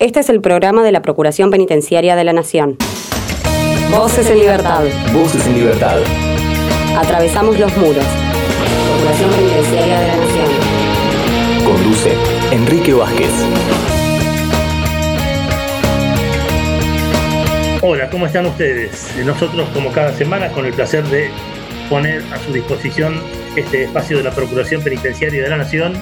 Este 0.00 0.20
es 0.20 0.30
el 0.30 0.40
programa 0.40 0.82
de 0.82 0.92
la 0.92 1.02
Procuración 1.02 1.50
Penitenciaria 1.50 2.16
de 2.16 2.24
la 2.24 2.32
Nación. 2.32 2.78
Voces 3.90 4.30
en 4.30 4.38
libertad. 4.38 4.82
Voces 5.12 5.46
en 5.46 5.56
libertad. 5.56 5.98
Atravesamos 6.96 7.58
los 7.58 7.76
muros. 7.76 8.06
Procuración 8.88 9.30
Penitenciaria 9.30 10.00
de 10.00 10.06
la 10.08 10.16
Nación. 10.16 10.48
Conduce 11.66 12.12
Enrique 12.50 12.94
Vázquez. 12.94 13.30
Hola, 17.82 18.08
¿cómo 18.08 18.24
están 18.24 18.46
ustedes? 18.46 19.14
Nosotros, 19.22 19.68
como 19.74 19.92
cada 19.92 20.14
semana, 20.14 20.48
con 20.52 20.64
el 20.64 20.72
placer 20.72 21.04
de 21.08 21.28
poner 21.90 22.22
a 22.32 22.38
su 22.38 22.54
disposición 22.54 23.20
este 23.54 23.84
espacio 23.84 24.16
de 24.16 24.22
la 24.22 24.30
Procuración 24.30 24.82
Penitenciaria 24.82 25.42
de 25.42 25.50
la 25.50 25.58
Nación 25.58 25.92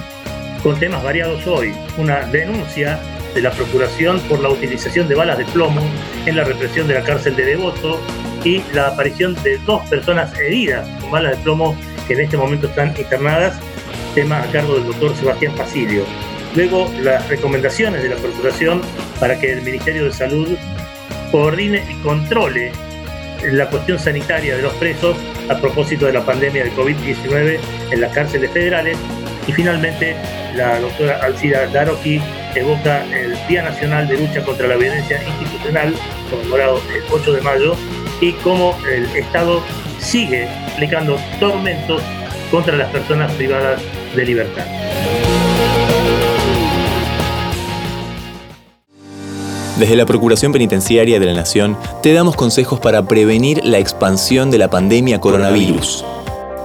con 0.63 0.79
temas 0.79 1.03
variados 1.03 1.45
hoy. 1.47 1.73
Una 1.97 2.21
denuncia 2.27 2.97
de 3.33 3.41
la 3.41 3.51
Procuración 3.51 4.19
por 4.21 4.39
la 4.39 4.49
utilización 4.49 5.07
de 5.07 5.15
balas 5.15 5.37
de 5.37 5.45
plomo 5.45 5.81
en 6.25 6.35
la 6.35 6.43
represión 6.43 6.87
de 6.87 6.95
la 6.95 7.03
cárcel 7.03 7.35
de 7.35 7.45
Devoto 7.45 7.99
y 8.43 8.61
la 8.73 8.87
aparición 8.87 9.35
de 9.43 9.57
dos 9.59 9.81
personas 9.89 10.37
heridas 10.37 10.87
con 11.01 11.11
balas 11.11 11.37
de 11.37 11.43
plomo 11.43 11.75
que 12.07 12.13
en 12.13 12.21
este 12.21 12.37
momento 12.37 12.67
están 12.67 12.95
internadas, 12.97 13.59
tema 14.15 14.41
a 14.41 14.51
cargo 14.51 14.75
del 14.75 14.85
doctor 14.85 15.15
Sebastián 15.15 15.53
Pasilio. 15.55 16.03
Luego, 16.55 16.91
las 17.01 17.27
recomendaciones 17.29 18.01
de 18.01 18.09
la 18.09 18.15
Procuración 18.15 18.81
para 19.19 19.39
que 19.39 19.53
el 19.53 19.61
Ministerio 19.61 20.05
de 20.05 20.11
Salud 20.11 20.57
coordine 21.31 21.83
y 21.89 22.01
controle 22.01 22.71
la 23.43 23.69
cuestión 23.69 23.99
sanitaria 23.99 24.55
de 24.55 24.63
los 24.63 24.73
presos 24.73 25.15
a 25.49 25.55
propósito 25.59 26.05
de 26.05 26.13
la 26.13 26.25
pandemia 26.25 26.63
de 26.63 26.71
COVID-19 26.73 27.59
en 27.91 28.01
las 28.01 28.13
cárceles 28.13 28.51
federales. 28.51 28.97
Y 29.49 29.51
finalmente, 29.51 30.15
la 30.53 30.79
doctora 30.79 31.21
Alcida 31.23 31.65
Daroki 31.65 32.21
evoca 32.53 33.03
el 33.05 33.35
Día 33.47 33.63
Nacional 33.63 34.07
de 34.07 34.19
Lucha 34.19 34.43
contra 34.43 34.67
la 34.67 34.75
Violencia 34.75 35.19
Institucional, 35.27 35.95
conmemorado 36.29 36.79
el 36.95 37.01
8 37.11 37.33
de 37.33 37.41
mayo, 37.41 37.75
y 38.21 38.33
cómo 38.43 38.77
el 38.87 39.05
Estado 39.15 39.63
sigue 39.97 40.47
aplicando 40.71 41.17
tormentos 41.39 42.03
contra 42.51 42.77
las 42.77 42.91
personas 42.91 43.31
privadas 43.31 43.81
de 44.15 44.23
libertad. 44.23 44.65
Desde 49.79 49.95
la 49.95 50.05
Procuración 50.05 50.51
Penitenciaria 50.51 51.19
de 51.19 51.25
la 51.25 51.33
Nación 51.33 51.75
te 52.03 52.13
damos 52.13 52.35
consejos 52.35 52.79
para 52.79 53.07
prevenir 53.07 53.65
la 53.65 53.79
expansión 53.79 54.51
de 54.51 54.59
la 54.59 54.69
pandemia 54.69 55.19
coronavirus. 55.19 56.05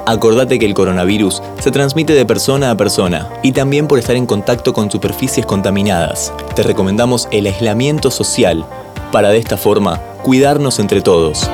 Acordate 0.06 0.58
que 0.58 0.66
el 0.66 0.74
coronavirus 0.74 1.42
se 1.60 1.70
transmite 1.70 2.12
de 2.12 2.26
persona 2.26 2.70
a 2.70 2.76
persona 2.76 3.30
y 3.42 3.52
también 3.52 3.88
por 3.88 3.98
estar 3.98 4.14
en 4.16 4.26
contacto 4.26 4.74
con 4.74 4.90
superficies 4.90 5.46
contaminadas. 5.46 6.30
Te 6.54 6.62
recomendamos 6.62 7.26
el 7.32 7.46
aislamiento 7.46 8.10
social 8.10 8.66
para 9.10 9.30
de 9.30 9.38
esta 9.38 9.56
forma 9.56 9.98
cuidarnos 10.22 10.78
entre 10.78 11.00
todos. 11.00 11.48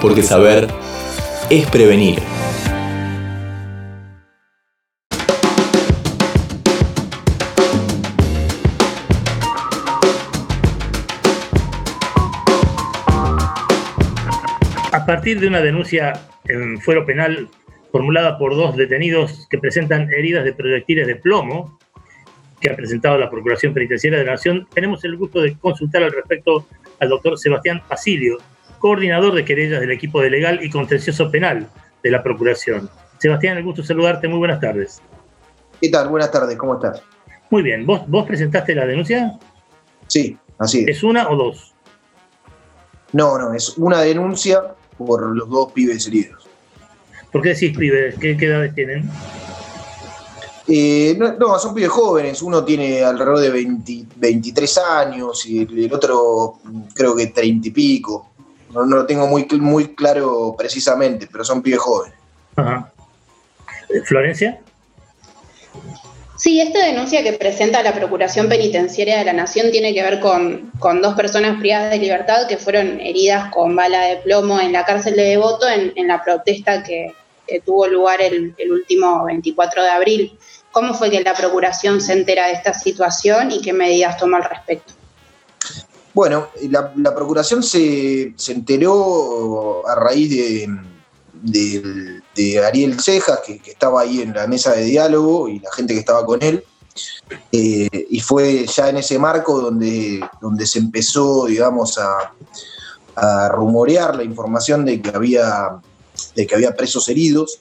Porque 0.00 0.22
saber 0.22 0.68
es 1.50 1.66
prevenir. 1.66 2.22
A 14.92 15.04
partir 15.04 15.40
de 15.40 15.48
una 15.48 15.60
denuncia 15.60 16.12
en 16.48 16.80
fuero 16.80 17.06
penal 17.06 17.48
formulada 17.90 18.38
por 18.38 18.56
dos 18.56 18.76
detenidos 18.76 19.46
que 19.48 19.58
presentan 19.58 20.12
heridas 20.12 20.44
de 20.44 20.52
proyectiles 20.52 21.06
de 21.06 21.16
plomo, 21.16 21.78
que 22.60 22.70
ha 22.70 22.76
presentado 22.76 23.18
la 23.18 23.30
Procuración 23.30 23.74
Penitenciaria 23.74 24.18
de 24.18 24.24
la 24.24 24.32
Nación, 24.32 24.66
tenemos 24.74 25.04
el 25.04 25.16
gusto 25.16 25.40
de 25.40 25.56
consultar 25.58 26.02
al 26.02 26.12
respecto 26.12 26.66
al 27.00 27.08
doctor 27.08 27.38
Sebastián 27.38 27.82
Pasilio, 27.86 28.38
coordinador 28.78 29.34
de 29.34 29.44
querellas 29.44 29.80
del 29.80 29.90
equipo 29.90 30.20
de 30.20 30.30
legal 30.30 30.60
y 30.62 30.70
contencioso 30.70 31.30
penal 31.30 31.68
de 32.02 32.10
la 32.10 32.22
Procuración. 32.22 32.88
Sebastián, 33.18 33.58
el 33.58 33.64
gusto 33.64 33.82
de 33.82 33.88
saludarte, 33.88 34.28
muy 34.28 34.38
buenas 34.38 34.60
tardes. 34.60 35.00
¿Qué 35.80 35.88
tal? 35.90 36.08
Buenas 36.08 36.30
tardes, 36.30 36.56
¿cómo 36.56 36.74
estás? 36.74 37.02
Muy 37.50 37.62
bien, 37.62 37.86
¿vos, 37.86 38.02
vos 38.08 38.26
presentaste 38.26 38.74
la 38.74 38.86
denuncia? 38.86 39.38
Sí, 40.08 40.36
así 40.58 40.80
es. 40.80 40.96
¿Es 40.96 41.02
una 41.02 41.28
o 41.28 41.36
dos? 41.36 41.74
No, 43.12 43.38
no, 43.38 43.54
es 43.54 43.78
una 43.78 44.00
denuncia 44.00 44.74
por 44.96 45.34
los 45.34 45.48
dos 45.48 45.72
pibes 45.72 46.06
heridos. 46.06 46.48
¿Por 47.32 47.42
qué 47.42 47.50
decís 47.50 47.76
pibes? 47.76 48.16
¿Qué, 48.18 48.36
qué 48.36 48.46
edades 48.46 48.74
tienen? 48.74 49.10
Eh, 50.66 51.14
no, 51.18 51.32
no, 51.34 51.58
son 51.58 51.74
pibes 51.74 51.90
jóvenes. 51.90 52.40
Uno 52.42 52.64
tiene 52.64 53.02
alrededor 53.02 53.40
de 53.40 53.50
20 53.50 54.06
23 54.16 54.78
años 54.78 55.44
y 55.46 55.62
el, 55.62 55.92
otro 55.92 56.58
mm, 56.64 56.82
creo 56.94 57.14
que 57.14 57.26
30 57.26 57.68
y 57.68 57.70
pico. 57.70 58.30
No, 58.72 58.86
no 58.86 58.96
lo 58.96 59.06
tengo 59.06 59.26
muy, 59.26 59.46
muy 59.60 59.94
claro 59.94 60.54
precisamente, 60.56 61.28
pero 61.30 61.44
son 61.44 61.62
pibes 61.62 61.80
jóvenes. 61.80 62.18
Ajá. 62.56 62.92
Eh, 63.90 64.00
¿Florencia? 64.04 64.60
Sí, 66.36 66.60
esta 66.60 66.84
denuncia 66.84 67.22
que 67.22 67.32
presenta 67.32 67.82
la 67.82 67.94
Procuración 67.94 68.48
Penitenciaria 68.48 69.18
de 69.18 69.24
la 69.24 69.32
Nación 69.32 69.70
tiene 69.70 69.94
que 69.94 70.02
ver 70.02 70.18
con, 70.18 70.72
con 70.80 71.00
dos 71.00 71.14
personas 71.14 71.60
privadas 71.60 71.92
de 71.92 71.98
libertad 71.98 72.48
que 72.48 72.58
fueron 72.58 73.00
heridas 73.00 73.52
con 73.52 73.76
bala 73.76 74.00
de 74.06 74.16
plomo 74.16 74.58
en 74.58 74.72
la 74.72 74.84
cárcel 74.84 75.14
de 75.14 75.22
Devoto 75.22 75.68
en, 75.68 75.92
en 75.94 76.08
la 76.08 76.22
protesta 76.24 76.82
que, 76.82 77.14
tuvo 77.64 77.86
lugar 77.86 78.22
el, 78.22 78.54
el, 78.56 78.72
último 78.72 79.24
24 79.26 79.82
de 79.82 79.90
abril. 79.90 80.38
¿Cómo 80.72 80.94
fue 80.94 81.10
que 81.10 81.20
la 81.20 81.34
Procuración 81.34 82.00
se 82.00 82.14
entera 82.14 82.46
de 82.46 82.54
esta 82.54 82.72
situación 82.72 83.52
y 83.52 83.60
qué 83.60 83.72
medidas 83.72 84.16
tomó 84.16 84.36
al 84.36 84.44
respecto? 84.44 84.94
Bueno, 86.14 86.48
la, 86.70 86.90
la 86.96 87.14
Procuración 87.14 87.62
se, 87.62 88.32
se, 88.36 88.52
enteró 88.52 89.86
a 89.86 89.94
raíz 89.94 90.30
de, 90.30 90.68
de, 91.44 92.64
Ariel 92.64 93.00
Cejas, 93.00 93.40
que, 93.46 93.60
estaba 93.66 94.02
ahí 94.02 94.22
en 94.22 94.32
la 94.32 94.46
mesa 94.46 94.72
de 94.72 94.84
diálogo 94.84 95.48
y 95.48 95.60
la 95.60 95.70
gente 95.72 95.94
que 95.94 96.00
estaba 96.00 96.24
con 96.24 96.42
él. 96.42 96.64
Eh, 97.50 98.06
y 98.10 98.20
fue 98.20 98.66
ya 98.66 98.88
en 98.88 98.98
ese 98.98 99.18
marco 99.18 99.60
donde, 99.60 100.20
donde 100.40 100.66
se 100.66 100.78
empezó, 100.78 101.46
digamos, 101.46 101.98
a, 101.98 102.32
rumorear 103.50 104.16
la 104.16 104.24
información 104.24 104.84
de 104.84 105.00
que 105.00 105.10
había, 105.10 105.76
de 106.34 106.46
que 106.46 106.54
había 106.54 106.74
presos 106.74 107.08
heridos. 107.08 107.60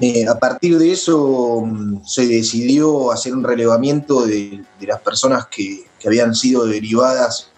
Eh, 0.00 0.28
a 0.28 0.38
partir 0.38 0.78
de 0.78 0.92
eso 0.92 1.62
mm, 1.64 2.06
se 2.06 2.26
decidió 2.28 3.10
hacer 3.10 3.34
un 3.34 3.42
relevamiento 3.42 4.24
de, 4.24 4.64
las 4.82 5.00
personas 5.00 5.48
que, 5.48 5.84
que, 5.98 6.06
habían 6.06 6.34
sido 6.36 6.64
derivadas 6.64 7.50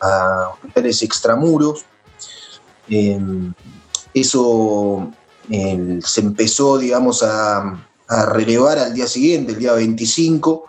a 0.00 0.50
hospitales 0.54 1.02
extramuros. 1.02 1.84
Eh, 2.88 3.18
eso 4.14 5.10
se 6.02 6.20
empezó, 6.20 6.78
digamos, 6.78 7.22
a, 7.22 7.84
a, 8.08 8.26
relevar 8.26 8.78
al 8.78 8.94
día 8.94 9.06
siguiente, 9.06 9.52
el 9.52 9.58
día 9.58 9.72
25. 9.72 10.64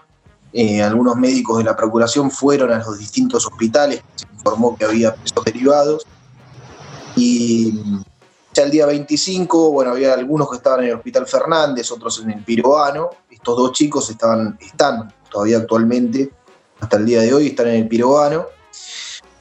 Eh, 0.54 0.82
algunos 0.82 1.16
médicos 1.16 1.60
de 1.60 1.64
la 1.64 1.76
Procuración 1.76 2.30
fueron 2.30 2.72
a 2.72 2.80
los 2.80 3.00
distintos 3.00 3.46
hospitales, 3.46 4.04
se 4.16 4.28
informó 4.34 4.76
que 4.76 4.86
había 4.86 5.16
presos 5.16 5.44
derivados. 5.46 6.06
Y 7.16 8.04
ya 8.54 8.64
el 8.64 8.72
día 8.72 8.86
25, 8.86 9.72
bueno, 9.72 9.92
había 9.92 10.14
algunos 10.14 10.50
que 10.50 10.58
estaban 10.58 10.82
en 10.82 10.90
el 10.90 10.96
Hospital 10.96 11.26
Fernández, 11.26 11.92
otros 11.92 12.22
en 12.22 12.32
el 12.32 12.44
Piroano. 12.44 13.10
Estos 13.30 13.58
dos 13.58 13.72
chicos 13.72 14.10
estaban, 14.10 14.58
están 14.60 15.14
todavía 15.30 15.58
actualmente, 15.58 16.32
hasta 16.80 16.98
el 16.98 17.06
día 17.06 17.22
de 17.22 17.34
hoy, 17.34 17.48
están 17.48 17.68
en 17.68 17.76
el 17.76 17.88
Piroano. 17.88 18.46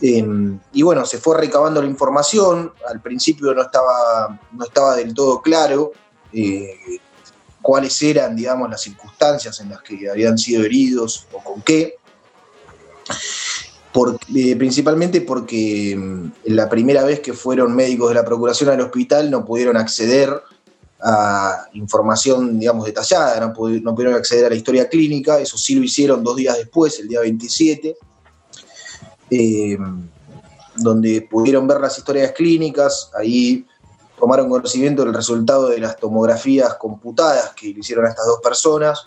Eh, 0.02 0.24
y 0.72 0.82
bueno, 0.82 1.04
se 1.04 1.18
fue 1.18 1.38
recabando 1.38 1.82
la 1.82 1.88
información. 1.88 2.72
Al 2.88 3.00
principio 3.00 3.52
no 3.54 3.62
estaba, 3.62 4.40
no 4.52 4.64
estaba 4.64 4.96
del 4.96 5.14
todo 5.14 5.42
claro 5.42 5.92
eh, 6.32 6.98
cuáles 7.60 8.00
eran, 8.02 8.34
digamos, 8.34 8.70
las 8.70 8.80
circunstancias 8.80 9.60
en 9.60 9.70
las 9.70 9.82
que 9.82 10.08
habían 10.10 10.38
sido 10.38 10.64
heridos 10.64 11.26
o 11.32 11.42
con 11.42 11.62
qué. 11.62 11.96
Eh, 14.34 14.54
principalmente 14.54 15.20
porque 15.20 15.92
eh, 15.92 16.30
la 16.44 16.68
primera 16.68 17.04
vez 17.04 17.20
que 17.20 17.32
fueron 17.32 17.74
médicos 17.74 18.08
de 18.10 18.14
la 18.14 18.24
Procuración 18.24 18.70
al 18.70 18.80
hospital 18.80 19.30
no 19.30 19.44
pudieron 19.44 19.76
acceder 19.76 20.32
a 21.02 21.66
información, 21.72 22.58
digamos, 22.58 22.86
detallada, 22.86 23.40
no 23.40 23.52
pudieron 23.52 24.14
acceder 24.14 24.46
a 24.46 24.50
la 24.50 24.54
historia 24.54 24.88
clínica, 24.88 25.40
eso 25.40 25.58
sí 25.58 25.74
lo 25.74 25.82
hicieron 25.82 26.22
dos 26.22 26.36
días 26.36 26.56
después, 26.56 27.00
el 27.00 27.08
día 27.08 27.20
27 27.20 27.96
eh, 29.30 29.78
donde 30.76 31.22
pudieron 31.22 31.66
ver 31.66 31.80
las 31.80 31.98
historias 31.98 32.32
clínicas, 32.32 33.10
ahí 33.18 33.66
tomaron 34.18 34.50
conocimiento 34.50 35.04
del 35.04 35.14
resultado 35.14 35.68
de 35.68 35.78
las 35.78 35.96
tomografías 35.96 36.74
computadas 36.74 37.52
que 37.54 37.68
le 37.68 37.80
hicieron 37.80 38.06
a 38.06 38.10
estas 38.10 38.26
dos 38.26 38.40
personas 38.42 39.06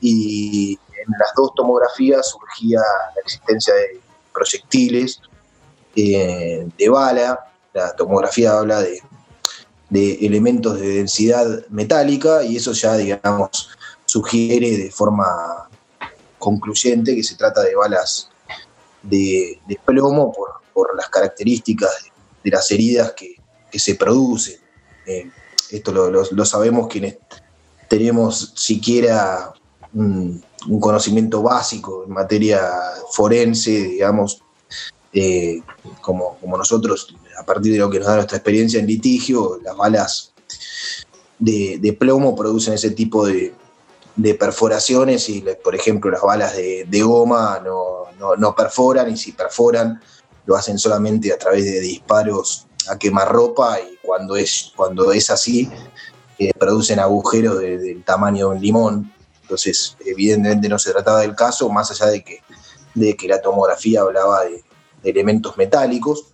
y 0.00 0.72
en 0.72 1.12
las 1.18 1.30
dos 1.36 1.54
tomografías 1.54 2.28
surgía 2.28 2.80
la 3.14 3.20
existencia 3.22 3.74
de 3.74 4.00
proyectiles 4.32 5.20
eh, 5.94 6.68
de 6.76 6.88
bala, 6.88 7.40
la 7.72 7.96
tomografía 7.96 8.58
habla 8.58 8.82
de, 8.82 9.00
de 9.88 10.26
elementos 10.26 10.78
de 10.78 10.88
densidad 10.88 11.66
metálica 11.70 12.42
y 12.42 12.56
eso 12.56 12.72
ya, 12.72 12.96
digamos, 12.96 13.70
sugiere 14.04 14.76
de 14.76 14.90
forma 14.90 15.68
concluyente 16.38 17.16
que 17.16 17.22
se 17.24 17.36
trata 17.36 17.62
de 17.62 17.74
balas 17.74 18.30
de, 19.08 19.60
plomo 19.84 20.32
por, 20.32 20.96
las 20.96 21.08
características 21.08 21.90
de, 22.42 22.50
las 22.50 22.70
heridas 22.70 23.12
que, 23.12 23.36
se 23.78 23.94
producen. 23.94 24.54
Eh, 25.06 25.30
esto 25.70 25.92
lo, 25.92 26.44
sabemos 26.46 26.88
quienes 26.88 27.18
tenemos 27.88 28.54
siquiera 28.56 29.52
un, 29.92 30.42
conocimiento 30.80 31.42
básico 31.42 32.04
en 32.04 32.12
materia 32.12 32.62
forense, 33.12 33.70
digamos, 33.70 34.42
eh, 35.12 35.60
como, 36.00 36.38
como 36.38 36.56
nosotros, 36.56 37.14
a 37.38 37.44
partir 37.44 37.72
de 37.72 37.78
lo 37.78 37.90
que 37.90 37.98
nos 37.98 38.08
da 38.08 38.16
nuestra 38.16 38.38
experiencia 38.38 38.80
en 38.80 38.86
litigio, 38.86 39.60
las 39.62 39.76
balas 39.76 40.32
de, 41.38 41.96
plomo 41.98 42.34
producen 42.34 42.74
ese 42.74 42.90
tipo 42.90 43.26
de, 43.26 43.52
perforaciones 44.38 45.28
y, 45.28 45.44
por 45.62 45.74
ejemplo, 45.74 46.10
las 46.10 46.22
balas 46.22 46.56
de, 46.56 47.02
goma 47.02 47.62
no, 47.62 48.54
perforan 48.54 49.10
y 49.10 49.16
si 49.16 49.32
perforan 49.32 50.00
lo 50.46 50.56
hacen 50.56 50.78
solamente 50.78 51.32
a 51.32 51.38
través 51.38 51.64
de 51.64 51.80
disparos 51.80 52.66
a 52.88 52.98
quemar 52.98 53.28
ropa 53.28 53.80
y 53.80 53.98
cuando 54.00 54.36
es, 54.36 54.72
cuando 54.76 55.12
es 55.12 55.28
así 55.28 55.68
eh, 56.38 56.52
producen 56.56 57.00
agujeros 57.00 57.58
del 57.58 58.04
tamaño 58.04 58.48
de 58.48 58.54
un 58.56 58.60
limón. 58.60 59.12
Entonces, 59.42 59.96
evidentemente 60.04 60.68
no 60.68 60.78
se 60.78 60.92
trataba 60.92 61.20
del 61.20 61.34
caso, 61.34 61.68
más 61.68 61.90
allá 61.90 62.06
de 62.10 62.22
que, 62.22 62.40
de 62.94 63.16
que 63.16 63.28
la 63.28 63.40
tomografía 63.40 64.00
hablaba 64.00 64.44
de, 64.44 64.62
elementos 65.04 65.56
metálicos. 65.56 66.24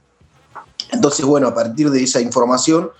Entonces, 0.91 1.27
bueno, 1.27 1.49
a 1.49 1.55
partir 1.55 1.91
de 1.91 2.03
esa 2.03 2.23
información 2.23 2.91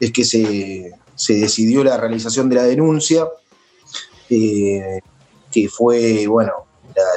es 0.00 0.10
que 0.12 0.24
se, 0.24 0.92
se 1.14 1.34
decidió 1.34 1.84
la 1.84 1.96
realización 1.96 2.48
de 2.48 2.56
la 2.56 2.64
denuncia, 2.64 3.28
que 4.30 5.68
fue, 5.68 6.26
bueno, 6.26 6.52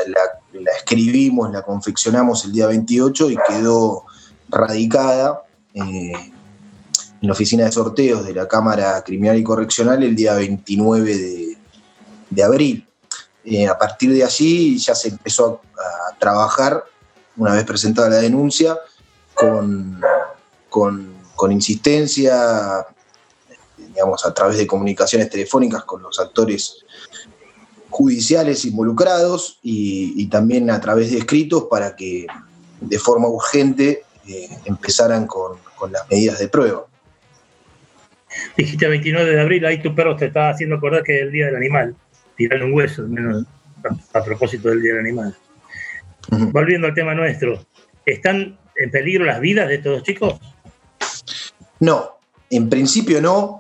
la, 0.08 0.72
escribimos, 0.78 1.52
la 1.52 1.62
confeccionamos 1.62 2.46
el 2.46 2.52
día 2.52 2.68
28 2.68 3.32
y 3.32 3.38
quedó 3.48 4.06
radicada 4.50 5.44
eh, 5.74 5.82
en 5.82 7.28
la 7.28 7.32
oficina 7.32 7.66
de 7.66 7.72
sorteos 7.72 8.26
de 8.26 8.34
la 8.34 8.48
Cámara 8.48 9.02
Criminal 9.04 9.38
y 9.38 9.44
Correccional 9.44 10.04
el 10.04 10.16
día 10.16 10.36
29 10.36 11.58
de, 12.30 12.44
abril. 12.44 12.88
Eh, 13.46 13.68
a 13.68 13.78
partir 13.78 14.12
de 14.12 14.24
allí 14.24 14.78
ya 14.78 14.96
se 14.96 15.10
empezó 15.10 15.62
a, 15.78 16.18
trabajar, 16.18 16.84
una 17.36 17.54
vez 17.54 17.66
presentada 17.66 18.10
la 18.10 18.18
denuncia, 18.18 18.78
con, 19.34 20.00
con, 20.70 21.14
con 21.36 21.52
insistencia, 21.52 22.86
digamos, 23.78 24.26
a 24.26 24.34
través 24.34 24.58
de 24.58 24.68
comunicaciones 24.68 25.30
telefónicas 25.30 25.84
con 25.84 26.02
los 26.02 26.20
actores 26.20 26.83
judiciales 27.94 28.66
involucrados 28.66 29.60
y, 29.62 30.28
también 30.28 30.72
a 30.72 30.82
través 30.82 31.12
de 31.12 31.20
escritos 31.20 31.68
para 31.70 31.96
que 31.96 32.26
de 32.82 33.00
forma 33.00 33.28
urgente 33.28 34.02
eh, 34.28 34.50
empezaran 34.66 35.28
con, 35.28 35.58
las 35.92 36.10
medidas 36.10 36.40
de 36.40 36.48
prueba. 36.48 36.86
Dijiste 38.58 38.88
29 38.88 39.32
de 39.32 39.42
abril, 39.42 39.66
ahí 39.66 39.82
tu 39.82 39.94
perro 39.94 40.16
te 40.16 40.28
estaba 40.28 40.50
haciendo 40.50 40.78
acordar 40.78 41.04
que 41.04 41.18
es 41.18 41.22
el 41.24 41.32
Día 41.32 41.48
del 41.48 41.58
Animal. 41.58 41.96
Tirarle 42.36 42.66
un 42.66 42.74
hueso, 42.74 43.04
menos 43.04 43.46
a, 44.14 44.24
propósito 44.24 44.70
del 44.70 44.82
Día 44.82 44.94
del 44.94 45.02
Animal. 45.02 45.36
Volviendo 46.52 46.88
al 46.88 46.94
tema 46.94 47.14
nuestro, 47.14 47.64
¿están 48.06 48.58
en 48.78 48.92
peligro 48.92 49.26
las 49.26 49.40
vidas 49.40 49.68
de 49.68 49.76
estos 49.76 50.04
chicos? 50.04 50.40
No, 51.80 52.18
en 52.50 52.70
principio 52.70 53.22
no. 53.22 53.60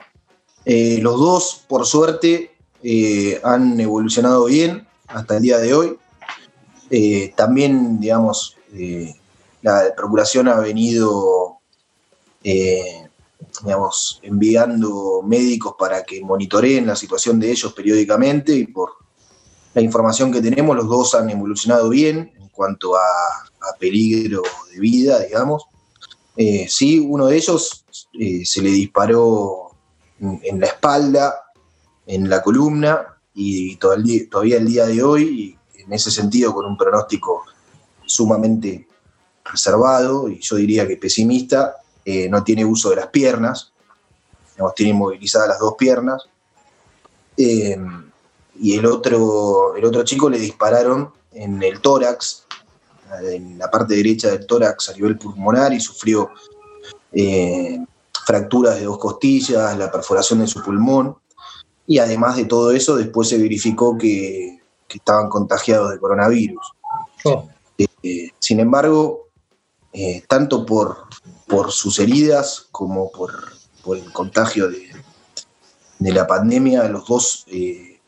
Eh, 0.65 0.99
los 1.01 1.19
dos, 1.19 1.65
por 1.67 1.85
suerte, 1.85 2.52
eh, 2.83 3.39
han 3.43 3.79
evolucionado 3.79 4.45
bien 4.45 4.85
hasta 5.07 5.37
el 5.37 5.43
día 5.43 5.57
de 5.57 5.73
hoy. 5.73 5.97
Eh, 6.89 7.33
también, 7.35 7.99
digamos, 7.99 8.57
la 9.61 9.93
Procuración 9.95 10.47
ha 10.49 10.59
venido, 10.59 11.59
digamos, 12.43 14.19
enviando 14.21 15.21
médicos 15.23 15.75
para 15.79 16.03
que 16.03 16.21
monitoreen 16.21 16.87
la 16.87 16.95
situación 16.95 17.39
de 17.39 17.51
ellos 17.51 17.73
periódicamente 17.73 18.53
y 18.53 18.67
por 18.67 18.91
la 19.73 19.81
información 19.81 20.31
que 20.31 20.41
tenemos, 20.41 20.75
los 20.75 20.87
dos 20.87 21.15
han 21.15 21.29
evolucionado 21.29 21.89
bien 21.89 22.33
en 22.39 22.49
cuanto 22.49 22.95
a 22.95 23.01
peligro 23.79 24.41
de 24.71 24.79
vida, 24.79 25.19
digamos. 25.19 25.63
sí, 26.67 26.99
uno 26.99 27.27
de 27.27 27.37
ellos 27.37 27.85
se 28.43 28.61
le 28.61 28.69
disparó 28.69 29.71
en 30.19 30.59
la 30.59 30.67
espalda, 30.67 31.42
en 32.05 32.29
la 32.29 32.41
columna 32.41 33.17
y 33.33 33.75
todavía 33.77 34.57
el 34.57 34.67
día 34.67 34.85
de 34.85 35.01
hoy, 35.01 35.57
en 35.75 35.93
ese 35.93 36.11
sentido 36.11 36.53
con 36.53 36.65
un 36.65 36.77
pronóstico 36.77 37.43
sumamente 38.05 38.87
reservado 39.45 40.29
y 40.29 40.39
yo 40.39 40.55
diría 40.55 40.87
que 40.87 40.97
pesimista, 40.97 41.77
eh, 42.05 42.29
no 42.29 42.43
tiene 42.43 42.65
uso 42.65 42.89
de 42.89 42.97
las 42.97 43.07
piernas, 43.07 43.71
tiene 44.75 44.91
inmovilizadas 44.91 45.47
las 45.49 45.59
dos 45.59 45.75
piernas. 45.77 46.23
Eh, 47.37 47.77
y 48.59 48.77
el 48.77 48.85
otro, 48.85 49.75
el 49.75 49.83
otro 49.83 50.03
chico 50.03 50.29
le 50.29 50.37
dispararon 50.37 51.11
en 51.31 51.61
el 51.63 51.81
tórax, 51.81 52.45
en 53.23 53.57
la 53.57 53.69
parte 53.69 53.95
derecha 53.95 54.29
del 54.29 54.45
tórax 54.45 54.89
a 54.89 54.93
nivel 54.93 55.17
pulmonar 55.17 55.73
y 55.73 55.79
sufrió 55.79 56.29
eh, 57.11 57.79
fracturas 58.25 58.75
de 58.75 58.85
dos 58.85 58.97
costillas, 58.99 59.77
la 59.77 59.91
perforación 59.91 60.39
de 60.39 60.47
su 60.47 60.63
pulmón, 60.63 61.17
y 61.87 61.99
además 61.99 62.37
de 62.37 62.45
todo 62.45 62.71
eso, 62.71 62.95
después 62.95 63.29
se 63.29 63.37
verificó 63.37 63.97
que, 63.97 64.59
estaban 64.93 65.27
contagiados 65.27 65.89
de 65.91 65.97
coronavirus. 65.97 66.61
Oh. 67.23 67.49
Eh, 67.79 68.29
sin 68.37 68.59
embargo, 68.59 69.29
eh, 69.91 70.21
tanto 70.27 70.67
por, 70.67 71.07
por 71.47 71.71
sus 71.71 71.97
heridas 71.97 72.67
como 72.69 73.11
por, 73.11 73.33
el 73.95 74.13
contagio 74.13 74.69
de, 74.69 74.91
la 76.11 76.27
pandemia, 76.27 76.83
los 76.89 77.07
dos 77.07 77.43
eh, 77.47 77.99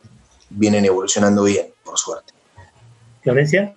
vienen 0.52 0.86
evolucionando 0.86 1.42
bien, 1.44 1.74
por 1.84 1.98
suerte. 1.98 2.34
¿Florencia? 3.24 3.76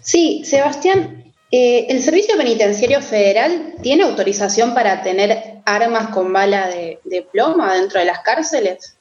Sí, 0.00 0.42
Sebastián, 0.44 1.28
eh, 1.50 1.86
¿El 1.88 2.02
Servicio 2.02 2.36
Penitenciario 2.36 3.00
Federal 3.00 3.74
tiene 3.82 4.02
autorización 4.02 4.74
para 4.74 5.02
tener 5.02 5.62
armas 5.64 6.08
con 6.08 6.30
bala 6.30 6.68
de, 6.68 7.26
plomo 7.32 7.66
dentro 7.66 8.00
de 8.00 8.06
las 8.06 8.20
cárceles? 8.20 8.96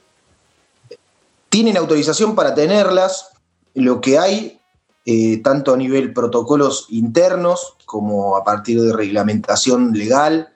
Tienen 1.49 1.77
autorización 1.77 2.35
para 2.35 2.53
tenerlas. 2.53 3.29
Lo 3.73 4.01
que 4.01 4.17
hay, 4.17 4.59
eh, 5.05 5.41
tanto 5.43 5.73
a 5.73 5.77
nivel 5.77 6.13
protocolos 6.13 6.87
internos 6.89 7.75
como 7.85 8.35
a 8.35 8.43
partir 8.43 8.81
de 8.81 8.93
reglamentación 8.93 9.93
legal 9.93 10.53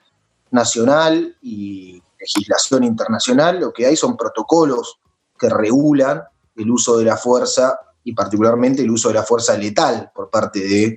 nacional 0.50 1.36
y 1.40 2.02
legislación 2.20 2.84
internacional, 2.84 3.60
lo 3.60 3.72
que 3.72 3.86
hay 3.86 3.96
son 3.96 4.16
protocolos 4.16 4.98
que 5.38 5.48
regulan 5.48 6.22
el 6.56 6.70
uso 6.70 6.98
de 6.98 7.04
la 7.04 7.16
fuerza 7.16 7.78
y 8.04 8.12
particularmente 8.12 8.82
el 8.82 8.90
uso 8.90 9.08
de 9.08 9.14
la 9.14 9.22
fuerza 9.22 9.56
letal 9.56 10.10
por 10.14 10.30
parte 10.30 10.60
de 10.60 10.96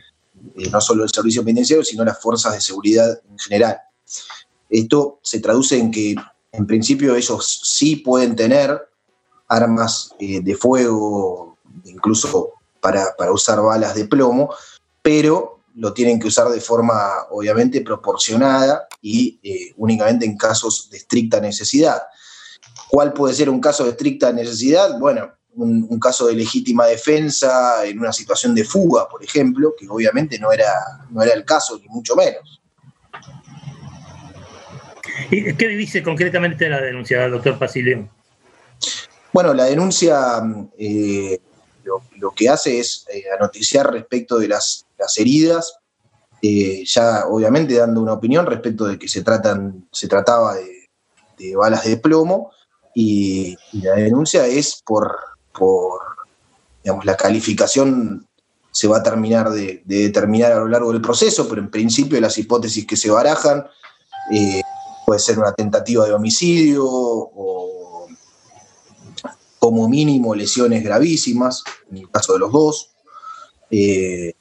eh, 0.55 0.69
no 0.69 0.81
solo 0.81 1.03
el 1.03 1.09
servicio 1.09 1.43
penitenciario, 1.43 1.83
sino 1.83 2.03
las 2.03 2.19
fuerzas 2.19 2.53
de 2.53 2.61
seguridad 2.61 3.19
en 3.29 3.39
general. 3.39 3.77
Esto 4.69 5.19
se 5.23 5.39
traduce 5.39 5.77
en 5.77 5.91
que, 5.91 6.15
en 6.51 6.67
principio, 6.67 7.15
ellos 7.15 7.61
sí 7.63 7.97
pueden 7.97 8.35
tener 8.35 8.89
armas 9.47 10.13
eh, 10.19 10.41
de 10.41 10.55
fuego, 10.55 11.57
incluso 11.85 12.53
para, 12.79 13.31
usar 13.31 13.61
balas 13.61 13.95
de 13.95 14.05
plomo, 14.05 14.53
pero 15.01 15.59
lo 15.75 15.93
tienen 15.93 16.19
que 16.19 16.27
usar 16.27 16.47
de 16.49 16.61
forma, 16.61 16.95
obviamente, 17.31 17.81
proporcionada 17.81 18.87
y 19.01 19.39
eh, 19.43 19.73
únicamente 19.77 20.25
en 20.25 20.37
casos 20.37 20.89
de 20.89 20.97
estricta 20.97 21.41
necesidad. 21.41 22.01
¿Cuál 22.89 23.13
puede 23.13 23.33
ser 23.33 23.49
un 23.49 23.59
caso 23.59 23.83
de 23.83 23.91
estricta 23.91 24.31
necesidad? 24.31 24.97
Bueno, 24.99 25.31
un, 25.55 25.99
caso 25.99 26.27
de 26.27 26.35
legítima 26.35 26.85
defensa 26.85 27.85
en 27.85 27.99
una 27.99 28.13
situación 28.13 28.53
de 28.53 28.63
fuga, 28.63 29.07
por 29.07 29.23
ejemplo, 29.23 29.73
que 29.77 29.87
obviamente 29.89 30.37
no 30.39 30.51
era, 30.51 30.71
no 31.09 31.21
era 31.21 31.33
el 31.33 31.43
caso, 31.43 31.79
ni 31.79 31.87
mucho 31.87 32.15
menos. 32.15 32.61
¿Y 35.31 35.53
qué 35.55 35.67
dice 35.69 36.03
concretamente 36.03 36.69
la 36.69 36.81
denuncia, 36.81 37.27
doctor 37.29 37.57
Pasileo? 37.57 38.09
Bueno, 39.35 39.53
la 39.53 39.65
denuncia 39.65 40.41
eh, 40.77 41.37
lo, 41.83 42.31
que 42.31 42.47
hace 42.47 42.79
es 42.79 43.05
eh, 43.13 43.25
anoticiar 43.37 43.91
respecto 43.91 44.39
de 44.39 44.47
las, 44.47 44.85
heridas, 45.17 45.77
eh, 46.41 46.85
ya 46.85 47.25
obviamente 47.27 47.73
dando 47.73 47.99
una 47.99 48.13
opinión 48.13 48.45
respecto 48.45 48.85
de 48.85 48.97
que 48.97 49.09
se, 49.09 49.23
tratan, 49.23 49.89
se 49.91 50.07
trataba 50.07 50.55
de, 50.55 51.53
balas 51.53 51.83
de 51.83 51.97
plomo, 51.97 52.51
y, 52.93 53.57
la 53.73 53.95
denuncia 53.95 54.47
es 54.47 54.81
por 54.85 55.17
por 55.51 55.99
digamos, 56.81 57.03
la 57.03 57.17
calificación 57.17 58.25
se 58.71 58.87
va 58.87 58.99
a 58.99 59.03
terminar 59.03 59.49
de, 59.49 59.81
determinar 59.83 60.53
a 60.53 60.59
lo 60.59 60.69
largo 60.69 60.93
del 60.93 61.01
proceso, 61.01 61.49
pero 61.49 61.59
en 61.59 61.69
principio 61.69 62.21
las 62.21 62.37
hipótesis 62.37 62.87
que 62.87 62.95
se 62.95 63.11
barajan 63.11 63.67
eh, 64.31 64.61
puede 65.05 65.19
ser 65.19 65.39
una 65.39 65.51
tentativa 65.51 66.05
de 66.05 66.13
homicidio 66.13 66.85
o, 66.87 67.64
como 69.65 69.89
mínimo 69.89 70.35
lesiones 70.35 70.83
gravísimas, 70.83 71.63
en 71.89 71.97
el 71.97 72.11
caso 72.11 72.33
de 72.33 72.39
los 72.39 72.51
dos. 72.51 72.91
Eh, 73.71 74.35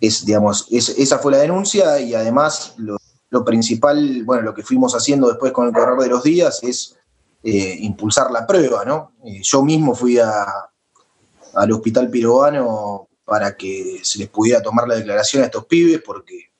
es, 0.00 0.24
digamos, 0.24 0.68
esa 0.70 1.18
fue 1.18 1.32
la 1.32 1.38
denuncia 1.38 1.98
y 1.98 2.14
además 2.14 2.76
lo, 2.76 3.44
principal, 3.44 4.22
bueno, 4.22 4.44
lo 4.44 4.54
que 4.54 4.62
fuimos 4.62 4.94
haciendo 4.94 5.26
después 5.26 5.50
con 5.50 5.66
el 5.66 5.74
correr 5.74 5.98
de 5.98 6.06
los 6.06 6.22
días 6.22 6.62
es 6.62 6.94
eh, 7.42 7.76
impulsar 7.80 8.30
la 8.30 8.46
prueba, 8.46 8.84
¿no? 8.84 9.14
Eh, 9.24 9.40
yo 9.42 9.64
mismo 9.64 9.96
fui 9.96 10.16
al 10.20 11.72
hospital 11.72 12.08
piroano 12.08 13.08
para 13.24 13.56
que 13.56 13.98
se 14.04 14.20
les 14.20 14.28
pudiera 14.28 14.62
tomar 14.62 14.86
la 14.86 14.94
declaración 14.94 15.42
a 15.42 15.46
estos 15.46 15.66
pibes 15.66 16.00
porque 16.06 16.52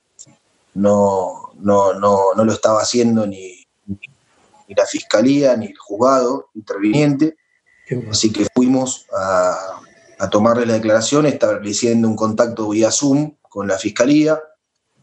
no, 0.74 1.52
no, 1.60 1.94
no, 1.94 2.34
no 2.34 2.44
lo 2.44 2.52
estaba 2.52 2.80
haciendo 2.80 3.28
ni, 3.28 3.55
ni 4.68 4.74
la 4.74 4.86
fiscalía 4.86 5.56
ni 5.56 5.66
el 5.66 5.78
juzgado 5.78 6.50
interviniente. 6.54 7.36
Así 8.10 8.32
que 8.32 8.46
fuimos 8.52 9.06
a, 9.16 9.80
a 10.18 10.30
tomarle 10.30 10.66
la 10.66 10.74
declaración 10.74 11.26
estableciendo 11.26 12.08
un 12.08 12.16
contacto 12.16 12.68
vía 12.68 12.90
Zoom 12.90 13.36
con 13.42 13.68
la 13.68 13.78
fiscalía 13.78 14.40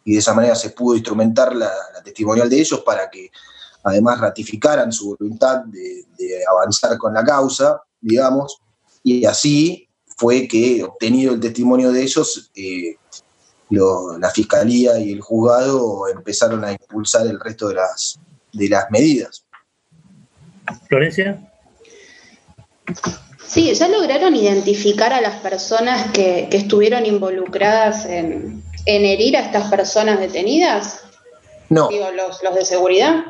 y 0.05 0.13
de 0.13 0.19
esa 0.19 0.33
manera 0.33 0.55
se 0.55 0.71
pudo 0.71 0.95
instrumentar 0.95 1.55
la, 1.55 1.71
testimonial 2.03 2.49
de 2.49 2.59
ellos 2.59 2.81
para 2.81 3.09
que 3.09 3.31
además 3.83 4.19
ratificaran 4.19 4.91
su 4.91 5.15
voluntad 5.15 5.63
de, 5.65 6.05
avanzar 6.49 6.97
con 6.97 7.13
la 7.13 7.23
causa, 7.23 7.81
digamos, 8.01 8.59
y 9.01 9.25
así 9.25 9.89
fue 10.17 10.47
que, 10.47 10.83
obtenido 10.83 11.33
el 11.33 11.39
testimonio 11.39 11.91
de 11.91 12.03
ellos, 12.03 12.51
eh, 12.55 12.97
la 13.69 14.29
fiscalía 14.29 14.99
y 14.99 15.11
el 15.11 15.21
juzgado 15.21 16.07
empezaron 16.07 16.63
a 16.63 16.71
impulsar 16.71 17.25
el 17.25 17.39
resto 17.39 17.69
de 17.69 17.75
las, 17.75 18.19
de 18.51 18.69
las 18.69 18.91
medidas. 18.91 19.42
Florencia. 20.87 21.39
Sí, 23.45 23.73
¿ya 23.73 23.87
lograron 23.87 24.35
identificar 24.35 25.13
a 25.13 25.21
las 25.21 25.35
personas 25.41 26.11
que, 26.11 26.49
estuvieron 26.51 27.05
involucradas 27.05 28.05
en, 28.05 28.63
herir 28.85 29.37
a 29.37 29.41
estas 29.41 29.69
personas 29.69 30.19
detenidas? 30.19 31.01
No. 31.69 31.87
Digo, 31.89 32.07
los, 32.11 32.55
de 32.55 32.65
seguridad. 32.65 33.25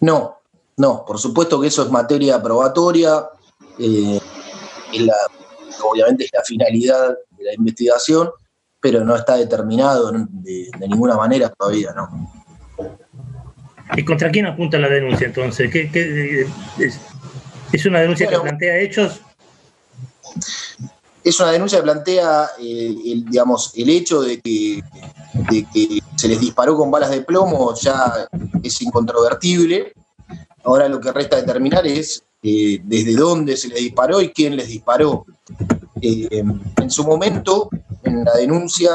No, 0.00 0.38
no, 0.76 1.04
por 1.06 1.18
supuesto 1.18 1.60
que 1.60 1.68
eso 1.68 1.82
es 1.82 1.90
materia 1.90 2.42
probatoria. 2.42 3.28
Eh, 3.78 4.20
obviamente 5.82 6.24
es 6.24 6.30
la 6.32 6.42
finalidad 6.42 7.16
de 7.38 7.44
la 7.44 7.54
investigación, 7.54 8.30
pero 8.80 9.04
no 9.04 9.16
está 9.16 9.36
determinado 9.36 10.12
de, 10.12 10.70
ninguna 10.80 11.16
manera 11.16 11.48
todavía, 11.50 11.92
¿no? 11.92 12.35
¿Y 13.94 14.04
contra 14.04 14.30
quién 14.30 14.46
apunta 14.46 14.78
la 14.78 14.88
denuncia 14.88 15.26
entonces? 15.26 15.70
¿Qué, 15.70 15.90
qué 15.90 16.46
es, 16.78 17.00
¿Es 17.72 17.86
una 17.86 18.00
denuncia 18.00 18.26
que 18.28 18.38
plantea 18.38 18.78
hechos? 18.80 19.20
Es 21.22 21.40
una 21.40 21.50
denuncia 21.50 21.78
que 21.78 21.84
plantea 21.84 22.46
eh, 22.60 22.94
el, 23.06 23.24
digamos, 23.24 23.72
el 23.76 23.90
hecho 23.90 24.22
de 24.22 24.40
que, 24.40 24.82
se 26.16 26.28
les 26.28 26.40
disparó 26.40 26.76
con 26.76 26.90
balas 26.90 27.10
de 27.10 27.22
plomo, 27.22 27.74
ya 27.74 28.28
es 28.62 28.80
incontrovertible. 28.80 29.92
Ahora 30.64 30.88
lo 30.88 31.00
que 31.00 31.12
resta 31.12 31.36
determinar 31.36 31.86
es 31.86 32.22
eh, 32.42 32.80
desde 32.82 33.14
dónde 33.14 33.56
se 33.56 33.68
les 33.68 33.78
disparó 33.78 34.20
y 34.20 34.30
quién 34.30 34.56
les 34.56 34.68
disparó. 34.68 35.26
Eh, 36.00 36.28
en 36.30 36.90
su 36.90 37.04
momento, 37.04 37.68
en 38.06 38.24
la 38.24 38.34
denuncia, 38.34 38.90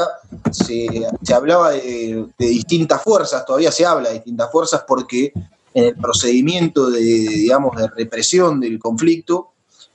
se, 0.50 1.06
hablaba 1.34 1.70
de, 1.70 2.26
distintas 2.38 3.02
fuerzas, 3.02 3.44
todavía 3.44 3.70
se 3.70 3.86
habla 3.86 4.08
de 4.08 4.16
distintas 4.16 4.50
fuerzas 4.50 4.84
porque 4.86 5.32
en 5.74 5.84
el 5.84 5.96
procedimiento 5.96 6.90
de, 6.90 7.00
digamos, 7.00 7.76
de 7.76 7.88
represión 7.88 8.60
del 8.60 8.78
conflicto, 8.78 9.52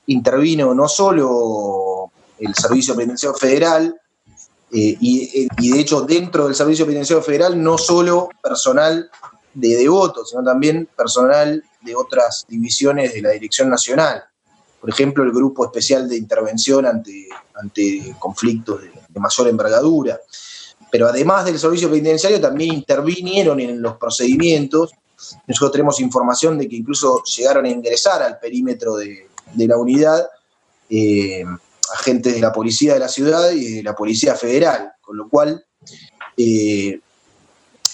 intervino 0.08 0.74
no 0.74 0.88
solo 0.88 2.12
el 2.40 2.54
Servicio 2.56 2.96
Penitenciario 2.96 3.38
Federal, 3.38 4.00
eh, 4.72 4.98
y, 5.00 5.48
de 5.72 5.80
hecho 5.80 6.02
dentro 6.02 6.46
del 6.46 6.56
Servicio 6.56 6.86
Penitenciario 6.86 7.24
Federal 7.24 7.62
no 7.62 7.78
solo 7.78 8.30
personal 8.44 9.10
de 9.54 9.76
devotos, 9.76 10.30
sino 10.30 10.44
también 10.44 10.90
personal 10.96 11.64
de 11.82 11.96
otras 11.96 12.46
divisiones 12.48 13.14
de 13.14 13.22
la 13.22 13.32
Dirección 13.32 13.70
Nacional. 13.70 14.24
Por 14.82 14.90
ejemplo, 14.90 15.24
el 15.24 15.32
Grupo 15.32 15.66
Especial 15.66 16.08
de 16.08 16.18
Intervención 16.18 16.86
ante, 16.86 17.28
ante 17.56 18.16
conflictos 18.20 18.82
de, 18.82 18.92
mayor 19.20 19.48
envergadura. 19.48 20.20
Pero 20.92 21.08
además 21.08 21.46
del 21.46 21.60
servicio 21.60 21.90
penitenciario, 21.90 22.40
también 22.40 22.74
intervinieron 22.74 23.60
en 23.60 23.82
los 23.82 23.98
procedimientos 23.98 24.92
nosotros 25.48 25.72
tenemos 25.72 26.00
información 26.00 26.58
de 26.58 26.68
que 26.68 26.76
incluso 26.76 27.24
llegaron 27.24 27.66
a 27.66 27.70
ingresar 27.70 28.22
al 28.22 28.40
perímetro 28.40 28.96
de, 28.96 29.28
la 29.56 29.78
unidad 29.78 30.28
eh, 30.90 31.44
agentes 31.94 32.36
de 32.36 32.42
la 32.42 32.52
policía 32.52 32.94
de 32.94 33.00
la 33.00 33.08
ciudad 33.08 33.52
y 33.52 33.78
de 33.78 33.84
la 33.84 33.96
policía 33.96 34.36
federal, 34.36 34.92
con 35.02 35.18
lo 35.18 35.28
cual 35.28 35.66
eh, 36.36 37.00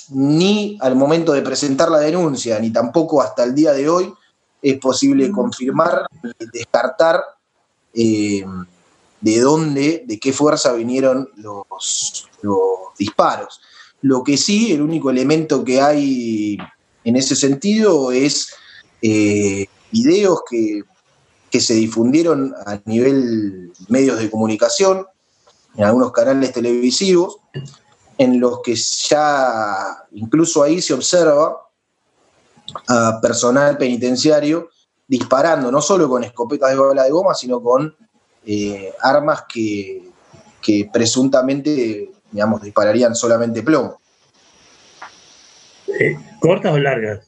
ni 0.10 0.78
al 0.82 0.96
momento 0.96 1.32
de 1.32 1.42
presentar 1.42 1.90
la 1.90 2.00
denuncia, 2.00 2.60
ni 2.60 2.72
tampoco 2.72 3.22
hasta 3.22 3.44
el 3.44 3.56
día 3.56 3.72
de 3.72 3.88
hoy, 3.88 4.14
es 4.62 4.78
posible 4.80 5.32
confirmar 5.32 6.06
descartar 6.52 7.24
eh, 7.94 8.46
de 9.24 9.40
dónde, 9.40 10.04
de 10.06 10.20
qué 10.20 10.34
fuerza 10.34 10.74
vinieron 10.74 11.30
los, 11.38 12.28
disparos. 13.00 13.62
Lo 14.02 14.22
que 14.22 14.36
sí, 14.36 14.74
el 14.74 14.82
único 14.82 15.10
elemento 15.10 15.64
que 15.64 15.82
hay 15.82 16.58
en 17.06 17.16
ese 17.16 17.36
sentido 17.36 18.12
es 18.12 18.54
eh, 19.02 19.66
videos 19.92 20.42
que, 20.50 20.84
se 21.60 21.76
difundieron 21.76 22.54
a 22.66 22.80
nivel 22.86 23.72
medios 23.88 24.18
de 24.18 24.30
comunicación, 24.30 25.06
en 25.76 25.84
algunos 25.84 26.12
canales 26.12 26.52
televisivos, 26.52 27.38
en 28.18 28.40
los 28.40 28.62
que 28.64 28.76
ya 28.76 30.04
incluso 30.14 30.64
ahí 30.64 30.82
se 30.82 30.96
observa 30.96 31.56
a 32.88 33.20
personal 33.22 33.78
penitenciario 33.78 34.70
disparando, 35.08 35.72
no 35.72 35.80
solo 35.80 36.10
con 36.10 36.24
escopetas 36.24 36.72
de 36.72 36.76
bala 36.76 37.04
de 37.04 37.12
goma, 37.12 37.36
sino 37.36 37.62
con 37.62 37.96
eh, 38.46 38.94
armas 39.02 39.44
que, 39.48 40.10
que 40.62 40.90
presuntamente, 40.92 42.10
digamos, 42.32 42.62
dispararían 42.62 43.16
solamente 43.16 43.64
plomo. 43.64 44.00
Eh, 45.88 46.18
¿Cortas 46.40 46.74
o 46.74 46.80
largas? 46.80 47.28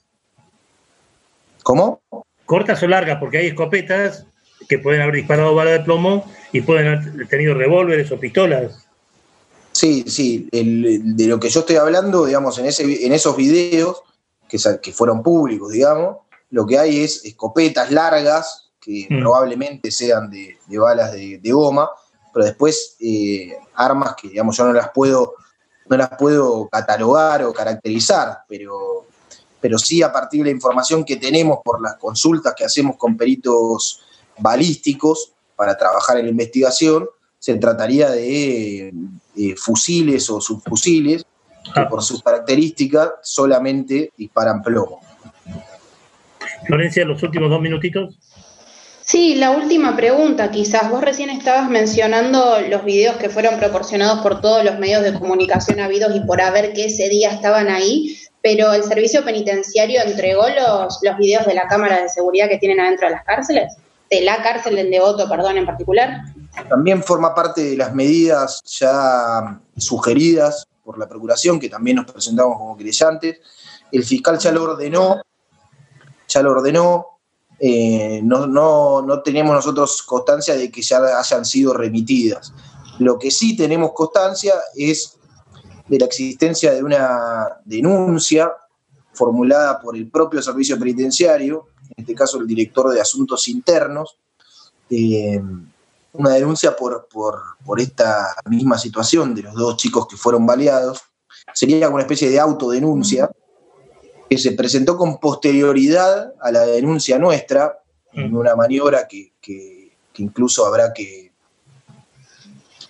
¿Cómo? 1.64 2.02
Cortas 2.46 2.82
o 2.84 2.88
largas, 2.88 3.20
porque 3.20 3.40
hay 3.40 3.48
escopetas 3.48 4.26
que 4.68 4.80
pueden 4.80 5.02
haber 5.02 5.16
disparado 5.16 5.54
bala 5.56 5.72
de 5.72 5.80
plomo 5.82 6.32
y 6.52 6.62
pueden 6.62 6.88
haber 6.88 7.28
tenido 7.28 7.54
revólveres 7.54 8.12
o 8.12 8.20
pistolas. 8.20 8.88
Sí, 9.72 10.06
sí, 10.08 10.48
de 10.52 11.28
lo 11.28 11.40
que 11.40 11.50
yo 11.50 11.60
estoy 11.60 11.76
hablando, 11.76 12.26
digamos, 12.26 12.58
en, 12.60 12.66
ese, 12.66 13.06
en 13.06 13.12
esos 13.12 13.36
videos 13.36 14.04
que, 14.48 14.58
que 14.82 14.94
fueron 14.94 15.22
públicos, 15.22 15.72
digamos, 15.72 16.20
lo 16.50 16.66
que 16.66 16.80
hay 16.80 17.04
es 17.04 17.26
escopetas 17.26 17.92
largas, 17.92 18.65
que 18.86 19.08
mm. 19.10 19.20
probablemente 19.20 19.90
sean 19.90 20.30
de, 20.30 20.58
balas 20.78 21.12
de, 21.12 21.52
goma, 21.52 21.90
pero 22.32 22.46
después 22.46 22.96
eh, 23.00 23.58
armas 23.74 24.16
que, 24.16 24.30
digamos, 24.30 24.56
yo 24.56 24.66
no 24.66 24.74
las 24.74 24.90
puedo 24.92 25.34
no 25.88 25.98
las 25.98 26.10
puedo 26.18 26.68
catalogar 26.70 27.44
o 27.44 27.54
caracterizar, 27.54 28.40
pero, 28.48 29.06
pero 29.62 29.78
sí 29.78 30.02
a 30.02 30.12
partir 30.12 30.42
de 30.42 30.46
la 30.46 30.56
información 30.56 31.04
que 31.06 31.18
tenemos 31.18 31.60
por 31.64 31.82
las 31.82 31.96
consultas 31.98 32.54
que 32.58 32.66
hacemos 32.66 32.98
con 32.98 33.16
peritos 33.16 34.02
balísticos 34.38 35.32
para 35.56 35.78
trabajar 35.78 36.18
en 36.18 36.26
la 36.26 36.32
investigación, 36.32 37.08
se 37.38 37.56
trataría 37.56 38.10
de, 38.10 38.92
fusiles 39.58 40.30
o 40.30 40.42
subfusiles 40.42 41.24
que 41.74 41.80
ah. 41.80 41.90
por 41.90 42.02
sus 42.02 42.24
características 42.24 43.12
solamente 43.22 44.12
disparan 44.18 44.62
plomo. 44.62 45.02
Florencia, 46.66 47.06
los 47.06 47.22
últimos 47.22 47.50
dos 47.50 47.62
minutitos. 47.62 48.18
Sí, 49.08 49.36
la 49.36 49.52
última 49.52 49.96
pregunta, 49.96 50.50
quizás. 50.50 50.90
Vos 50.90 51.02
recién 51.02 51.30
estabas 51.30 51.70
mencionando 51.70 52.60
los 52.68 52.84
videos 52.84 53.18
que 53.18 53.30
fueron 53.30 53.60
proporcionados 53.60 54.22
por 54.22 54.42
todos 54.42 54.64
los 54.64 54.80
medios 54.80 55.04
de 55.04 55.14
comunicación 55.14 55.80
habidos 55.80 56.16
y 56.16 56.22
por 56.22 56.42
haber 56.42 56.74
que 56.74 56.86
ese 56.86 57.08
día 57.08 57.30
estaban 57.30 57.68
ahí, 57.68 58.18
pero 58.42 58.74
el 58.74 58.84
servicio 58.84 59.24
penitenciario 59.24 60.02
entregó 60.04 60.48
los, 60.50 60.98
los 61.04 61.18
videos 61.18 61.46
de 61.46 61.54
la 61.54 61.68
cámara 61.68 62.02
de 62.02 62.10
seguridad 62.10 62.50
que 62.50 62.58
tienen 62.58 62.80
adentro 62.80 63.08
de 63.08 63.14
las 63.14 63.24
cárceles, 63.26 63.78
de 64.10 64.22
la 64.22 64.42
cárcel 64.42 64.76
de 64.76 64.86
Devoto, 64.86 65.30
perdón, 65.30 65.58
en 65.58 65.68
particular. 65.68 66.22
También 66.68 67.04
forma 67.04 67.36
parte 67.36 67.62
de 67.62 67.78
las 67.78 67.94
medidas 67.94 68.64
ya 68.66 69.62
sugeridas 69.78 70.66
por 70.84 70.98
la 70.98 71.08
Procuración, 71.08 71.60
que 71.60 71.70
también 71.70 71.98
nos 71.98 72.12
presentamos 72.12 72.58
como 72.58 72.76
creyentes. 72.76 73.38
El 73.92 74.04
fiscal 74.04 74.40
ya 74.40 74.52
lo 74.52 74.64
ordenó, 74.64 75.22
ya 76.28 76.42
lo 76.42 76.54
ordenó, 76.54 77.15
eh, 77.60 78.22
no, 78.24 78.48
no, 78.48 79.22
tenemos 79.22 79.54
nosotros 79.54 80.04
constancia 80.04 80.56
de 80.56 80.70
que 80.72 80.82
ya 80.82 81.00
hayan 81.18 81.46
sido 81.46 81.74
remitidas. 81.74 82.54
Lo 83.00 83.18
que 83.18 83.32
sí 83.32 83.56
tenemos 83.56 83.92
constancia 83.94 84.54
es 84.76 85.18
de 85.88 86.00
la 86.00 86.06
existencia 86.06 86.74
de 86.74 86.84
una 86.84 87.48
denuncia 87.64 88.52
formulada 89.14 89.80
por 89.80 89.96
el 89.96 90.10
propio 90.10 90.42
servicio 90.42 90.78
penitenciario, 90.78 91.68
en 91.96 92.04
este 92.04 92.16
caso 92.16 92.40
el 92.40 92.48
director 92.48 92.92
de 92.92 93.00
asuntos 93.00 93.48
internos, 93.48 94.18
eh, 94.90 95.42
una 96.14 96.32
denuncia 96.32 96.76
por, 96.76 97.08
por, 97.08 97.80
esta 97.80 98.36
misma 98.50 98.78
situación 98.78 99.36
de 99.36 99.44
los 99.44 99.54
dos 99.56 99.78
chicos 99.78 100.08
que 100.08 100.18
fueron 100.18 100.46
baleados. 100.46 101.02
Sería 101.54 101.90
una 101.90 102.02
especie 102.02 102.30
de 102.30 102.40
autodenuncia 102.40 103.30
que 104.30 104.38
se 104.38 104.54
presentó 104.54 104.98
con 104.98 105.20
posterioridad 105.20 106.34
a 106.42 106.52
la 106.52 106.66
denuncia 106.66 107.20
nuestra, 107.20 107.80
en 108.14 108.36
una 108.36 108.56
maniobra 108.56 109.08
que, 109.08 109.34
incluso 110.18 110.66
habrá 110.66 110.94
que, 110.94 111.32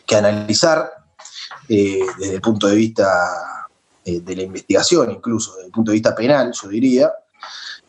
que 0.05 0.15
analizar 0.15 0.91
eh, 1.67 2.01
desde 2.19 2.35
el 2.35 2.41
punto 2.41 2.67
de 2.67 2.75
vista 2.75 3.67
eh, 4.03 4.21
de 4.21 4.35
la 4.35 4.43
investigación, 4.43 5.11
incluso 5.11 5.53
desde 5.55 5.65
el 5.67 5.71
punto 5.71 5.91
de 5.91 5.95
vista 5.95 6.15
penal, 6.15 6.51
yo 6.53 6.67
diría. 6.69 7.11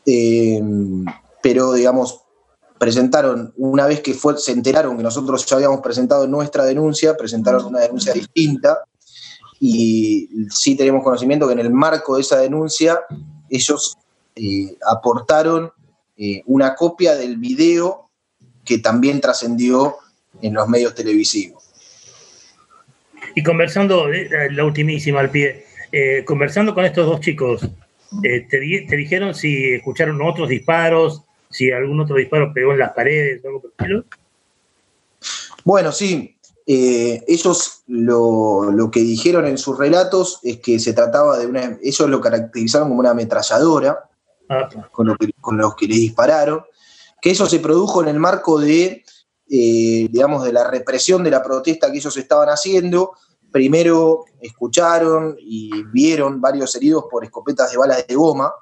Eh, 0.05 0.63
pero, 1.43 1.75
digamos, 1.75 2.23
presentaron, 2.79 3.53
una 3.57 3.87
vez 3.87 4.01
que 4.01 4.15
fue, 4.15 4.39
se 4.39 4.53
enteraron 4.53 4.97
que 4.97 5.03
nosotros 5.03 5.45
ya 5.47 5.57
habíamos 5.57 5.81
presentado 5.81 6.27
nuestra 6.27 6.65
denuncia, 6.65 7.17
presentaron 7.17 7.65
una 7.67 7.81
denuncia 7.81 8.13
distinta 8.13 8.83
y 9.61 10.29
sí 10.51 10.77
tenemos 10.77 11.03
conocimiento 11.03 11.47
que 11.47 11.55
en 11.55 11.61
el 11.61 11.71
marco 11.71 12.17
de 12.17 12.23
esa 12.23 12.39
denuncia 12.39 13.01
ellos 13.51 13.97
aportaron 14.87 15.73
una 16.47 16.75
copia 16.75 17.15
del 17.15 17.37
video 17.37 18.11
que 18.65 18.79
también 18.79 19.21
trascendió 19.21 19.97
en 20.43 20.55
los 20.55 20.69
medios 20.69 20.95
televisivos. 20.95 21.65
Y 23.35 23.43
conversando, 23.43 24.13
eh, 24.13 24.51
la 24.51 24.65
ultimísima 24.65 25.21
al 25.21 25.31
pie, 25.31 25.67
eh, 25.93 26.25
conversando 26.25 26.75
con 26.75 26.85
estos 26.85 27.07
dos 27.07 27.21
chicos, 27.21 27.69
eh, 28.23 28.47
te, 28.49 28.59
dijeron 28.97 29.35
si 29.35 29.75
escucharon 29.75 30.21
otros 30.23 30.49
disparos, 30.49 31.23
si 31.51 31.71
algún 31.71 32.01
otro 32.01 32.17
disparo 32.17 32.53
pegó 32.53 32.73
en 32.73 32.79
las 32.79 32.93
paredes 32.93 33.45
o 33.45 33.49
algo 33.49 33.61
por 33.61 33.71
el 33.71 33.73
estilo? 33.79 34.05
Bueno, 35.65 35.93
sí. 35.93 36.36
Ellos 36.67 37.85
lo, 37.87 38.91
que 38.91 39.01
dijeron 39.01 39.47
en 39.47 39.57
sus 39.57 39.79
relatos 39.79 40.41
es 40.43 40.59
que 40.61 40.81
se 40.81 40.93
trataba 40.93 41.39
de 41.39 41.47
una. 41.47 41.79
Ellos 41.83 42.09
lo 42.09 42.21
caracterizaron 42.21 42.89
como 42.89 43.01
una 43.01 43.11
ametralladora, 43.11 44.09
ah, 44.49 44.69
con, 44.91 45.07
lo 45.07 45.17
que, 45.17 45.33
con 45.41 45.57
los 45.57 45.77
que 45.77 45.87
les 45.87 45.99
dispararon. 45.99 46.63
Que 47.21 47.31
eso 47.31 47.47
se 47.47 47.61
produjo 47.61 48.03
en 48.03 48.09
el 48.09 48.19
marco 48.19 48.59
de, 48.59 49.05
digamos, 49.47 50.45
de 50.45 50.53
la 50.53 50.69
represión 50.69 51.23
de 51.23 51.31
la 51.31 51.43
protesta 51.43 51.91
que 51.91 51.99
ellos 51.99 52.17
estaban 52.17 52.49
haciendo 52.49 53.13
primero 53.57 54.27
escucharon 54.43 55.35
y 55.39 55.83
vieron 55.85 56.43
varios 56.43 56.75
heridos 56.77 57.07
por 57.11 57.25
escopetas 57.25 57.71
de 57.71 57.79
balas 57.79 58.07
de 58.07 58.15
goma, 58.15 58.53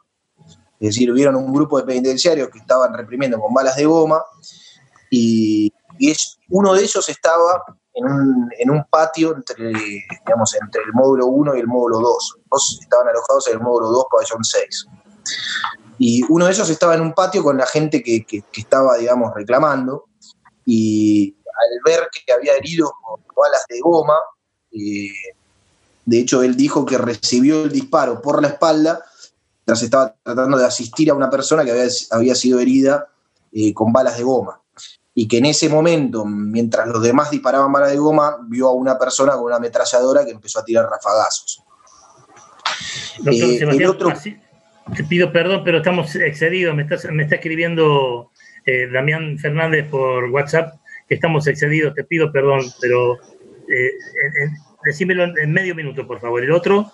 es 0.79 0.91
decir, 0.91 1.13
vieron 1.13 1.35
un 1.35 1.53
grupo 1.53 1.79
de 1.79 1.85
penitenciarios 1.85 2.49
que 2.49 2.61
estaban 2.61 2.95
reprimiendo 2.95 3.41
con 3.41 3.53
balas 3.53 3.75
de 3.75 3.87
goma, 3.87 4.23
y, 5.11 5.73
uno 6.49 6.75
de 6.75 6.83
ellos 6.83 7.09
estaba 7.09 7.65
en 7.95 8.71
un, 8.71 8.85
patio 8.91 9.35
entre, 9.35 9.73
digamos, 10.27 10.55
entre 10.61 10.83
el 10.83 10.93
módulo 10.93 11.27
1 11.27 11.57
y 11.57 11.61
el 11.61 11.67
módulo 11.67 12.01
2. 12.01 12.37
Dos 12.51 12.79
estaban 12.81 13.09
alojados 13.09 13.47
en 13.49 13.55
el 13.55 13.61
módulo 13.61 13.91
2, 13.91 14.07
pabellón 14.11 14.45
6. 14.45 14.87
Y 15.99 16.23
uno 16.29 16.47
de 16.47 16.53
ellos 16.53 16.69
estaba 16.69 16.95
en 16.95 17.03
un 17.03 17.13
patio 17.13 17.43
con 17.43 17.57
la 17.57 17.67
gente 17.67 18.03
que, 18.03 18.25
que 18.27 18.45
estaba, 18.57 18.97
digamos, 18.97 19.33
reclamando, 19.35 20.07
y 20.67 21.37
al 21.45 21.81
ver 21.85 22.09
que 22.11 22.33
había 22.33 22.55
heridos 22.55 22.91
con 23.03 23.21
balas 23.37 23.65
de 23.69 23.81
goma, 23.81 24.19
eh, 24.73 25.13
de 26.05 26.19
hecho, 26.19 26.43
él 26.43 26.57
dijo 26.57 26.85
que 26.85 26.99
recibió 26.99 27.65
el 27.65 27.73
disparo 27.73 28.21
por 28.21 28.43
la 28.43 28.49
espalda 28.49 29.05
mientras 29.67 29.83
estaba 29.83 30.15
tratando 30.23 30.59
de 30.59 30.67
asistir 30.67 31.11
a 31.11 31.15
una 31.15 31.31
persona 31.31 31.65
que 31.65 31.89
había, 32.11 32.35
sido 32.35 32.61
herida 32.61 33.09
eh, 33.53 33.73
con 33.73 33.93
balas 33.93 34.19
de 34.19 34.25
goma. 34.25 34.61
Y 35.15 35.29
que 35.29 35.39
en 35.39 35.47
ese 35.47 35.69
momento, 35.69 36.25
mientras 36.25 36.89
los 36.89 37.03
demás 37.03 37.31
disparaban 37.31 37.71
balas 37.73 37.91
de 37.91 37.99
goma, 37.99 38.37
vio 38.49 38.69
a 38.69 38.73
una 38.73 38.99
persona 38.99 39.33
con 39.33 39.45
una 39.45 39.57
ametralladora 39.57 40.25
que 40.25 40.33
empezó 40.33 40.61
a 40.61 40.65
tirar 40.65 40.87
rafagazos. 40.87 41.63
Eh, 43.27 43.61
te 44.97 45.05
pido 45.05 45.33
perdón, 45.33 45.63
pero 45.65 45.79
estamos 45.79 46.15
excedidos. 46.17 46.75
Me 46.75 46.83
está, 46.83 47.11
me 47.13 47.23
está 47.23 47.37
escribiendo 47.37 48.33
Damián 48.93 49.39
Fernández 49.39 49.89
por 49.89 50.25
WhatsApp 50.31 50.75
que 51.09 51.15
estamos 51.15 51.47
excedidos. 51.47 51.95
Te 51.95 52.03
pido 52.05 52.33
perdón, 52.33 52.63
pero 52.81 53.19
decímelo 54.85 55.25
en 55.25 55.53
medio 55.53 55.75
minuto, 55.75 56.07
por 56.07 56.21
favor. 56.21 56.43
¿El 56.43 56.53
otro? 56.53 56.91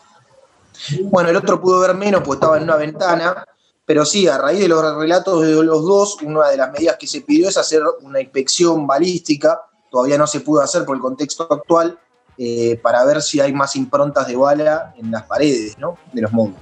Bueno, 1.05 1.31
el 1.31 1.37
otro 1.37 1.61
pudo 1.61 1.81
ver 1.81 1.95
menos 1.95 2.23
porque 2.23 2.37
estaba 2.37 2.57
en 2.57 2.64
una 2.64 2.77
ventana, 2.77 3.45
pero 3.90 4.05
sí, 4.05 4.29
a 4.29 4.38
raíz 4.38 4.61
de 4.61 4.68
los 4.68 4.96
relatos 4.96 5.44
de 5.44 5.64
los 5.64 5.85
dos, 5.85 6.22
una 6.22 6.48
de 6.48 6.57
las 6.57 6.70
medidas 6.70 6.96
que 6.96 7.09
se 7.09 7.22
pidió 7.22 7.48
es 7.48 7.57
hacer 7.57 7.83
una 8.03 8.20
inspección 8.20 8.87
balística, 8.87 9.62
todavía 9.90 10.16
no 10.16 10.29
se 10.29 10.38
pudo 10.42 10.62
hacer 10.62 10.85
por 10.85 10.94
el 10.94 11.03
contexto 11.03 11.48
actual, 11.50 11.98
eh, 12.38 12.79
para 12.81 13.05
ver 13.05 13.20
si 13.20 13.40
hay 13.40 13.53
más 13.53 13.74
improntas 13.74 14.29
de 14.29 14.37
bala 14.37 14.94
en 14.96 15.11
las 15.11 15.24
paredes 15.24 15.76
de 16.12 16.22
los 16.22 16.33
módulos. 16.33 16.61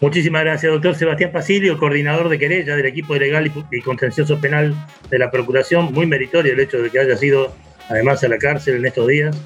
Muchísimas 0.00 0.42
gracias, 0.42 0.72
doctor 0.72 0.96
Sebastián 0.96 1.30
Pasilio, 1.30 1.78
coordinador 1.78 2.28
de 2.28 2.40
querella 2.40 2.74
del 2.74 2.86
equipo 2.86 3.14
legal 3.14 3.52
y 3.70 3.80
contencioso 3.80 4.40
penal 4.40 4.74
de 5.10 5.18
la 5.20 5.30
Procuración. 5.30 5.92
Muy 5.92 6.08
meritorio 6.08 6.54
el 6.54 6.58
hecho 6.58 6.78
de 6.78 6.90
que 6.90 6.98
haya 6.98 7.16
sido 7.16 7.52
además 7.88 8.24
a 8.24 8.28
la 8.28 8.38
cárcel 8.38 8.78
en 8.78 8.86
estos 8.86 9.06
días. 9.06 9.36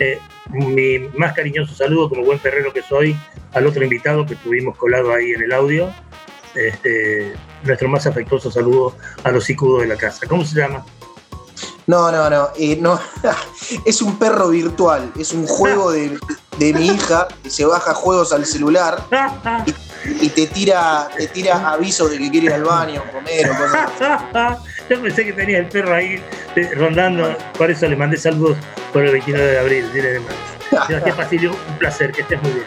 Eh, 0.00 0.18
mi 0.48 0.98
más 1.16 1.34
cariñoso 1.34 1.74
saludo, 1.74 2.08
como 2.08 2.24
buen 2.24 2.38
perrero 2.38 2.72
que 2.72 2.82
soy, 2.82 3.14
al 3.52 3.66
otro 3.66 3.84
invitado 3.84 4.26
que 4.26 4.34
tuvimos 4.34 4.76
colado 4.76 5.12
ahí 5.12 5.32
en 5.32 5.42
el 5.42 5.52
audio. 5.52 5.92
Este, 6.54 7.34
nuestro 7.62 7.88
más 7.88 8.06
afectuoso 8.06 8.50
saludo 8.50 8.96
a 9.22 9.30
los 9.30 9.48
icudos 9.48 9.82
de 9.82 9.88
la 9.88 9.96
casa. 9.96 10.26
¿Cómo 10.26 10.44
se 10.44 10.56
llama? 10.56 10.84
No, 11.90 12.12
no, 12.12 12.30
no, 12.30 12.50
eh, 12.56 12.78
no. 12.80 13.00
es 13.84 14.00
un 14.00 14.16
perro 14.16 14.50
virtual, 14.50 15.12
es 15.18 15.32
un 15.32 15.44
juego 15.44 15.90
de, 15.90 16.16
mi 16.60 16.86
hija 16.86 17.26
que 17.42 17.50
se 17.50 17.64
baja 17.64 17.94
juegos 17.94 18.32
al 18.32 18.46
celular 18.46 19.02
y, 20.06 20.28
te 20.28 20.46
tira, 20.46 21.08
te 21.16 21.26
tira 21.26 21.72
avisos 21.72 22.12
de 22.12 22.18
que 22.18 22.30
quiere 22.30 22.46
ir 22.46 22.52
al 22.52 22.62
baño, 22.62 23.02
comer 23.12 23.50
o 23.50 23.56
cosas 23.56 24.58
Yo 24.88 25.02
pensé 25.02 25.24
que 25.24 25.32
tenía 25.32 25.58
el 25.58 25.68
perro 25.68 25.92
ahí 25.92 26.22
eh, 26.54 26.70
rondando, 26.76 27.36
por 27.58 27.68
eso 27.72 27.88
le 27.88 27.96
mandé 27.96 28.16
saludos 28.16 28.56
por 28.92 29.04
el 29.04 29.10
29 29.10 29.44
de 29.44 29.58
abril. 29.58 29.86
Sebastián 30.70 31.16
Pasilio, 31.16 31.50
un 31.70 31.78
placer, 31.78 32.12
que 32.12 32.20
estés 32.20 32.40
muy 32.40 32.52
bien. 32.52 32.66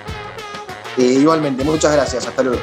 Eh, 0.97 1.19
igualmente, 1.21 1.63
muchas 1.63 1.93
gracias, 1.93 2.27
hasta 2.27 2.43
luego. 2.43 2.61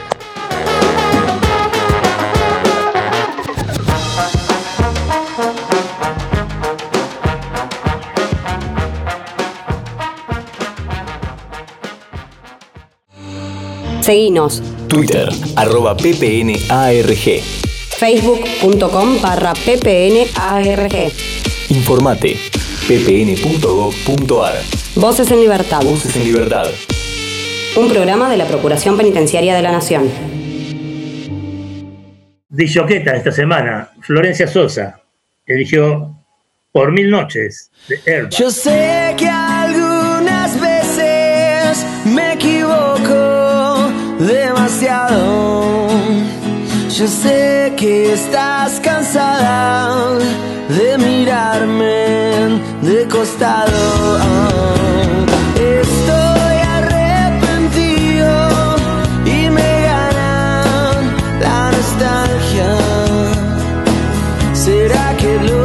Seguinos. 14.01 14.63
Twitter, 14.89 15.29
arroba 15.57 15.97
ppnarg. 15.97 17.43
Facebook.com 17.99 19.21
barra 19.21 19.53
ppnarg. 19.53 21.13
Informate, 21.69 22.37
ppn.gov.ar. 22.89 24.55
Voces 24.97 25.31
en 25.31 25.41
Libertad. 25.41 25.83
Voces 25.83 26.17
en 26.17 26.25
Libertad. 26.25 26.67
Un 27.77 27.89
programa 27.89 28.29
de 28.31 28.37
la 28.37 28.47
Procuración 28.47 28.97
Penitenciaria 28.97 29.55
de 29.55 29.63
la 29.63 29.73
Nación. 29.73 30.11
Dishoqueta 32.49 33.15
esta 33.15 33.31
semana, 33.31 33.91
Florencia 34.01 34.49
Sosa, 34.49 35.01
eligió 35.47 36.17
Por 36.73 36.91
Mil 36.91 37.11
Noches 37.11 37.71
de 37.89 38.01
Herba. 38.05 38.31
Yo 38.31 38.51
sé 38.51 39.15
que 39.17 39.29
algunas 39.29 39.50
Yo 46.99 47.07
sé 47.09 47.73
que 47.77 48.13
estás 48.13 48.79
cansada 48.81 50.19
de 50.69 50.99
mirarme 50.99 52.61
de 52.83 53.09
costado. 53.09 54.19
Estoy 55.57 56.57
arrepentido 56.79 58.33
y 59.25 59.51
me 59.51 59.73
gana 59.89 60.93
la 61.41 61.71
nostalgia. 61.73 62.71
¿Será 64.53 65.17
que 65.17 65.33
lo 65.49 65.60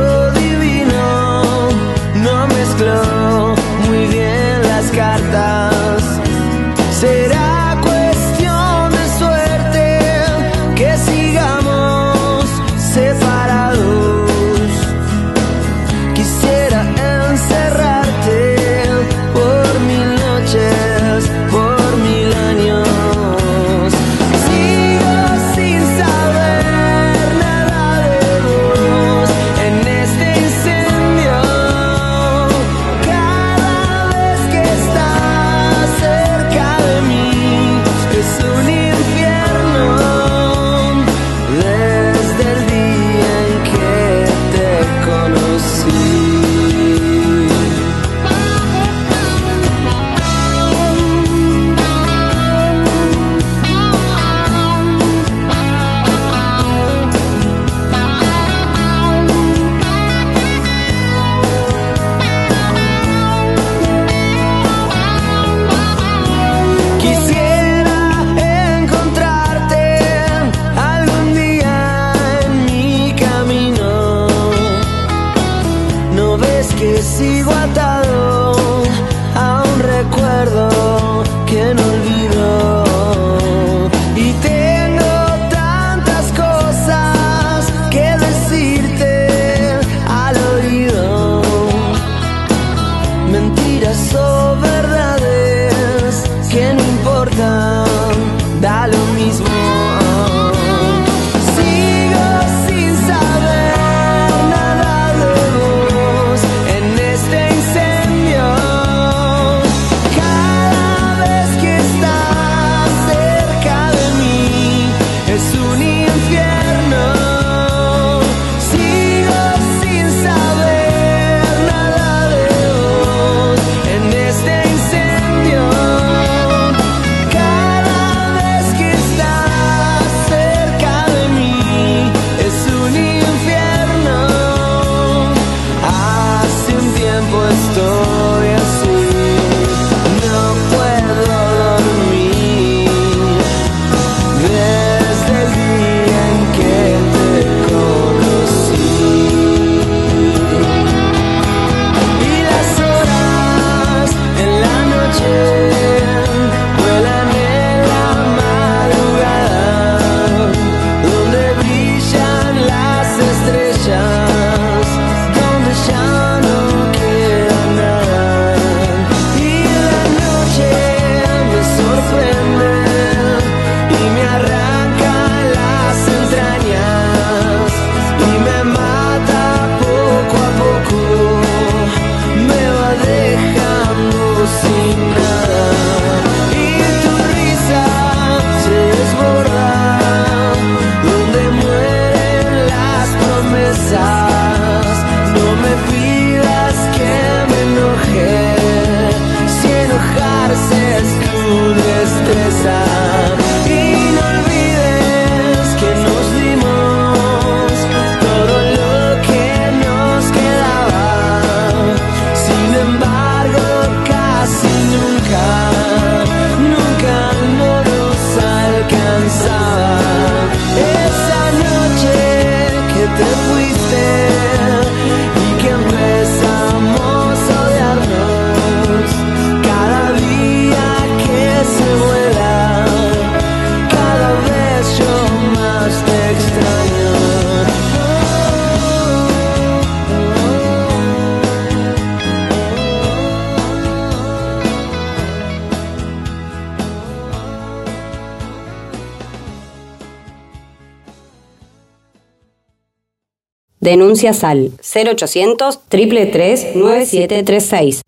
Denuncias 254.26 254.44
al 254.44 254.72
0800 254.82 255.82
333 255.88 256.76
9736. 256.76 258.02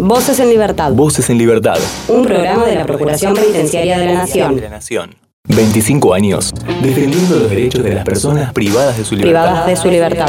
Voces 0.00 0.40
en 0.40 0.50
Libertad. 0.50 0.92
Voces 0.92 1.30
en 1.30 1.38
Libertad. 1.38 1.78
Un 2.08 2.24
programa 2.24 2.66
de 2.66 2.74
la 2.74 2.84
Procuración 2.84 3.32
Penitenciaria 3.32 3.98
de 3.98 4.06
la 4.06 4.12
Nación. 4.12 4.56
De 4.56 4.62
la 4.62 4.68
Nación. 4.68 5.16
25 5.44 6.12
años 6.12 6.52
defendiendo 6.82 7.36
los 7.36 7.48
derechos 7.48 7.82
de 7.82 7.94
las 7.94 8.04
personas 8.04 8.52
privadas 8.52 8.98
de 8.98 9.04
su 9.04 9.16
libertad. 9.16 9.44
Privadas 9.44 9.66
de 9.66 9.76
su 9.76 9.90
libertad. 9.90 10.28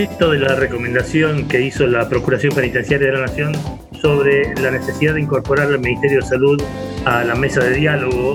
De 0.00 0.38
la 0.38 0.54
recomendación 0.56 1.46
que 1.46 1.60
hizo 1.60 1.86
la 1.86 2.08
Procuración 2.08 2.54
Penitenciaria 2.54 3.08
de 3.08 3.12
la 3.12 3.26
Nación 3.26 3.52
sobre 4.00 4.54
la 4.54 4.70
necesidad 4.70 5.12
de 5.12 5.20
incorporar 5.20 5.68
al 5.68 5.78
Ministerio 5.78 6.20
de 6.20 6.26
Salud 6.26 6.62
a 7.04 7.22
la 7.22 7.34
mesa 7.34 7.62
de 7.62 7.74
diálogo 7.74 8.32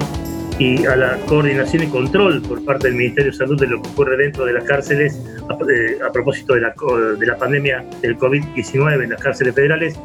y 0.59 0.85
a 0.85 0.95
la 0.95 1.17
coordinación 1.25 1.81
y 1.81 1.87
control 1.87 2.43
por 2.43 2.63
parte 2.63 2.87
del 2.87 2.97
Ministerio 2.97 3.31
de 3.31 3.37
Salud 3.37 3.59
de 3.59 3.65
lo 3.65 3.81
que 3.81 3.89
ocurre 3.89 4.15
dentro 4.15 4.45
de 4.45 4.53
las 4.53 4.63
cárceles 4.65 5.19
a, 5.49 5.53
eh, 5.53 5.97
a 6.07 6.11
propósito 6.11 6.53
de 6.53 6.61
la, 6.61 6.75
de 7.17 7.25
la 7.25 7.35
pandemia 7.35 7.83
del 7.99 8.15
COVID-19 8.15 9.03
en 9.03 9.09
las 9.09 9.23
cárceles 9.23 9.55
federales, 9.55 9.99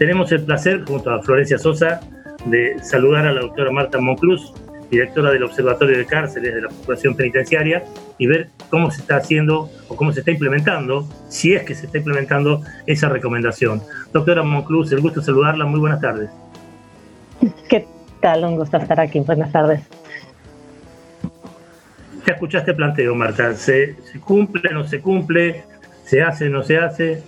tenemos 0.00 0.32
el 0.32 0.42
placer, 0.42 0.84
junto 0.88 1.12
a 1.12 1.22
Florencia 1.22 1.56
Sosa, 1.56 2.00
de 2.46 2.82
saludar 2.82 3.28
a 3.28 3.32
la 3.32 3.42
doctora 3.42 3.70
Marta 3.70 4.00
Moncluz, 4.00 4.52
directora 4.90 5.30
del 5.30 5.42
Observatorio 5.44 5.98
de 5.98 6.06
Cárceles 6.06 6.54
de 6.54 6.62
la 6.62 6.68
Procuración 6.68 7.14
Penitenciaria, 7.14 7.84
y 8.18 8.26
ver 8.26 8.48
cómo 8.70 8.90
se 8.90 9.00
está 9.00 9.16
haciendo 9.16 9.70
o 9.88 9.96
cómo 9.96 10.12
se 10.12 10.20
está 10.20 10.30
implementando, 10.30 11.08
si 11.28 11.54
es 11.54 11.62
que 11.64 11.74
se 11.74 11.86
está 11.86 11.98
implementando 11.98 12.62
esa 12.86 13.08
recomendación. 13.08 13.82
Doctora 14.12 14.42
Moncluz, 14.42 14.92
el 14.92 15.00
gusto 15.00 15.20
de 15.20 15.26
saludarla, 15.26 15.64
muy 15.66 15.80
buenas 15.80 16.00
tardes. 16.00 16.30
¿Qué 17.68 17.86
tal? 18.20 18.44
Un 18.44 18.56
gusto 18.56 18.76
estar 18.76 18.98
aquí. 19.00 19.20
Buenas 19.20 19.52
tardes. 19.52 19.80
Ya 22.26 22.32
escuchaste 22.32 22.72
el 22.72 22.76
planteo, 22.76 23.14
Marta. 23.14 23.54
¿Se, 23.54 23.94
se 24.02 24.18
cumple, 24.18 24.72
no 24.72 24.84
se 24.84 25.00
cumple? 25.00 25.64
¿Se 26.04 26.22
hace, 26.22 26.48
no 26.48 26.62
se 26.62 26.78
hace? 26.78 27.22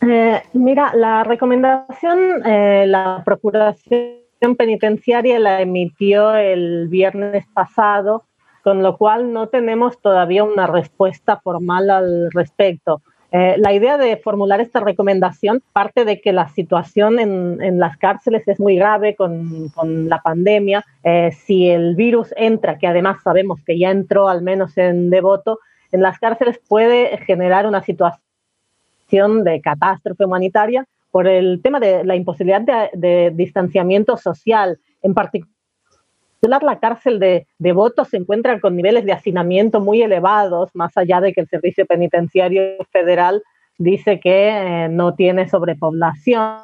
Eh, 0.00 0.42
mira, 0.54 0.92
la 0.94 1.24
recomendación, 1.24 2.44
eh, 2.44 2.84
la 2.86 3.22
Procuración 3.24 4.23
penitenciaria 4.52 5.38
la 5.38 5.62
emitió 5.62 6.34
el 6.36 6.88
viernes 6.88 7.46
pasado, 7.54 8.24
con 8.62 8.82
lo 8.82 8.96
cual 8.98 9.32
no 9.32 9.48
tenemos 9.48 10.00
todavía 10.00 10.44
una 10.44 10.66
respuesta 10.66 11.40
formal 11.42 11.88
al 11.90 12.30
respecto. 12.32 13.00
Eh, 13.32 13.56
la 13.58 13.72
idea 13.72 13.98
de 13.98 14.16
formular 14.16 14.60
esta 14.60 14.78
recomendación 14.80 15.60
parte 15.72 16.04
de 16.04 16.20
que 16.20 16.32
la 16.32 16.48
situación 16.48 17.18
en, 17.18 17.80
las 17.80 17.96
cárceles 17.96 18.46
es 18.46 18.60
muy 18.60 18.76
grave 18.76 19.16
con, 19.16 19.72
la 20.08 20.20
pandemia. 20.20 20.84
Eh, 21.02 21.32
si 21.32 21.68
el 21.68 21.96
virus 21.96 22.32
entra, 22.36 22.78
que 22.78 22.86
además 22.86 23.22
sabemos 23.24 23.58
que 23.66 23.78
ya 23.78 23.90
entró 23.90 24.28
al 24.28 24.42
menos 24.42 24.78
en 24.78 25.10
Devoto, 25.10 25.58
en 25.90 26.02
las 26.02 26.18
cárceles 26.18 26.60
puede 26.68 27.16
generar 27.26 27.66
una 27.66 27.82
situación 27.82 29.42
de 29.42 29.60
catástrofe 29.60 30.24
humanitaria 30.24 30.86
por 31.14 31.28
el 31.28 31.62
tema 31.62 31.78
de 31.78 32.02
la 32.02 32.16
imposibilidad 32.16 32.90
de, 32.92 33.30
distanciamiento 33.32 34.16
social. 34.16 34.80
En 35.00 35.14
particular, 35.14 36.64
la 36.64 36.80
cárcel 36.80 37.20
de 37.20 37.46
Devoto 37.60 38.04
se 38.04 38.16
encuentra 38.16 38.58
con 38.58 38.74
niveles 38.74 39.04
de 39.04 39.12
hacinamiento 39.12 39.80
muy 39.80 40.02
elevados, 40.02 40.70
más 40.74 40.96
allá 40.96 41.20
de 41.20 41.32
que 41.32 41.42
el 41.42 41.48
Servicio 41.48 41.86
Penitenciario 41.86 42.84
Federal 42.90 43.44
dice 43.78 44.18
que 44.18 44.48
eh, 44.48 44.88
no 44.88 45.14
tiene 45.14 45.48
sobrepoblación, 45.48 46.56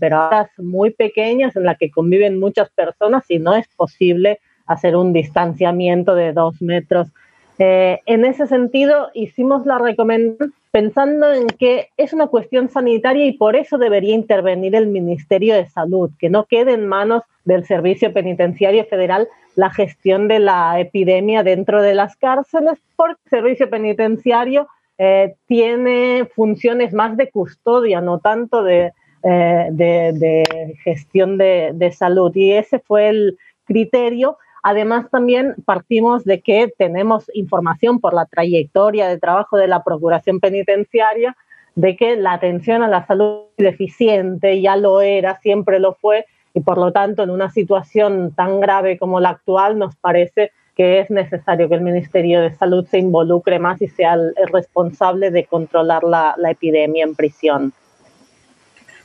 pero 0.00 0.22
áreas 0.22 0.48
muy 0.56 0.94
pequeñas 0.94 1.54
en 1.54 1.64
las 1.64 1.76
que 1.76 1.90
conviven 1.90 2.40
muchas 2.40 2.70
personas 2.70 3.26
y 3.28 3.40
no 3.40 3.54
es 3.54 3.68
posible 3.76 4.38
hacer 4.64 4.96
un 4.96 5.12
distanciamiento 5.12 6.14
de 6.14 6.32
dos 6.32 6.62
metros. 6.62 7.08
Eh, 7.58 8.00
en 8.06 8.24
ese 8.24 8.46
sentido, 8.46 9.10
hicimos 9.14 9.66
la 9.66 9.78
recomendación 9.78 10.54
pensando 10.70 11.30
en 11.30 11.46
que 11.48 11.90
es 11.98 12.14
una 12.14 12.28
cuestión 12.28 12.70
sanitaria 12.70 13.26
y 13.26 13.32
por 13.32 13.56
eso 13.56 13.76
debería 13.76 14.14
intervenir 14.14 14.74
el 14.74 14.86
Ministerio 14.86 15.54
de 15.54 15.66
Salud, 15.66 16.10
que 16.18 16.30
no 16.30 16.46
quede 16.46 16.72
en 16.72 16.86
manos 16.86 17.22
del 17.44 17.64
Servicio 17.66 18.12
Penitenciario 18.12 18.86
Federal 18.86 19.28
la 19.54 19.68
gestión 19.68 20.28
de 20.28 20.38
la 20.38 20.80
epidemia 20.80 21.42
dentro 21.42 21.82
de 21.82 21.94
las 21.94 22.16
cárceles, 22.16 22.78
porque 22.96 23.20
el 23.26 23.30
Servicio 23.30 23.68
Penitenciario 23.68 24.66
eh, 24.96 25.34
tiene 25.46 26.26
funciones 26.34 26.94
más 26.94 27.18
de 27.18 27.30
custodia, 27.30 28.00
no 28.00 28.18
tanto 28.18 28.62
de, 28.62 28.92
eh, 29.24 30.74
gestión 30.82 31.36
de 31.36 31.94
salud. 31.94 32.34
Y 32.34 32.52
ese 32.52 32.78
fue 32.78 33.10
el 33.10 33.38
criterio 33.66 34.38
Además, 34.62 35.10
también 35.10 35.56
partimos 35.64 36.24
de 36.24 36.40
que 36.40 36.72
tenemos 36.78 37.30
información 37.34 37.98
por 37.98 38.14
la 38.14 38.26
trayectoria 38.26 39.08
de 39.08 39.18
trabajo 39.18 39.56
de 39.56 39.66
la 39.66 39.82
Procuración 39.82 40.38
Penitenciaria 40.38 41.36
de 41.74 41.96
que 41.96 42.16
la 42.16 42.34
atención 42.34 42.82
a 42.82 42.88
la 42.88 43.06
salud 43.06 43.46
es 43.56 43.64
deficiente, 43.64 44.60
ya 44.60 44.76
lo 44.76 45.00
era, 45.00 45.38
siempre 45.40 45.80
lo 45.80 45.94
fue, 45.94 46.26
y 46.54 46.60
por 46.60 46.78
lo 46.78 46.92
tanto, 46.92 47.22
en 47.22 47.30
una 47.30 47.50
situación 47.50 48.32
tan 48.34 48.60
grave 48.60 48.98
como 48.98 49.20
la 49.20 49.30
actual, 49.30 49.78
nos 49.78 49.96
parece 49.96 50.52
que 50.76 51.00
es 51.00 51.10
necesario 51.10 51.68
que 51.68 51.74
el 51.74 51.80
Ministerio 51.80 52.40
de 52.40 52.52
Salud 52.52 52.86
se 52.86 52.98
involucre 52.98 53.58
más 53.58 53.80
y 53.82 53.88
sea 53.88 54.14
el, 54.14 54.34
responsable 54.52 55.30
de 55.30 55.44
controlar 55.44 56.04
la, 56.04 56.34
la 56.38 56.50
epidemia 56.50 57.04
en 57.04 57.14
prisión. 57.14 57.72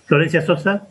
Florencia 0.06 0.41
Sosa. 0.41 0.88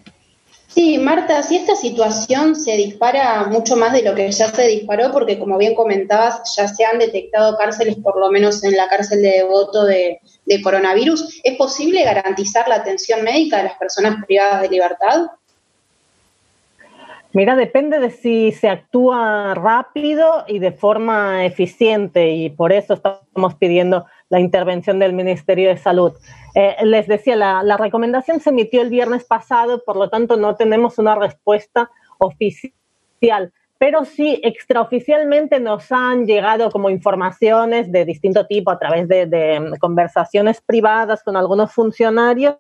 Sí, 0.69 0.99
Marta, 0.99 1.43
si 1.43 1.57
esta 1.57 1.75
situación 1.75 2.55
se 2.55 2.77
dispara 2.77 3.45
mucho 3.45 3.77
más 3.77 3.93
de 3.93 4.03
lo 4.03 4.15
que 4.15 4.31
ya 4.31 4.49
se 4.49 4.67
disparó, 4.67 5.11
porque 5.11 5.39
como 5.39 5.57
bien 5.57 5.75
comentabas, 5.75 6.55
ya 6.57 6.69
se 6.69 6.85
han 6.85 6.99
detectado 6.99 7.57
cárceles, 7.57 7.97
por 7.97 8.19
lo 8.19 8.31
menos 8.31 8.63
en 8.63 8.77
la 8.77 8.89
cárcel 8.89 9.23
de 9.23 9.31
devoto 9.31 9.85
de, 9.85 10.21
de 10.45 10.63
coronavirus, 10.63 11.41
¿es 11.45 11.57
posible 11.57 12.05
garantizar 12.05 12.69
la 12.69 12.77
atención 12.77 13.23
médica 13.23 13.59
de 13.59 13.65
las 13.65 13.79
personas 13.79 14.25
privadas 14.27 14.63
de 14.63 14.69
libertad? 14.69 15.27
Mira, 17.37 17.55
depende 17.55 18.01
de 18.01 18.09
si 18.09 18.51
se 18.51 18.70
actúa 18.70 19.53
rápido 19.53 20.46
y 20.49 20.59
de 20.59 20.72
forma 20.72 21.44
eficiente 21.44 22.31
y 22.31 22.49
por 22.49 22.72
eso 22.72 22.94
estamos 22.94 23.55
pidiendo 23.57 24.07
la 24.31 24.40
intervención 24.40 24.99
del 24.99 25.12
Ministerio 25.12 25.68
de 25.68 25.77
Salud. 25.77 26.14
Eh, 26.55 26.77
les 26.85 27.07
decía, 27.07 27.37
la, 27.37 27.77
recomendación 27.77 28.40
se 28.40 28.49
emitió 28.49 28.81
el 28.81 28.88
viernes 28.88 29.25
pasado, 29.25 29.85
por 29.85 29.96
lo 29.96 30.09
tanto 30.09 30.38
no 30.38 30.57
tenemos 30.57 30.99
una 30.99 31.14
respuesta 31.14 31.90
oficial, 32.16 33.53
pero 33.77 34.07
sí 34.07 34.40
extraoficialmente 34.42 35.61
nos 35.61 35.92
han 35.92 36.25
llegado 36.25 36.70
como 36.70 36.88
informaciones 36.88 37.92
de 37.92 38.07
distinto 38.07 38.46
tipo 38.46 38.70
a 38.70 38.79
través 38.79 39.09
de, 39.09 39.77
conversaciones 39.79 40.62
privadas 40.62 41.22
con 41.22 41.37
algunos 41.37 41.70
funcionarios 41.70 42.57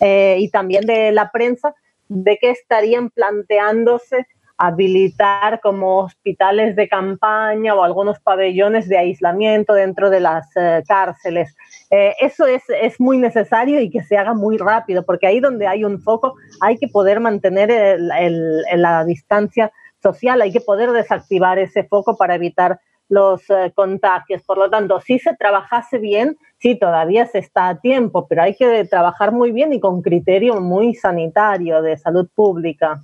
eh, 0.00 0.36
y 0.38 0.48
también 0.48 0.86
de 0.86 1.12
la 1.12 1.30
prensa 1.30 1.74
de 2.10 2.36
que 2.38 2.50
estarían 2.50 3.08
planteándose 3.10 4.26
habilitar 4.58 5.60
como 5.60 6.00
hospitales 6.00 6.76
de 6.76 6.86
campaña 6.86 7.74
o 7.74 7.82
algunos 7.82 8.20
pabellones 8.20 8.88
de 8.88 8.98
aislamiento 8.98 9.72
dentro 9.72 10.10
de 10.10 10.20
las 10.20 10.46
eh, 10.54 10.82
cárceles. 10.86 11.56
Eh, 11.90 12.14
eso 12.20 12.46
es, 12.46 12.62
es, 12.68 13.00
muy 13.00 13.16
necesario 13.16 13.80
y 13.80 13.88
que 13.88 14.02
se 14.02 14.18
haga 14.18 14.34
muy 14.34 14.58
rápido, 14.58 15.06
porque 15.06 15.26
ahí 15.26 15.40
donde 15.40 15.66
hay 15.66 15.84
un 15.84 15.98
foco 16.02 16.34
hay 16.60 16.76
que 16.76 16.88
poder 16.88 17.20
mantener 17.20 17.98
la 17.98 19.04
distancia 19.06 19.72
social, 20.02 20.42
hay 20.42 20.52
que 20.52 20.60
poder 20.60 20.92
desactivar 20.92 21.58
ese 21.58 21.84
foco 21.84 22.18
para 22.18 22.34
evitar 22.34 22.80
los 23.10 23.42
eh, 23.50 23.72
contagios. 23.74 24.42
Por 24.42 24.56
lo 24.56 24.70
tanto, 24.70 25.00
si 25.00 25.18
se 25.18 25.34
trabajase 25.36 25.98
bien, 25.98 26.38
sí, 26.60 26.76
todavía 26.78 27.26
se 27.26 27.38
está 27.38 27.68
a 27.68 27.80
tiempo, 27.80 28.26
pero 28.28 28.42
hay 28.42 28.54
que 28.54 28.84
trabajar 28.84 29.32
muy 29.32 29.50
bien 29.50 29.72
y 29.72 29.80
con 29.80 30.02
criterio 30.02 30.60
muy 30.60 30.94
sanitario 30.94 31.82
de 31.82 31.96
salud 31.96 32.28
pública. 32.34 33.02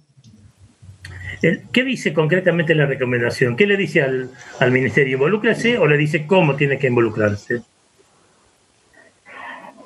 Eh, 1.43 1.63
¿Qué 1.73 1.85
dice 1.85 2.15
concretamente 2.15 2.75
la 2.75 2.87
recomendación? 2.87 3.57
¿Qué 3.57 3.67
le 3.67 3.77
dice 3.77 4.03
al, 4.03 4.71
ministerio? 4.71 5.15
¿Involúcrese 5.15 5.79
o 5.79 5.87
le 5.87 5.97
dice 5.97 6.27
cómo 6.27 6.57
tiene 6.57 6.79
que 6.79 6.87
involucrarse? 6.87 7.63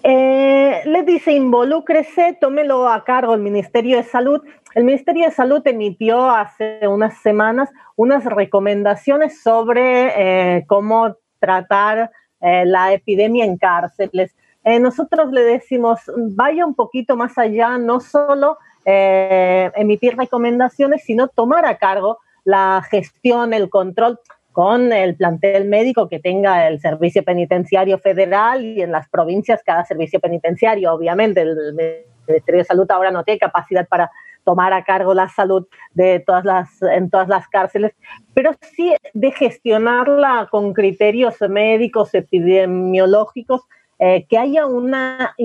Eh, 0.02 0.80
le 0.84 1.02
dice 1.02 1.32
involúcrese, 1.32 2.38
tómelo 2.40 2.88
a 2.88 3.04
cargo 3.04 3.34
el 3.34 3.40
Ministerio 3.40 3.96
de 3.96 4.04
Salud. 4.04 4.40
El 4.74 4.84
Ministerio 4.84 5.26
de 5.26 5.32
Salud 5.32 5.60
emitió 5.66 6.30
hace 6.30 6.86
unas 6.86 7.18
semanas 7.18 7.70
unas 7.96 8.24
recomendaciones 8.24 9.42
sobre 9.42 10.56
eh, 10.56 10.64
cómo 10.66 11.18
tratar 11.38 12.10
la 12.40 12.92
epidemia 12.92 13.44
en 13.44 13.56
cárceles. 13.58 14.34
nosotros 14.64 15.30
le 15.32 15.42
decimos, 15.42 16.00
vaya 16.16 16.64
un 16.64 16.74
poquito 16.74 17.16
más 17.16 17.36
allá, 17.38 17.78
no 17.78 18.00
solo 18.00 18.58
eh, 18.84 19.70
emitir 19.74 20.16
recomendaciones, 20.16 21.04
sino 21.04 21.28
tomar 21.28 21.66
a 21.66 21.76
cargo 21.76 22.18
la 22.44 22.82
gestión, 22.90 23.52
el 23.52 23.68
control 23.68 24.18
con 24.52 24.92
el 24.92 25.16
plantel 25.16 25.66
médico 25.66 26.08
que 26.08 26.18
tenga 26.18 26.66
el 26.66 26.80
Servicio 26.80 27.22
Penitenciario 27.22 27.98
Federal 27.98 28.64
y 28.64 28.82
en 28.82 28.90
las 28.90 29.08
provincias 29.08 29.62
cada 29.64 29.84
servicio 29.84 30.18
penitenciario. 30.18 30.92
Obviamente 30.92 31.42
el 31.42 31.74
Ministerio 32.26 32.60
de 32.60 32.64
Salud 32.64 32.90
ahora 32.90 33.10
no 33.10 33.22
tiene 33.22 33.38
capacidad 33.38 33.86
para 33.86 34.10
tomar 34.50 34.72
a 34.72 34.82
cargo 34.82 35.14
la 35.14 35.28
salud 35.28 35.64
de 35.94 36.18
todas 36.18 36.44
las, 36.44 36.82
en 36.82 37.08
todas 37.08 37.28
las 37.28 37.46
cárceles, 37.46 37.92
pero 38.34 38.50
sí 38.74 38.96
de 39.14 39.30
gestionarla 39.30 40.48
con 40.50 40.72
criterios 40.72 41.36
médicos, 41.48 42.12
epidemiológicos 42.14 43.62
eh, 44.00 44.26
que 44.28 44.38
haya 44.38 44.66
una, 44.66 45.36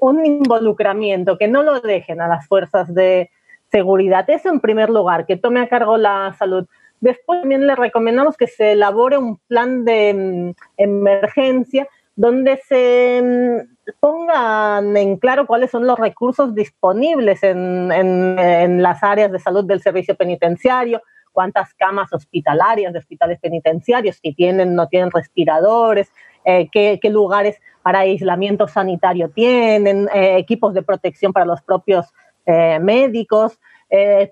un 0.00 0.24
involucramiento, 0.24 1.38
que 1.38 1.48
no 1.48 1.64
lo 1.64 1.80
dejen 1.80 2.20
a 2.20 2.28
las 2.28 2.46
fuerzas 2.46 2.94
de 2.94 3.30
seguridad. 3.72 4.30
Eso 4.30 4.48
en 4.48 4.60
primer 4.60 4.90
lugar, 4.90 5.26
que 5.26 5.36
tome 5.36 5.58
a 5.58 5.68
cargo 5.68 5.96
la 5.96 6.32
salud. 6.38 6.64
Después 7.00 7.40
también 7.40 7.66
le 7.66 7.74
recomendamos 7.74 8.36
que 8.36 8.46
se 8.46 8.72
elabore 8.72 9.18
un 9.18 9.38
plan 9.48 9.84
de 9.84 10.14
mm, 10.14 10.50
emergencia 10.76 11.88
donde 12.14 12.58
se 12.68 13.20
mm, 13.24 13.71
pongan 14.00 14.96
en 14.96 15.16
claro 15.16 15.46
cuáles 15.46 15.70
son 15.70 15.86
los 15.86 15.98
recursos 15.98 16.54
disponibles 16.54 17.42
en, 17.42 17.90
en, 17.92 18.82
las 18.82 19.02
áreas 19.02 19.32
de 19.32 19.38
salud 19.38 19.64
del 19.64 19.82
servicio 19.82 20.14
penitenciario, 20.16 21.02
cuántas 21.32 21.74
camas 21.74 22.12
hospitalarias 22.12 22.92
de 22.92 22.98
hospitales 22.98 23.38
penitenciarios, 23.40 24.18
si 24.22 24.34
tienen, 24.34 24.74
no 24.74 24.86
tienen 24.88 25.10
respiradores, 25.10 26.10
eh, 26.44 26.68
qué, 26.70 26.98
lugares 27.10 27.60
para 27.82 28.00
aislamiento 28.00 28.68
sanitario 28.68 29.30
tienen, 29.30 30.08
eh, 30.14 30.36
equipos 30.38 30.74
de 30.74 30.82
protección 30.82 31.32
para 31.32 31.46
los 31.46 31.62
propios 31.62 32.06
eh, 32.46 32.78
médicos. 32.80 33.58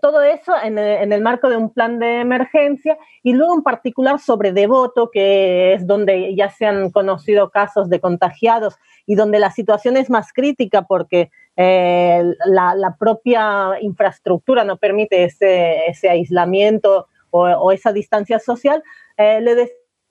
Todo 0.01 0.23
eso 0.23 0.55
en 0.63 0.79
el, 0.79 1.21
marco 1.21 1.51
de 1.51 1.57
un 1.57 1.71
plan 1.71 1.99
de 1.99 2.21
emergencia 2.21 2.97
y 3.23 3.35
luego 3.35 3.55
en 3.55 3.63
particular 3.63 4.19
sobre 4.19 4.53
Devoto, 4.53 5.11
que 5.11 5.75
es 5.75 5.87
donde 5.87 6.35
ya 6.35 6.49
se 6.49 6.65
han 6.65 6.91
conocido 6.91 7.51
casos 7.51 7.91
de 7.91 8.01
contagiados 8.01 8.77
y 9.05 9.17
donde 9.17 9.39
la 9.39 9.51
situación 9.51 9.99
es 9.99 10.09
más 10.09 10.33
crítica 10.33 10.83
porque 10.83 11.31
la, 11.57 12.97
propia 12.99 13.73
infraestructura 13.83 14.65
no 14.65 14.79
permite 14.79 15.25
ese, 15.25 16.09
aislamiento 16.09 17.07
o, 17.31 17.71
esa 17.71 17.93
distancia 17.93 18.39
social, 18.39 18.83
le 19.19 19.71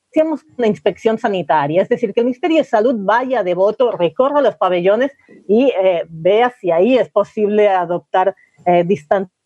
hacíamos 0.09 0.43
una 0.57 0.67
inspección 0.67 1.17
sanitaria, 1.17 1.81
es 1.81 1.89
decir, 1.89 2.13
que 2.13 2.21
el 2.21 2.25
Ministerio 2.25 2.57
de 2.57 2.63
Salud 2.63 2.95
vaya 2.97 3.43
de 3.43 3.53
voto, 3.53 3.91
recorra 3.91 4.41
los 4.41 4.55
pabellones 4.55 5.11
y 5.47 5.71
eh, 5.81 6.03
vea 6.09 6.51
si 6.59 6.71
ahí 6.71 6.97
es 6.97 7.09
posible 7.09 7.67
adoptar 7.69 8.35
eh, 8.65 8.83
distanciamiento, 8.83 9.38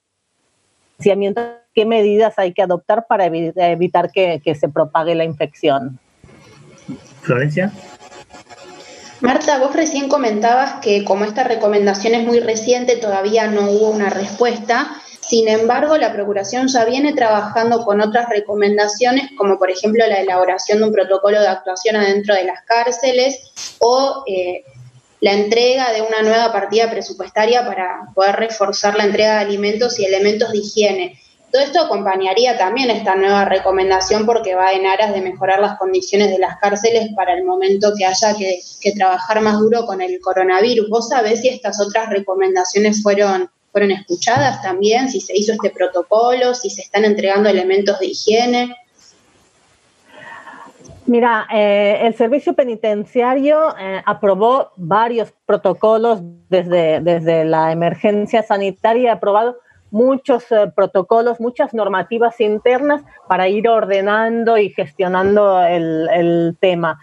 qué 0.99 1.85
medidas 1.85 2.37
hay 2.37 2.53
que 2.53 2.61
adoptar 2.61 3.05
para 3.07 3.25
evitar 3.25 4.11
que, 4.11 4.41
que 4.43 4.55
se 4.55 4.69
propague 4.69 5.15
la 5.15 5.23
infección. 5.23 5.99
Florencia. 7.21 7.71
Marta, 9.21 9.57
vos 9.57 9.73
recién 9.73 10.09
comentabas 10.09 10.81
que 10.81 11.05
como 11.05 11.23
esta 11.23 11.45
recomendación 11.45 12.13
es 12.13 12.25
muy 12.25 12.41
reciente, 12.41 12.97
todavía 12.97 13.47
no 13.47 13.71
hubo 13.71 13.89
una 13.89 14.09
respuesta. 14.09 14.97
Sin 15.21 15.47
embargo, 15.47 15.97
la 15.97 16.11
Procuración 16.11 16.67
ya 16.67 16.83
viene 16.83 17.13
trabajando 17.13 17.85
con 17.85 18.01
otras 18.01 18.27
recomendaciones, 18.27 19.29
como 19.37 19.57
por 19.57 19.71
ejemplo 19.71 20.05
la 20.05 20.19
elaboración 20.19 20.79
de 20.79 20.85
un 20.85 20.91
protocolo 20.91 21.39
de 21.39 21.47
actuación 21.47 21.95
adentro 21.95 22.35
de 22.35 22.43
las 22.43 22.63
cárceles 22.63 23.77
o 23.79 24.25
eh, 24.27 24.65
la 25.23 25.31
entrega 25.31 25.93
de 25.93 26.01
una 26.01 26.21
nueva 26.21 26.51
partida 26.51 26.91
presupuestaria 26.91 27.65
para 27.65 28.09
poder 28.13 28.35
reforzar 28.35 28.97
la 28.97 29.05
entrega 29.05 29.35
de 29.35 29.45
alimentos 29.45 29.97
y 29.97 30.03
elementos 30.03 30.51
de 30.51 30.57
higiene. 30.57 31.17
Todo 31.49 31.61
esto 31.61 31.79
acompañaría 31.79 32.57
también 32.57 32.89
esta 32.89 33.15
nueva 33.15 33.45
recomendación 33.45 34.25
porque 34.25 34.53
va 34.53 34.73
en 34.73 34.85
aras 34.85 35.13
de 35.13 35.21
mejorar 35.21 35.61
las 35.61 35.77
condiciones 35.77 36.29
de 36.29 36.39
las 36.39 36.57
cárceles 36.57 37.07
para 37.15 37.35
el 37.35 37.45
momento 37.45 37.93
que 37.97 38.05
haya 38.05 38.35
que, 38.35 38.91
trabajar 38.91 39.39
más 39.39 39.59
duro 39.59 39.85
con 39.85 40.01
el 40.01 40.19
coronavirus. 40.19 40.89
¿Vos 40.89 41.07
sabés 41.07 41.39
si 41.39 41.47
estas 41.47 41.79
otras 41.79 42.09
recomendaciones 42.09 43.01
fueron, 43.01 43.49
fueron 43.71 43.91
escuchadas 43.91 44.61
también? 44.61 45.07
¿Si 45.07 45.21
se 45.21 45.37
hizo 45.37 45.53
este 45.53 45.69
protocolo? 45.69 46.53
¿Si 46.53 46.69
se 46.69 46.81
están 46.81 47.05
entregando 47.05 47.47
elementos 47.47 47.97
de 47.97 48.07
higiene? 48.07 48.75
Mira, 51.05 51.47
eh, 51.53 51.99
el 52.03 52.13
servicio 52.15 52.53
penitenciario 52.53 53.75
eh, 53.77 54.01
aprobó 54.05 54.71
varios 54.77 55.33
protocolos 55.45 56.21
desde, 56.49 57.01
desde 57.01 57.43
la 57.43 57.71
emergencia 57.71 58.41
sanitaria, 58.41 59.11
ha 59.11 59.15
aprobado 59.15 59.57
muchos 59.93 60.51
eh, 60.51 60.71
protocolos, 60.75 61.39
muchas 61.39 61.71
normativas 61.73 62.41
internas 62.41 63.03
para 63.27 63.47
ir 63.47 63.69
ordenando 63.69 64.57
y 64.57 64.69
gestionando 64.69 65.63
el, 65.63 66.57
tema. 66.59 66.99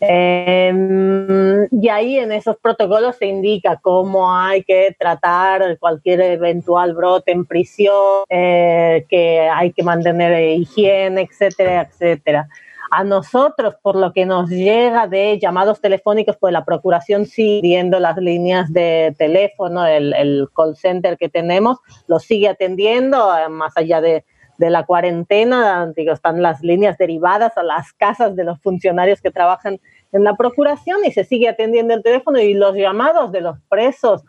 Em, 0.00 1.68
y 1.70 1.88
ahí 1.90 2.18
en 2.18 2.32
esos 2.32 2.56
protocolos 2.56 3.16
se 3.16 3.26
indica 3.26 3.78
cómo 3.80 4.34
hay 4.34 4.64
que 4.64 4.96
tratar 4.98 5.78
cualquier 5.78 6.22
eventual 6.22 6.94
brote 6.94 7.32
en 7.32 7.44
prisión, 7.44 8.24
eh, 8.30 9.04
que 9.10 9.40
hay 9.40 9.72
que 9.72 9.82
mantener 9.82 10.58
higiene, 10.58 11.28
etcétera, 11.30 11.82
etcétera. 11.82 12.48
A 12.94 13.04
nosotros, 13.04 13.76
por 13.80 13.96
lo 13.96 14.12
que 14.12 14.26
nos 14.26 14.50
llega 14.50 15.06
de 15.06 15.38
llamados 15.38 15.80
telefónicos, 15.80 16.36
pues 16.36 16.52
la 16.52 16.66
Procuración 16.66 17.24
sigue 17.24 17.62
viendo 17.62 17.98
las 17.98 18.18
líneas 18.18 18.70
de 18.70 19.14
teléfono, 19.16 19.86
el, 19.86 20.46
call 20.54 20.76
center 20.76 21.16
que 21.16 21.30
tenemos, 21.30 21.78
lo 22.06 22.18
sigue 22.18 22.50
atendiendo, 22.50 23.34
eh, 23.34 23.48
más 23.48 23.78
allá 23.78 24.02
de, 24.02 24.26
la 24.58 24.84
cuarentena, 24.84 25.90
digo, 25.96 26.12
están 26.12 26.42
las 26.42 26.60
líneas 26.60 26.98
derivadas 26.98 27.56
a 27.56 27.62
las 27.62 27.94
casas 27.94 28.36
de 28.36 28.44
los 28.44 28.60
funcionarios 28.60 29.22
que 29.22 29.30
trabajan 29.30 29.80
en 30.12 30.22
la 30.22 30.36
Procuración 30.36 30.98
y 31.06 31.12
se 31.12 31.24
sigue 31.24 31.48
atendiendo 31.48 31.94
el 31.94 32.02
teléfono 32.02 32.40
y 32.40 32.52
los 32.52 32.76
llamados 32.76 33.32
de 33.32 33.40
los 33.40 33.56
presos 33.70 34.22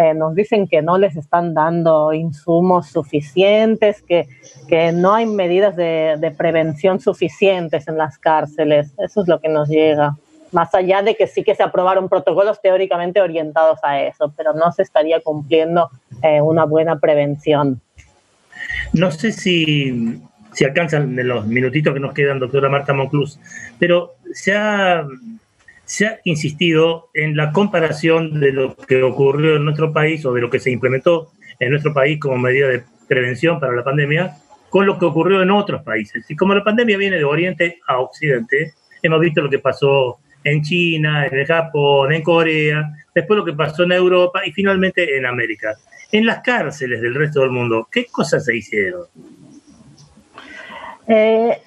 eh, 0.00 0.14
nos 0.14 0.34
dicen 0.34 0.66
que 0.66 0.80
no 0.80 0.96
les 0.96 1.14
están 1.14 1.52
dando 1.52 2.14
insumos 2.14 2.88
suficientes, 2.88 4.00
que, 4.00 4.26
que 4.66 4.92
no 4.92 5.12
hay 5.12 5.26
medidas 5.26 5.76
de, 5.76 6.16
de, 6.18 6.30
prevención 6.30 7.00
suficientes 7.00 7.86
en 7.86 7.98
las 7.98 8.16
cárceles. 8.16 8.94
Eso 8.96 9.20
es 9.20 9.28
lo 9.28 9.40
que 9.40 9.50
nos 9.50 9.68
llega. 9.68 10.16
Más 10.52 10.74
allá 10.74 11.02
de 11.02 11.16
que 11.16 11.26
sí 11.26 11.44
que 11.44 11.54
se 11.54 11.62
aprobaron 11.62 12.08
protocolos 12.08 12.62
teóricamente 12.62 13.20
orientados 13.20 13.78
a 13.82 14.00
eso, 14.00 14.32
pero 14.34 14.54
no 14.54 14.72
se 14.72 14.82
estaría 14.84 15.20
cumpliendo 15.20 15.90
eh, 16.22 16.40
una 16.40 16.64
buena 16.64 16.98
prevención. 16.98 17.82
No 18.94 19.10
sé 19.10 19.32
si, 19.32 20.18
si 20.54 20.64
alcanzan 20.64 21.14
los 21.14 21.46
minutitos 21.46 21.92
que 21.92 22.00
nos 22.00 22.14
quedan, 22.14 22.38
doctora 22.38 22.70
Marta 22.70 22.94
Monclus, 22.94 23.38
pero 23.78 24.14
se 24.32 24.54
se 25.90 26.06
ha 26.06 26.20
insistido 26.22 27.10
en 27.14 27.36
la 27.36 27.50
comparación 27.50 28.38
de 28.38 28.52
lo 28.52 28.76
que 28.76 29.02
ocurrió 29.02 29.56
en 29.56 29.64
nuestro 29.64 29.92
país 29.92 30.24
o 30.24 30.32
de 30.32 30.40
lo 30.40 30.48
que 30.48 30.60
se 30.60 30.70
implementó 30.70 31.32
en 31.58 31.70
nuestro 31.70 31.92
país 31.92 32.20
como 32.20 32.38
medida 32.38 32.68
de 32.68 32.84
prevención 33.08 33.58
para 33.58 33.74
la 33.74 33.82
pandemia 33.82 34.36
con 34.68 34.86
lo 34.86 35.00
que 35.00 35.06
ocurrió 35.06 35.42
en 35.42 35.50
otros 35.50 35.82
países. 35.82 36.24
Y 36.30 36.36
como 36.36 36.54
la 36.54 36.62
pandemia 36.62 36.96
viene 36.96 37.16
de 37.16 37.24
Oriente 37.24 37.80
a 37.88 37.98
Occidente, 37.98 38.74
hemos 39.02 39.18
visto 39.18 39.42
lo 39.42 39.50
que 39.50 39.58
pasó 39.58 40.20
en 40.44 40.62
China, 40.62 41.26
en 41.26 41.36
el 41.36 41.44
Japón, 41.44 42.12
en 42.12 42.22
Corea, 42.22 42.88
después 43.12 43.38
lo 43.38 43.44
que 43.44 43.54
pasó 43.54 43.82
en 43.82 43.90
Europa 43.90 44.46
y 44.46 44.52
finalmente 44.52 45.16
en 45.16 45.26
América. 45.26 45.74
En 46.12 46.24
las 46.24 46.38
cárceles 46.38 47.00
del 47.00 47.16
resto 47.16 47.40
del 47.40 47.50
mundo, 47.50 47.88
¿qué 47.90 48.06
cosas 48.06 48.44
se 48.44 48.56
hicieron? 48.56 49.06
Eh, 51.08 51.60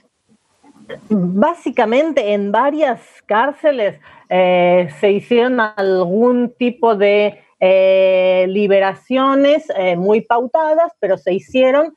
básicamente 1.09 2.33
en 2.33 2.51
varias 2.51 3.01
cárceles 3.25 3.99
eh, 4.29 4.89
se 4.99 5.11
hicieron 5.11 5.59
algún 5.59 6.53
tipo 6.57 6.95
de 6.95 7.39
eh, 7.59 8.45
liberaciones 8.49 9.69
eh, 9.75 9.95
muy 9.95 10.21
pautadas, 10.21 10.91
pero 10.99 11.17
se 11.17 11.33
hicieron 11.33 11.95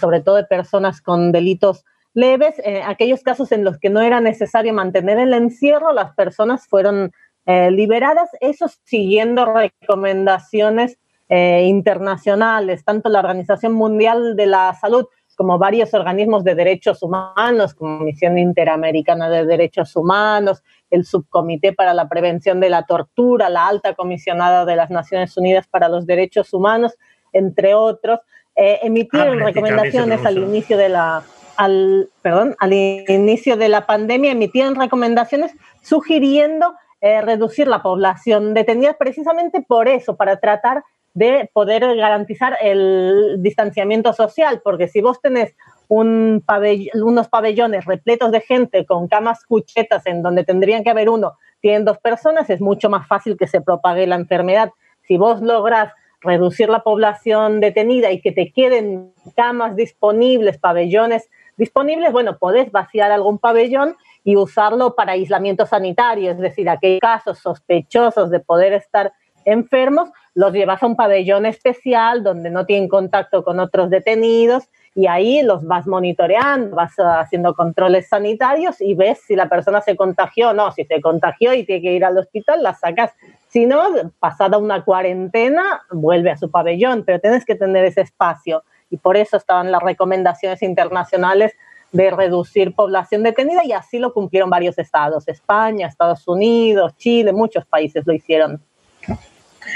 sobre 0.00 0.22
todo 0.22 0.36
de 0.36 0.44
personas 0.44 1.02
con 1.02 1.32
delitos 1.32 1.84
leves. 2.14 2.54
aquellos 2.86 3.22
casos 3.22 3.52
en 3.52 3.62
los 3.62 3.78
que 3.78 3.90
no 3.90 4.00
era 4.00 4.22
necesario 4.22 4.72
mantener 4.72 5.18
el 5.18 5.34
encierro, 5.34 5.92
las 5.92 6.14
personas 6.14 6.66
fueron 6.66 7.12
liberadas, 7.44 8.30
eso 8.40 8.70
siguiendo 8.84 9.44
recomendaciones 9.44 10.98
internacionales, 11.28 12.86
tanto 12.86 13.10
la 13.10 13.18
Organización 13.18 13.74
Mundial 13.74 14.34
de 14.34 14.46
la 14.46 14.72
Salud 14.72 15.04
como 15.36 15.58
varios 15.58 15.94
organismos 15.94 16.42
de 16.42 16.54
derechos 16.54 17.02
humanos, 17.02 17.74
como 17.74 17.98
Comisión 17.98 18.38
Interamericana 18.38 19.28
de 19.28 19.44
Derechos 19.44 19.94
Humanos, 19.94 20.64
el 20.90 21.04
Subcomité 21.04 21.72
para 21.72 21.94
la 21.94 22.08
Prevención 22.08 22.58
de 22.58 22.70
la 22.70 22.84
Tortura, 22.84 23.50
la 23.50 23.68
Alta 23.68 23.94
Comisionada 23.94 24.64
de 24.64 24.76
las 24.76 24.90
Naciones 24.90 25.36
Unidas 25.36 25.68
para 25.68 25.88
los 25.88 26.06
Derechos 26.06 26.52
Humanos, 26.52 26.96
entre 27.32 27.74
otros, 27.74 28.20
eh, 28.56 28.80
emitieron 28.82 29.42
ah, 29.42 29.44
recomendaciones 29.44 30.24
al 30.24 30.38
inicio 30.38 30.78
de 30.78 30.88
la 30.88 31.22
al, 31.56 32.10
perdón, 32.22 32.54
al 32.58 32.72
inicio 32.72 33.56
de 33.56 33.68
la 33.68 33.86
pandemia 33.86 34.32
emitieron 34.32 34.74
recomendaciones 34.74 35.52
sugiriendo 35.82 36.74
eh, 37.00 37.20
reducir 37.22 37.66
la 37.66 37.82
población 37.82 38.54
detenida 38.54 38.94
precisamente 38.94 39.62
por 39.62 39.88
eso, 39.88 40.16
para 40.16 40.38
tratar 40.38 40.82
de 41.16 41.48
poder 41.54 41.96
garantizar 41.96 42.58
el 42.60 43.36
distanciamiento 43.38 44.12
social, 44.12 44.60
porque 44.62 44.86
si 44.86 45.00
vos 45.00 45.18
tenés 45.22 45.56
un 45.88 46.44
unos 46.92 47.28
pabellones 47.28 47.86
repletos 47.86 48.30
de 48.32 48.42
gente 48.42 48.84
con 48.84 49.08
camas 49.08 49.42
cuchetas 49.46 50.04
en 50.04 50.22
donde 50.22 50.44
tendrían 50.44 50.84
que 50.84 50.90
haber 50.90 51.08
uno, 51.08 51.32
tienen 51.62 51.86
dos 51.86 51.96
personas, 51.98 52.50
es 52.50 52.60
mucho 52.60 52.90
más 52.90 53.08
fácil 53.08 53.38
que 53.38 53.46
se 53.46 53.62
propague 53.62 54.06
la 54.06 54.16
enfermedad. 54.16 54.72
Si 55.08 55.16
vos 55.16 55.40
logras 55.40 55.90
reducir 56.20 56.68
la 56.68 56.82
población 56.82 57.60
detenida 57.60 58.12
y 58.12 58.20
que 58.20 58.32
te 58.32 58.52
queden 58.52 59.14
camas 59.34 59.74
disponibles, 59.74 60.58
pabellones 60.58 61.30
disponibles, 61.56 62.12
bueno, 62.12 62.36
podés 62.36 62.70
vaciar 62.70 63.10
algún 63.10 63.38
pabellón 63.38 63.96
y 64.22 64.36
usarlo 64.36 64.94
para 64.94 65.12
aislamiento 65.12 65.64
sanitario, 65.64 66.32
es 66.32 66.38
decir, 66.38 66.68
aquellos 66.68 67.00
casos 67.00 67.38
sospechosos 67.38 68.28
de 68.28 68.40
poder 68.40 68.74
estar 68.74 69.14
enfermos, 69.46 70.10
los 70.36 70.52
llevas 70.52 70.82
a 70.82 70.86
un 70.86 70.96
pabellón 70.96 71.46
especial 71.46 72.22
donde 72.22 72.50
no 72.50 72.66
tienen 72.66 72.90
contacto 72.90 73.42
con 73.42 73.58
otros 73.58 73.88
detenidos 73.88 74.68
y 74.94 75.06
ahí 75.06 75.40
los 75.40 75.64
vas 75.64 75.86
monitoreando, 75.86 76.76
vas 76.76 76.92
haciendo 76.98 77.54
controles 77.54 78.10
sanitarios 78.10 78.82
y 78.82 78.94
ves 78.94 79.18
si 79.26 79.34
la 79.34 79.48
persona 79.48 79.80
se 79.80 79.96
contagió 79.96 80.50
o 80.50 80.52
no. 80.52 80.70
Si 80.72 80.84
se 80.84 81.00
contagió 81.00 81.54
y 81.54 81.64
tiene 81.64 81.80
que 81.80 81.92
ir 81.94 82.04
al 82.04 82.18
hospital, 82.18 82.62
la 82.62 82.74
sacas. 82.74 83.14
Si 83.48 83.64
no, 83.64 83.82
pasada 84.18 84.58
una 84.58 84.84
cuarentena, 84.84 85.82
vuelve 85.90 86.30
a 86.30 86.36
su 86.36 86.50
pabellón, 86.50 87.04
pero 87.06 87.18
tienes 87.18 87.46
que 87.46 87.54
tener 87.54 87.86
ese 87.86 88.02
espacio. 88.02 88.62
Y 88.90 88.98
por 88.98 89.16
eso 89.16 89.38
estaban 89.38 89.72
las 89.72 89.82
recomendaciones 89.82 90.62
internacionales 90.62 91.54
de 91.92 92.10
reducir 92.10 92.74
población 92.74 93.22
detenida 93.22 93.64
y 93.64 93.72
así 93.72 93.98
lo 93.98 94.12
cumplieron 94.12 94.50
varios 94.50 94.78
estados, 94.78 95.28
España, 95.28 95.86
Estados 95.86 96.28
Unidos, 96.28 96.94
Chile, 96.98 97.32
muchos 97.32 97.64
países 97.64 98.06
lo 98.06 98.12
hicieron. 98.12 98.60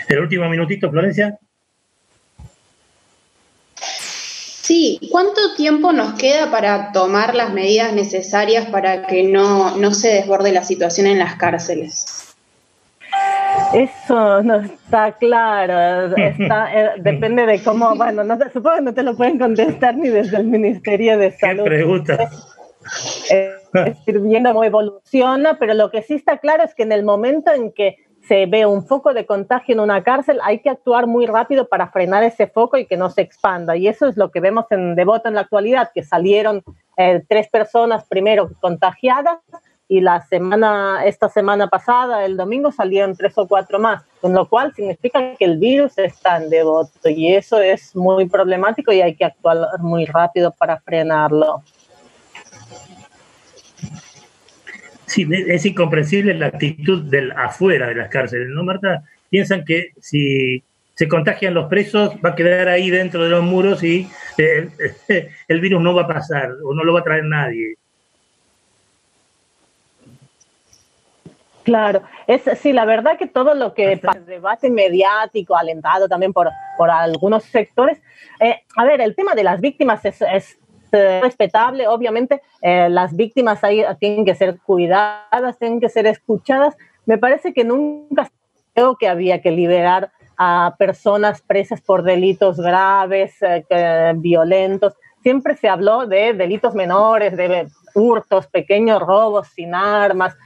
El 0.08 0.20
último 0.20 0.48
minutito, 0.48 0.90
Florencia. 0.90 1.38
Sí, 4.70 5.00
¿cuánto 5.10 5.54
tiempo 5.56 5.92
nos 5.92 6.14
queda 6.14 6.50
para 6.50 6.92
tomar 6.92 7.34
las 7.34 7.52
medidas 7.52 7.92
necesarias 7.92 8.66
para 8.66 9.06
que 9.06 9.24
no, 9.24 9.92
se 9.92 10.14
desborde 10.14 10.52
la 10.52 10.62
situación 10.62 11.08
en 11.08 11.18
las 11.18 11.34
cárceles? 11.34 12.36
Eso 13.74 14.42
no 14.44 14.60
está 14.60 15.12
claro, 15.18 16.14
eh, 16.16 16.90
depende 16.98 17.46
de 17.46 17.60
cómo, 17.62 17.96
bueno, 17.96 18.22
no, 18.22 18.38
supongo 18.52 18.76
que 18.76 18.82
no 18.82 18.94
te 18.94 19.02
lo 19.02 19.16
pueden 19.16 19.38
contestar 19.38 19.96
ni 19.96 20.08
desde 20.08 20.36
el 20.36 20.44
Ministerio 20.44 21.18
de 21.18 21.32
Salud. 21.32 21.64
¿Qué 21.64 21.70
pregunta? 21.70 22.30
Eh, 23.30 23.52
viendo 24.06 24.50
cómo 24.50 24.64
evoluciona, 24.64 25.58
pero 25.58 25.74
lo 25.74 25.90
que 25.90 26.02
sí 26.02 26.14
está 26.14 26.38
claro 26.38 26.62
es 26.62 26.74
que 26.74 26.84
en 26.84 26.92
el 26.92 27.04
momento 27.04 27.52
en 27.52 27.72
que 27.72 27.96
se 28.26 28.46
ve 28.46 28.66
un 28.66 28.86
foco 28.86 29.12
de 29.12 29.26
contagio 29.26 29.74
en 29.74 29.80
una 29.80 30.02
cárcel, 30.02 30.38
hay 30.42 30.60
que 30.60 30.70
actuar 30.70 31.06
muy 31.06 31.26
rápido 31.26 31.68
para 31.68 31.88
frenar 31.88 32.22
ese 32.22 32.46
foco 32.46 32.76
y 32.76 32.86
que 32.86 32.96
no 32.96 33.10
se 33.10 33.22
expanda. 33.22 33.76
Y 33.76 33.88
eso 33.88 34.06
es 34.06 34.16
lo 34.16 34.30
que 34.30 34.40
vemos 34.40 34.66
en 34.70 34.94
Devoto 34.94 35.28
en 35.28 35.34
la 35.34 35.42
actualidad, 35.42 35.90
que 35.94 36.02
salieron 36.02 36.62
eh, 36.96 37.24
tres 37.28 37.48
personas 37.48 38.04
primero 38.04 38.50
contagiadas 38.60 39.38
y 39.90 40.00
la 40.00 40.20
semana, 40.20 41.04
esta 41.04 41.28
semana 41.28 41.66
pasada, 41.66 42.24
el 42.24 42.36
domingo, 42.36 42.70
salieron 42.70 43.16
tres 43.16 43.36
o 43.36 43.48
cuatro 43.48 43.80
más, 43.80 44.04
con 44.20 44.32
lo 44.32 44.48
cual 44.48 44.72
significa 44.72 45.34
que 45.34 45.44
el 45.44 45.58
virus 45.58 45.98
está 45.98 46.36
en 46.36 46.48
Devoto 46.48 47.08
y 47.08 47.34
eso 47.34 47.58
es 47.58 47.96
muy 47.96 48.28
problemático 48.28 48.92
y 48.92 49.00
hay 49.00 49.16
que 49.16 49.24
actuar 49.24 49.80
muy 49.80 50.04
rápido 50.06 50.52
para 50.52 50.78
frenarlo. 50.78 51.64
Sí, 55.10 55.26
es 55.48 55.66
incomprensible 55.66 56.34
la 56.34 56.46
actitud 56.46 57.02
del 57.02 57.32
afuera 57.32 57.88
de 57.88 57.96
las 57.96 58.08
cárceles, 58.10 58.46
¿no, 58.50 58.62
Marta? 58.62 59.02
Piensan 59.28 59.64
que 59.64 59.90
si 60.00 60.62
se 60.94 61.08
contagian 61.08 61.52
los 61.52 61.68
presos 61.68 62.14
va 62.24 62.30
a 62.30 62.34
quedar 62.36 62.68
ahí 62.68 62.90
dentro 62.90 63.24
de 63.24 63.30
los 63.30 63.42
muros 63.42 63.82
y 63.82 64.08
eh, 64.38 64.68
el 65.48 65.60
virus 65.60 65.82
no 65.82 65.94
va 65.94 66.02
a 66.02 66.06
pasar 66.06 66.52
o 66.64 66.72
no 66.74 66.84
lo 66.84 66.92
va 66.92 67.00
a 67.00 67.02
traer 67.02 67.24
nadie. 67.24 67.74
Claro, 71.64 72.02
es 72.28 72.42
sí, 72.60 72.72
la 72.72 72.84
verdad 72.84 73.18
que 73.18 73.26
todo 73.26 73.54
lo 73.54 73.74
que 73.74 73.94
el 73.94 74.26
debate 74.26 74.70
mediático, 74.70 75.56
alentado 75.56 76.08
también 76.08 76.32
por, 76.32 76.50
por 76.78 76.88
algunos 76.88 77.42
sectores, 77.42 78.00
eh, 78.38 78.60
a 78.76 78.84
ver, 78.84 79.00
el 79.00 79.16
tema 79.16 79.34
de 79.34 79.42
las 79.42 79.60
víctimas 79.60 80.04
es, 80.04 80.22
es 80.22 80.56
eh, 80.92 81.20
respetable, 81.22 81.86
obviamente 81.86 82.42
eh, 82.62 82.88
las 82.88 83.14
víctimas 83.14 83.60
tienen 83.98 84.24
que 84.24 84.34
ser 84.34 84.58
cuidadas, 84.60 85.58
tienen 85.58 85.80
que 85.80 85.88
ser 85.88 86.06
escuchadas. 86.06 86.76
Me 87.06 87.18
parece 87.18 87.52
que 87.52 87.64
nunca 87.64 88.30
creo 88.74 88.96
que 88.96 89.08
había 89.08 89.40
que 89.40 89.50
liberar 89.50 90.10
a 90.36 90.74
personas 90.78 91.42
presas 91.42 91.80
por 91.80 92.02
delitos 92.02 92.58
graves, 92.58 93.36
eh, 93.40 94.12
violentos. 94.16 94.94
Siempre 95.22 95.56
se 95.56 95.68
habló 95.68 96.06
de 96.06 96.32
delitos 96.32 96.74
menores, 96.74 97.36
de 97.36 97.68
hurtos, 97.94 98.46
pequeños 98.46 99.00
robos 99.00 99.48
sin 99.48 99.74
armas, 99.74 100.36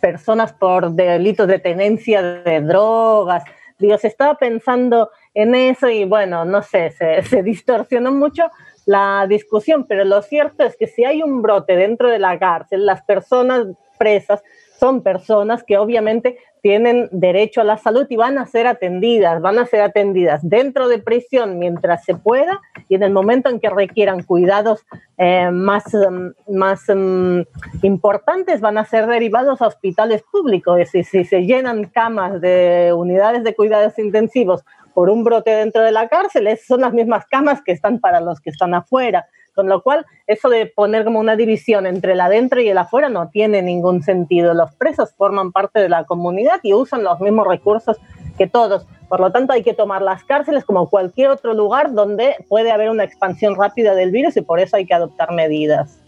personas 0.00 0.52
por 0.52 0.92
delitos 0.92 1.48
de 1.48 1.58
tenencia 1.58 2.22
de 2.22 2.60
drogas. 2.60 3.42
Dios, 3.78 4.04
estaba 4.04 4.34
pensando 4.34 5.10
en 5.34 5.54
eso 5.54 5.88
y 5.88 6.04
bueno, 6.04 6.44
no 6.44 6.62
sé, 6.62 6.90
se, 6.90 7.22
se 7.22 7.42
distorsionó 7.42 8.12
mucho, 8.12 8.50
la 8.86 9.26
discusión, 9.28 9.86
pero 9.88 10.04
lo 10.04 10.22
cierto 10.22 10.64
es 10.64 10.76
que 10.76 10.86
si 10.86 11.04
hay 11.04 11.22
un 11.22 11.42
brote 11.42 11.76
dentro 11.76 12.08
de 12.08 12.18
la 12.18 12.38
cárcel, 12.38 12.86
las 12.86 13.02
personas 13.02 13.66
presas 13.98 14.42
son 14.78 15.02
personas 15.02 15.62
que 15.62 15.76
obviamente 15.76 16.38
tienen 16.62 17.08
derecho 17.12 17.60
a 17.60 17.64
la 17.64 17.76
salud 17.78 18.06
y 18.08 18.16
van 18.16 18.38
a 18.38 18.46
ser 18.46 18.66
atendidas, 18.66 19.40
van 19.40 19.58
a 19.58 19.66
ser 19.66 19.82
atendidas 19.82 20.40
dentro 20.42 20.88
de 20.88 20.98
prisión 20.98 21.58
mientras 21.58 22.04
se 22.04 22.14
pueda 22.14 22.60
y 22.88 22.94
en 22.94 23.02
el 23.02 23.12
momento 23.12 23.48
en 23.48 23.60
que 23.60 23.70
requieran 23.70 24.22
cuidados 24.22 24.84
eh, 25.18 25.50
más, 25.50 25.84
mm, 25.92 26.54
más 26.54 26.82
mm, 26.88 27.42
importantes 27.82 28.60
van 28.60 28.78
a 28.78 28.84
ser 28.84 29.06
derivados 29.06 29.60
a 29.60 29.66
hospitales 29.66 30.22
públicos. 30.30 30.80
Y 30.94 31.04
si 31.04 31.24
se 31.24 31.44
llenan 31.44 31.84
camas 31.84 32.40
de 32.40 32.92
unidades 32.94 33.44
de 33.44 33.54
cuidados 33.54 33.98
intensivos 33.98 34.64
por 34.94 35.10
un 35.10 35.24
brote 35.24 35.50
dentro 35.50 35.82
de 35.82 35.92
la 35.92 36.08
cárcel, 36.08 36.48
son 36.66 36.82
las 36.82 36.92
mismas 36.92 37.26
camas 37.26 37.62
que 37.62 37.72
están 37.72 38.00
para 38.00 38.20
los 38.20 38.40
que 38.40 38.50
están 38.50 38.74
afuera. 38.74 39.26
Con 39.54 39.68
lo 39.68 39.82
cual, 39.82 40.06
eso 40.26 40.48
de 40.48 40.66
poner 40.66 41.04
como 41.04 41.18
una 41.18 41.36
división 41.36 41.86
entre 41.86 42.12
el 42.12 42.20
adentro 42.20 42.60
y 42.60 42.68
el 42.68 42.78
afuera 42.78 43.08
no 43.08 43.28
tiene 43.28 43.62
ningún 43.62 44.02
sentido. 44.02 44.54
Los 44.54 44.72
presos 44.76 45.12
forman 45.16 45.52
parte 45.52 45.80
de 45.80 45.88
la 45.88 46.04
comunidad 46.04 46.60
y 46.62 46.72
usan 46.72 47.02
los 47.02 47.20
mismos 47.20 47.46
recursos 47.46 47.98
que 48.38 48.46
todos. 48.46 48.86
Por 49.08 49.20
lo 49.20 49.32
tanto, 49.32 49.52
hay 49.52 49.62
que 49.62 49.74
tomar 49.74 50.02
las 50.02 50.24
cárceles 50.24 50.64
como 50.64 50.88
cualquier 50.88 51.30
otro 51.30 51.52
lugar 51.52 51.92
donde 51.92 52.36
puede 52.48 52.70
haber 52.70 52.90
una 52.90 53.04
expansión 53.04 53.56
rápida 53.56 53.94
del 53.94 54.12
virus 54.12 54.36
y 54.36 54.40
por 54.40 54.60
eso 54.60 54.76
hay 54.76 54.86
que 54.86 54.94
adoptar 54.94 55.32
medidas. 55.32 55.98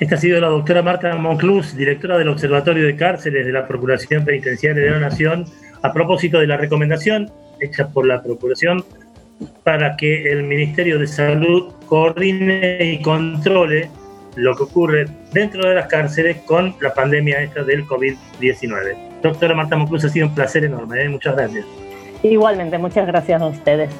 Esta 0.00 0.16
ha 0.16 0.18
sido 0.18 0.40
la 0.40 0.48
doctora 0.48 0.82
Marta 0.82 1.14
Monclus, 1.14 1.76
directora 1.76 2.18
del 2.18 2.28
Observatorio 2.28 2.84
de 2.84 2.96
Cárceles 2.96 3.46
de 3.46 3.52
la 3.52 3.68
Procuración 3.68 4.24
Penitenciaria 4.24 4.82
de 4.82 4.90
la 4.90 4.98
Nación, 4.98 5.46
a 5.84 5.92
propósito 5.92 6.40
de 6.40 6.46
la 6.46 6.56
recomendación 6.56 7.30
hecha 7.60 7.88
por 7.88 8.06
la 8.06 8.22
Procuración 8.22 8.82
para 9.62 9.96
que 9.96 10.32
el 10.32 10.42
Ministerio 10.42 10.98
de 10.98 11.06
Salud 11.06 11.74
coordine 11.86 12.78
y 12.80 13.02
controle 13.02 13.90
lo 14.34 14.56
que 14.56 14.62
ocurre 14.62 15.06
dentro 15.32 15.68
de 15.68 15.74
las 15.74 15.86
cárceles 15.86 16.38
con 16.46 16.74
la 16.80 16.94
pandemia 16.94 17.42
esta 17.42 17.62
del 17.62 17.84
COVID-19. 17.84 19.20
Doctora 19.22 19.54
Marta 19.54 19.76
Monclus, 19.76 20.04
ha 20.04 20.08
sido 20.08 20.26
un 20.28 20.34
placer 20.34 20.64
enorme. 20.64 21.02
¿eh? 21.02 21.08
Muchas 21.08 21.36
gracias. 21.36 21.66
Igualmente, 22.22 22.78
muchas 22.78 23.06
gracias 23.06 23.42
a 23.42 23.46
ustedes. 23.46 23.90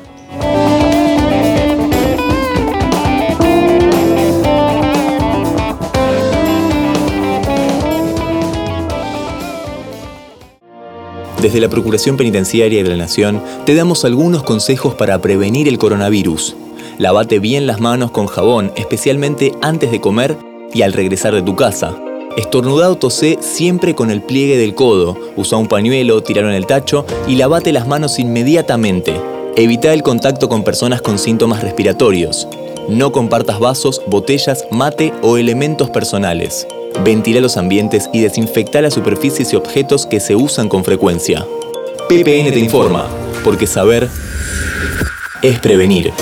Desde 11.44 11.60
la 11.60 11.68
Procuración 11.68 12.16
Penitenciaria 12.16 12.82
de 12.82 12.88
la 12.88 12.96
Nación 12.96 13.42
te 13.66 13.74
damos 13.74 14.06
algunos 14.06 14.42
consejos 14.44 14.94
para 14.94 15.20
prevenir 15.20 15.68
el 15.68 15.76
coronavirus. 15.76 16.56
Lavate 16.96 17.38
bien 17.38 17.66
las 17.66 17.80
manos 17.80 18.12
con 18.12 18.28
jabón, 18.28 18.72
especialmente 18.76 19.52
antes 19.60 19.90
de 19.90 20.00
comer 20.00 20.38
y 20.72 20.80
al 20.80 20.94
regresar 20.94 21.34
de 21.34 21.42
tu 21.42 21.54
casa. 21.54 21.98
Estornudado 22.38 22.96
tosé 22.96 23.36
siempre 23.42 23.94
con 23.94 24.10
el 24.10 24.22
pliegue 24.22 24.56
del 24.56 24.74
codo. 24.74 25.18
Usa 25.36 25.58
un 25.58 25.68
pañuelo, 25.68 26.22
tiralo 26.22 26.48
en 26.48 26.54
el 26.54 26.64
tacho 26.64 27.04
y 27.28 27.34
lavate 27.34 27.74
las 27.74 27.86
manos 27.86 28.18
inmediatamente. 28.18 29.12
Evita 29.54 29.92
el 29.92 30.02
contacto 30.02 30.48
con 30.48 30.64
personas 30.64 31.02
con 31.02 31.18
síntomas 31.18 31.62
respiratorios. 31.62 32.48
No 32.88 33.12
compartas 33.12 33.60
vasos, 33.60 34.00
botellas, 34.06 34.64
mate 34.70 35.12
o 35.20 35.36
elementos 35.36 35.90
personales. 35.90 36.66
Ventila 37.02 37.40
los 37.40 37.56
ambientes 37.56 38.08
y 38.12 38.20
desinfecta 38.20 38.80
las 38.80 38.94
superficies 38.94 39.52
y 39.52 39.56
objetos 39.56 40.06
que 40.06 40.20
se 40.20 40.36
usan 40.36 40.68
con 40.68 40.84
frecuencia. 40.84 41.46
PPN 42.08 42.52
te 42.52 42.58
informa, 42.58 43.08
porque 43.42 43.66
saber 43.66 44.08
es 45.42 45.58
prevenir. 45.58 46.12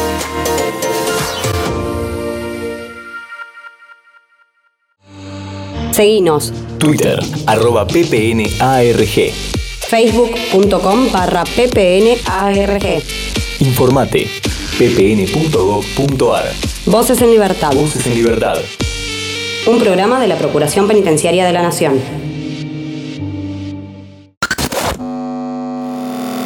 Seguinos. 5.93 6.53
Twitter, 6.79 7.21
arroba 7.47 7.87
ppnarg. 7.87 9.33
Facebook.com 9.89 11.13
barra 11.13 11.45
ppnarg. 11.45 13.03
Informate, 13.61 14.27
ppn.gov.ar. 14.79 16.45
Voces 16.87 17.21
en 17.21 17.31
Libertad. 17.31 17.73
Voces 17.75 18.07
en 18.07 18.15
Libertad. 18.15 18.57
Un 19.65 19.79
programa 19.79 20.21
de 20.21 20.27
la 20.27 20.37
Procuración 20.37 20.89
Penitenciaria 20.89 21.47
de 21.47 21.53
la 21.53 21.63
Nación. 21.63 22.01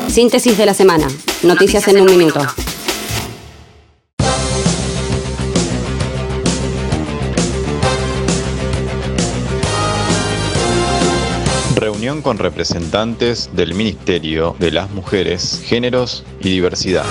Síntesis 0.08 0.58
de 0.58 0.66
la 0.66 0.74
semana. 0.74 1.08
Noticias 1.42 1.88
en 1.88 2.02
un 2.02 2.06
minuto. 2.08 2.40
Reunión 11.74 12.20
con 12.20 12.36
representantes 12.36 13.48
del 13.54 13.72
Ministerio 13.72 14.56
de 14.58 14.72
las 14.72 14.90
Mujeres, 14.90 15.62
Géneros 15.64 16.22
y 16.40 16.50
Diversidad. 16.50 17.06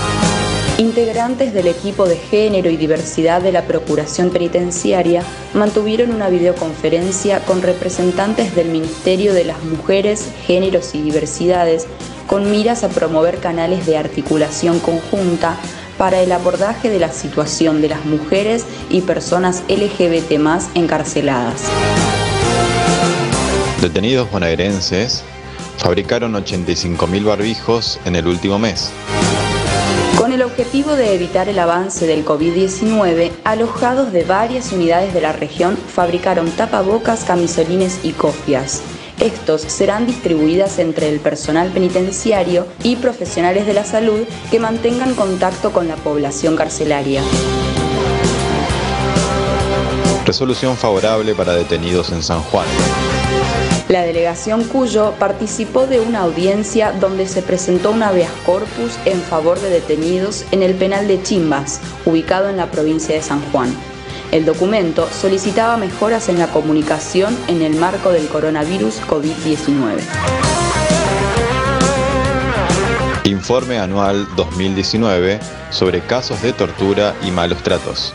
Integrantes 0.77 1.53
del 1.53 1.67
equipo 1.67 2.05
de 2.05 2.17
género 2.17 2.69
y 2.69 2.75
diversidad 2.75 3.41
de 3.41 3.53
la 3.53 3.65
Procuración 3.65 4.29
Penitenciaria 4.29 5.23
mantuvieron 5.53 6.11
una 6.11 6.27
videoconferencia 6.27 7.39
con 7.45 7.61
representantes 7.61 8.53
del 8.55 8.67
Ministerio 8.67 9.33
de 9.33 9.45
las 9.45 9.63
Mujeres, 9.63 10.29
Géneros 10.45 10.93
y 10.93 11.01
Diversidades 11.01 11.87
con 12.27 12.51
miras 12.51 12.83
a 12.83 12.89
promover 12.89 13.37
canales 13.39 13.85
de 13.85 13.97
articulación 13.97 14.79
conjunta 14.79 15.57
para 15.97 16.19
el 16.19 16.33
abordaje 16.33 16.89
de 16.89 16.99
la 16.99 17.13
situación 17.13 17.81
de 17.81 17.89
las 17.89 18.03
mujeres 18.03 18.65
y 18.89 18.99
personas 18.99 19.63
LGBT 19.69 20.33
encarceladas. 20.73 21.61
Detenidos 23.81 24.29
bonaerenses 24.29 25.23
fabricaron 25.77 26.33
85.000 26.33 27.23
barbijos 27.23 27.97
en 28.03 28.17
el 28.17 28.27
último 28.27 28.59
mes. 28.59 28.91
Con 30.25 30.33
el 30.33 30.41
objetivo 30.41 30.95
de 30.95 31.13
evitar 31.13 31.49
el 31.49 31.59
avance 31.59 32.07
del 32.07 32.25
COVID-19, 32.25 33.31
alojados 33.43 34.11
de 34.11 34.23
varias 34.23 34.71
unidades 34.71 35.13
de 35.13 35.21
la 35.21 35.33
región 35.33 35.77
fabricaron 35.77 36.49
tapabocas, 36.49 37.25
camisolines 37.25 37.99
y 38.01 38.13
copias. 38.13 38.81
Estos 39.19 39.61
serán 39.61 40.07
distribuidas 40.07 40.79
entre 40.79 41.09
el 41.09 41.19
personal 41.19 41.69
penitenciario 41.69 42.65
y 42.81 42.95
profesionales 42.95 43.67
de 43.67 43.75
la 43.75 43.85
salud 43.85 44.21
que 44.49 44.59
mantengan 44.59 45.13
contacto 45.13 45.71
con 45.71 45.87
la 45.87 45.95
población 45.95 46.55
carcelaria. 46.55 47.21
Resolución 50.25 50.75
favorable 50.75 51.35
para 51.35 51.53
detenidos 51.53 52.11
en 52.11 52.23
San 52.23 52.41
Juan. 52.41 52.65
La 53.87 54.01
delegación 54.01 54.63
Cuyo 54.63 55.13
participó 55.19 55.85
de 55.85 55.99
una 55.99 56.21
audiencia 56.21 56.91
donde 56.91 57.27
se 57.27 57.43
presentó 57.43 57.91
un 57.91 58.01
habeas 58.01 58.31
corpus 58.43 58.97
en 59.05 59.21
favor 59.21 59.59
de 59.59 59.69
detenidos 59.69 60.43
en 60.51 60.63
el 60.63 60.73
penal 60.73 61.07
de 61.07 61.21
Chimbas, 61.21 61.81
ubicado 62.03 62.49
en 62.49 62.57
la 62.57 62.71
provincia 62.71 63.13
de 63.13 63.21
San 63.21 63.41
Juan. 63.51 63.71
El 64.31 64.43
documento 64.43 65.07
solicitaba 65.09 65.77
mejoras 65.77 66.29
en 66.29 66.39
la 66.39 66.47
comunicación 66.47 67.37
en 67.47 67.61
el 67.61 67.75
marco 67.75 68.09
del 68.11 68.27
coronavirus 68.27 69.01
COVID-19. 69.07 69.99
Informe 73.25 73.77
anual 73.77 74.27
2019 74.35 75.39
sobre 75.69 76.01
casos 76.01 76.41
de 76.41 76.53
tortura 76.53 77.15
y 77.23 77.29
malos 77.29 77.61
tratos. 77.61 78.13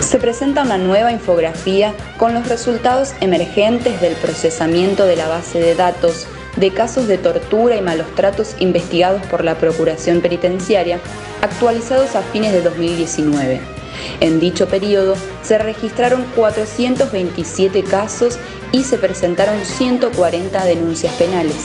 Se 0.00 0.18
presenta 0.18 0.62
una 0.62 0.78
nueva 0.78 1.12
infografía 1.12 1.94
con 2.18 2.34
los 2.34 2.48
resultados 2.48 3.14
emergentes 3.20 4.00
del 4.00 4.14
procesamiento 4.14 5.06
de 5.06 5.16
la 5.16 5.28
base 5.28 5.60
de 5.60 5.74
datos 5.74 6.26
de 6.56 6.70
casos 6.70 7.08
de 7.08 7.18
tortura 7.18 7.76
y 7.76 7.82
malos 7.82 8.06
tratos 8.14 8.54
investigados 8.60 9.22
por 9.26 9.44
la 9.44 9.56
Procuración 9.56 10.20
Penitenciaria, 10.20 11.00
actualizados 11.42 12.14
a 12.14 12.22
fines 12.22 12.52
de 12.52 12.62
2019. 12.62 13.60
En 14.20 14.40
dicho 14.40 14.68
periodo 14.68 15.16
se 15.42 15.58
registraron 15.58 16.24
427 16.36 17.82
casos 17.82 18.38
y 18.72 18.84
se 18.84 18.98
presentaron 18.98 19.64
140 19.64 20.64
denuncias 20.64 21.14
penales. 21.14 21.56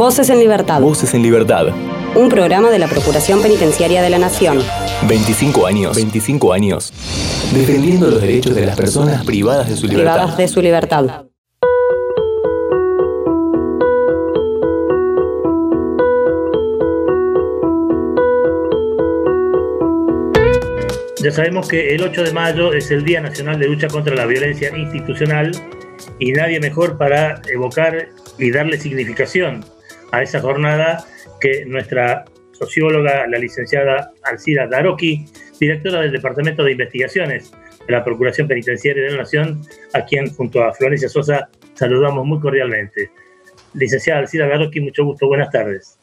Voces 0.00 0.30
en 0.30 0.38
Libertad. 0.38 0.80
Voces 0.80 1.12
en 1.12 1.22
Libertad. 1.22 1.66
Un 2.16 2.30
programa 2.30 2.70
de 2.70 2.78
la 2.78 2.88
Procuración 2.88 3.42
Penitenciaria 3.42 4.00
de 4.00 4.08
la 4.08 4.16
Nación. 4.16 4.58
25 5.06 5.66
años. 5.66 5.94
25 5.94 6.54
años. 6.54 6.90
Defendiendo 7.52 8.06
los 8.06 8.22
derechos 8.22 8.54
de 8.54 8.64
las 8.64 8.78
personas 8.78 9.26
privadas 9.26 9.68
de 9.68 9.76
su 9.76 9.86
libertad. 9.86 10.14
Privadas 10.14 10.36
de 10.38 10.48
su 10.48 10.62
libertad. 10.62 11.26
Ya 21.22 21.30
sabemos 21.30 21.68
que 21.68 21.94
el 21.94 22.02
8 22.02 22.22
de 22.22 22.32
mayo 22.32 22.72
es 22.72 22.90
el 22.90 23.04
Día 23.04 23.20
Nacional 23.20 23.58
de 23.58 23.68
Lucha 23.68 23.88
contra 23.88 24.14
la 24.14 24.24
Violencia 24.24 24.74
Institucional 24.74 25.52
y 26.18 26.32
nadie 26.32 26.58
mejor 26.58 26.96
para 26.96 27.42
evocar 27.52 28.08
y 28.38 28.50
darle 28.50 28.80
significación 28.80 29.62
a 30.12 30.22
esa 30.22 30.40
jornada 30.40 31.04
que 31.40 31.64
nuestra 31.64 32.24
socióloga, 32.52 33.26
la 33.26 33.38
licenciada 33.38 34.12
Alcira 34.22 34.66
Daroki, 34.66 35.24
directora 35.58 36.00
del 36.00 36.12
Departamento 36.12 36.62
de 36.62 36.72
Investigaciones 36.72 37.52
de 37.86 37.92
la 37.92 38.04
Procuración 38.04 38.46
Penitenciaria 38.48 39.04
de 39.04 39.10
la 39.12 39.18
Nación, 39.18 39.62
a 39.94 40.04
quien 40.04 40.30
junto 40.34 40.62
a 40.62 40.74
Florencia 40.74 41.08
Sosa 41.08 41.48
saludamos 41.74 42.26
muy 42.26 42.38
cordialmente. 42.40 43.10
Licenciada 43.74 44.20
Alcira 44.20 44.46
Daroki, 44.46 44.80
mucho 44.80 45.04
gusto, 45.04 45.26
buenas 45.26 45.50
tardes. 45.50 45.98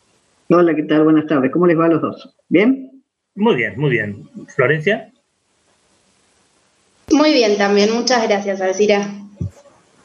Hola, 0.50 0.74
¿qué 0.74 0.84
tal? 0.84 1.04
Buenas 1.04 1.28
tardes. 1.28 1.52
¿Cómo 1.52 1.68
les 1.68 1.78
va 1.78 1.86
a 1.86 1.90
los 1.90 2.02
dos? 2.02 2.36
¿Bien? 2.48 3.04
Muy 3.36 3.56
bien, 3.56 3.74
muy 3.78 3.90
bien. 3.90 4.28
Florencia. 4.56 5.12
Muy 7.12 7.34
bien 7.34 7.58
también, 7.58 7.94
muchas 7.94 8.28
gracias, 8.28 8.62
Alcira. 8.62 9.08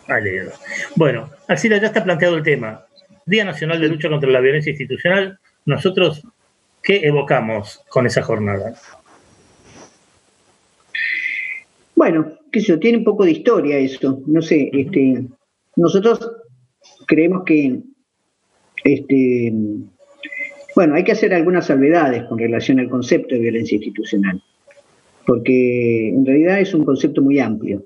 Alegro. 0.08 0.50
Bueno, 0.96 1.30
Alcira, 1.48 1.78
ya 1.78 1.86
está 1.86 2.04
planteado 2.04 2.36
el 2.36 2.42
tema. 2.42 2.84
Día 3.26 3.44
Nacional 3.44 3.80
de 3.80 3.88
Lucha 3.88 4.08
contra 4.08 4.30
la 4.30 4.40
Violencia 4.40 4.70
Institucional. 4.70 5.38
Nosotros, 5.64 6.22
¿qué 6.82 7.06
evocamos 7.06 7.80
con 7.88 8.06
esa 8.06 8.22
jornada? 8.22 8.74
Bueno, 11.94 12.38
qué 12.50 12.60
sé 12.60 12.66
yo, 12.66 12.80
tiene 12.80 12.98
un 12.98 13.04
poco 13.04 13.24
de 13.24 13.32
historia 13.32 13.78
eso. 13.78 14.22
No 14.26 14.42
sé, 14.42 14.70
este, 14.72 15.24
nosotros 15.76 16.32
creemos 17.06 17.44
que, 17.44 17.80
este, 18.84 19.52
bueno, 20.74 20.94
hay 20.94 21.04
que 21.04 21.12
hacer 21.12 21.32
algunas 21.32 21.66
salvedades 21.66 22.24
con 22.24 22.38
relación 22.38 22.80
al 22.80 22.88
concepto 22.88 23.34
de 23.34 23.40
violencia 23.40 23.76
institucional, 23.76 24.42
porque 25.26 26.08
en 26.08 26.26
realidad 26.26 26.60
es 26.60 26.74
un 26.74 26.84
concepto 26.84 27.22
muy 27.22 27.38
amplio 27.38 27.84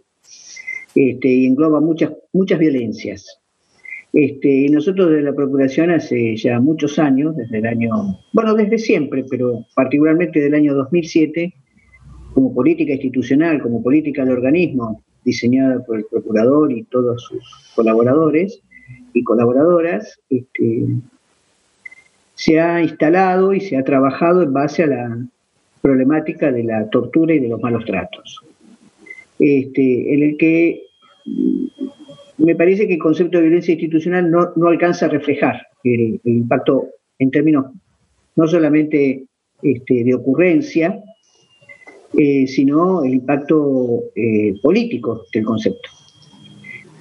este, 0.95 1.29
y 1.29 1.47
engloba 1.47 1.81
muchas, 1.81 2.13
muchas 2.33 2.59
violencias. 2.59 3.41
Este, 4.17 4.71
nosotros 4.71 5.11
de 5.11 5.21
la 5.21 5.35
Procuración 5.35 5.91
hace 5.91 6.35
ya 6.39 6.59
muchos 6.59 6.99
años, 6.99 7.37
desde 7.37 7.59
el 7.59 7.67
año, 7.67 8.19
bueno, 8.33 8.55
desde 8.55 8.79
siempre, 8.79 9.27
pero 9.29 9.67
particularmente 9.75 10.41
del 10.41 10.55
año 10.55 10.75
2007, 10.75 11.53
como 12.33 12.55
política 12.55 12.95
institucional, 12.95 13.61
como 13.61 13.83
política 13.83 14.25
de 14.25 14.33
organismo 14.33 15.03
diseñada 15.23 15.85
por 15.85 15.99
el 15.99 16.07
Procurador 16.11 16.73
y 16.73 16.85
todos 16.85 17.25
sus 17.25 17.73
colaboradores 17.75 18.63
y 19.13 19.23
colaboradoras, 19.23 20.19
este, 20.31 20.87
se 22.37 22.59
ha 22.59 22.81
instalado 22.81 23.53
y 23.53 23.61
se 23.61 23.77
ha 23.77 23.85
trabajado 23.85 24.43
en 24.43 24.53
base 24.55 24.85
a 24.85 24.87
la 24.87 25.29
problemática 25.83 26.51
de 26.51 26.65
la 26.65 26.89
tortura 26.89 27.35
y 27.35 27.41
de 27.41 27.49
los 27.49 27.61
malos 27.61 27.85
tratos, 27.85 28.41
este, 29.39 30.15
en 30.15 30.23
el 30.23 30.37
que 30.39 30.85
me 32.39 32.55
parece 32.55 32.87
que 32.87 32.95
el 32.95 33.01
concepto 33.01 33.39
de 33.39 33.45
violencia 33.45 33.73
institucional 33.73 34.31
no, 34.31 34.67
alcanza 34.67 35.07
a 35.07 35.09
reflejar 35.09 35.67
el, 35.85 36.21
impacto 36.25 36.89
en 37.19 37.31
términos 37.31 37.67
no 38.37 38.47
solamente 38.47 39.25
este, 39.63 40.05
de 40.05 40.15
ocurrencia, 40.15 41.03
eh, 42.19 42.47
sino 42.47 43.05
el 43.05 43.15
impacto 43.15 44.05
eh, 44.15 44.55
político 44.63 45.25
del 45.33 45.45
concepto. 45.45 45.89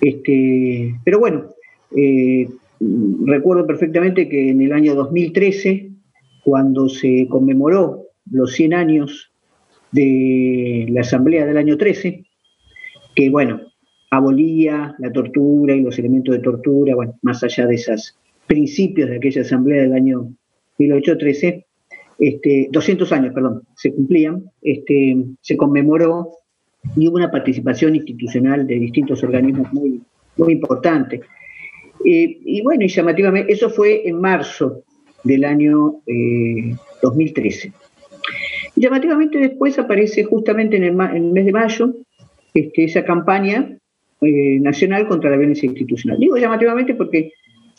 Este, 0.01 0.95
pero 1.03 1.19
bueno, 1.19 1.47
eh, 1.95 2.47
recuerdo 3.25 3.65
perfectamente 3.67 4.29
que 4.29 4.49
en 4.49 4.61
el 4.61 4.71
año 4.71 4.95
2013, 4.95 5.91
cuando 6.43 6.87
se 6.87 7.27
conmemoró 7.27 8.03
los 8.31 8.53
100 8.53 8.73
años 8.73 9.31
de 9.91 10.87
la 10.89 11.01
Asamblea 11.01 11.45
del 11.45 11.57
año 11.57 11.77
13, 11.77 12.25
que 13.15 13.29
bueno, 13.29 13.61
abolía 14.15 14.95
la 14.99 15.11
tortura 15.11 15.75
y 15.75 15.81
los 15.81 15.97
elementos 15.99 16.35
de 16.35 16.41
tortura, 16.41 16.95
bueno, 16.95 17.17
más 17.21 17.43
allá 17.43 17.67
de 17.67 17.75
esos 17.75 18.17
principios 18.47 19.09
de 19.09 19.17
aquella 19.17 19.41
asamblea 19.41 19.83
del 19.83 19.93
año 19.93 20.33
1813, 20.77 21.65
este, 22.19 22.69
200 22.71 23.11
años, 23.11 23.33
perdón, 23.33 23.63
se 23.75 23.93
cumplían, 23.93 24.43
este, 24.61 25.17
se 25.41 25.57
conmemoró 25.57 26.31
y 26.95 27.07
hubo 27.07 27.17
una 27.17 27.31
participación 27.31 27.95
institucional 27.95 28.65
de 28.67 28.75
distintos 28.75 29.23
organismos 29.23 29.71
muy, 29.73 30.01
muy 30.37 30.53
importante. 30.53 31.21
Eh, 32.05 32.37
y 32.45 32.61
bueno, 32.61 32.83
y 32.83 32.87
llamativamente, 32.87 33.51
eso 33.51 33.69
fue 33.69 34.07
en 34.07 34.21
marzo 34.21 34.83
del 35.23 35.43
año 35.43 36.01
2013. 37.01 37.67
Eh, 37.67 37.71
llamativamente 38.75 39.39
después 39.39 39.77
aparece 39.79 40.23
justamente 40.23 40.77
en 40.77 40.83
el, 40.83 40.93
mes 40.93 41.45
de 41.45 41.51
mayo 41.51 41.95
este, 42.53 42.83
esa 42.85 43.03
campaña 43.03 43.77
eh, 44.21 44.59
nacional 44.59 45.07
contra 45.07 45.29
la 45.29 45.37
violencia 45.37 45.67
institucional. 45.67 46.19
Digo 46.19 46.37
llamativamente 46.37 46.95
porque 46.95 47.31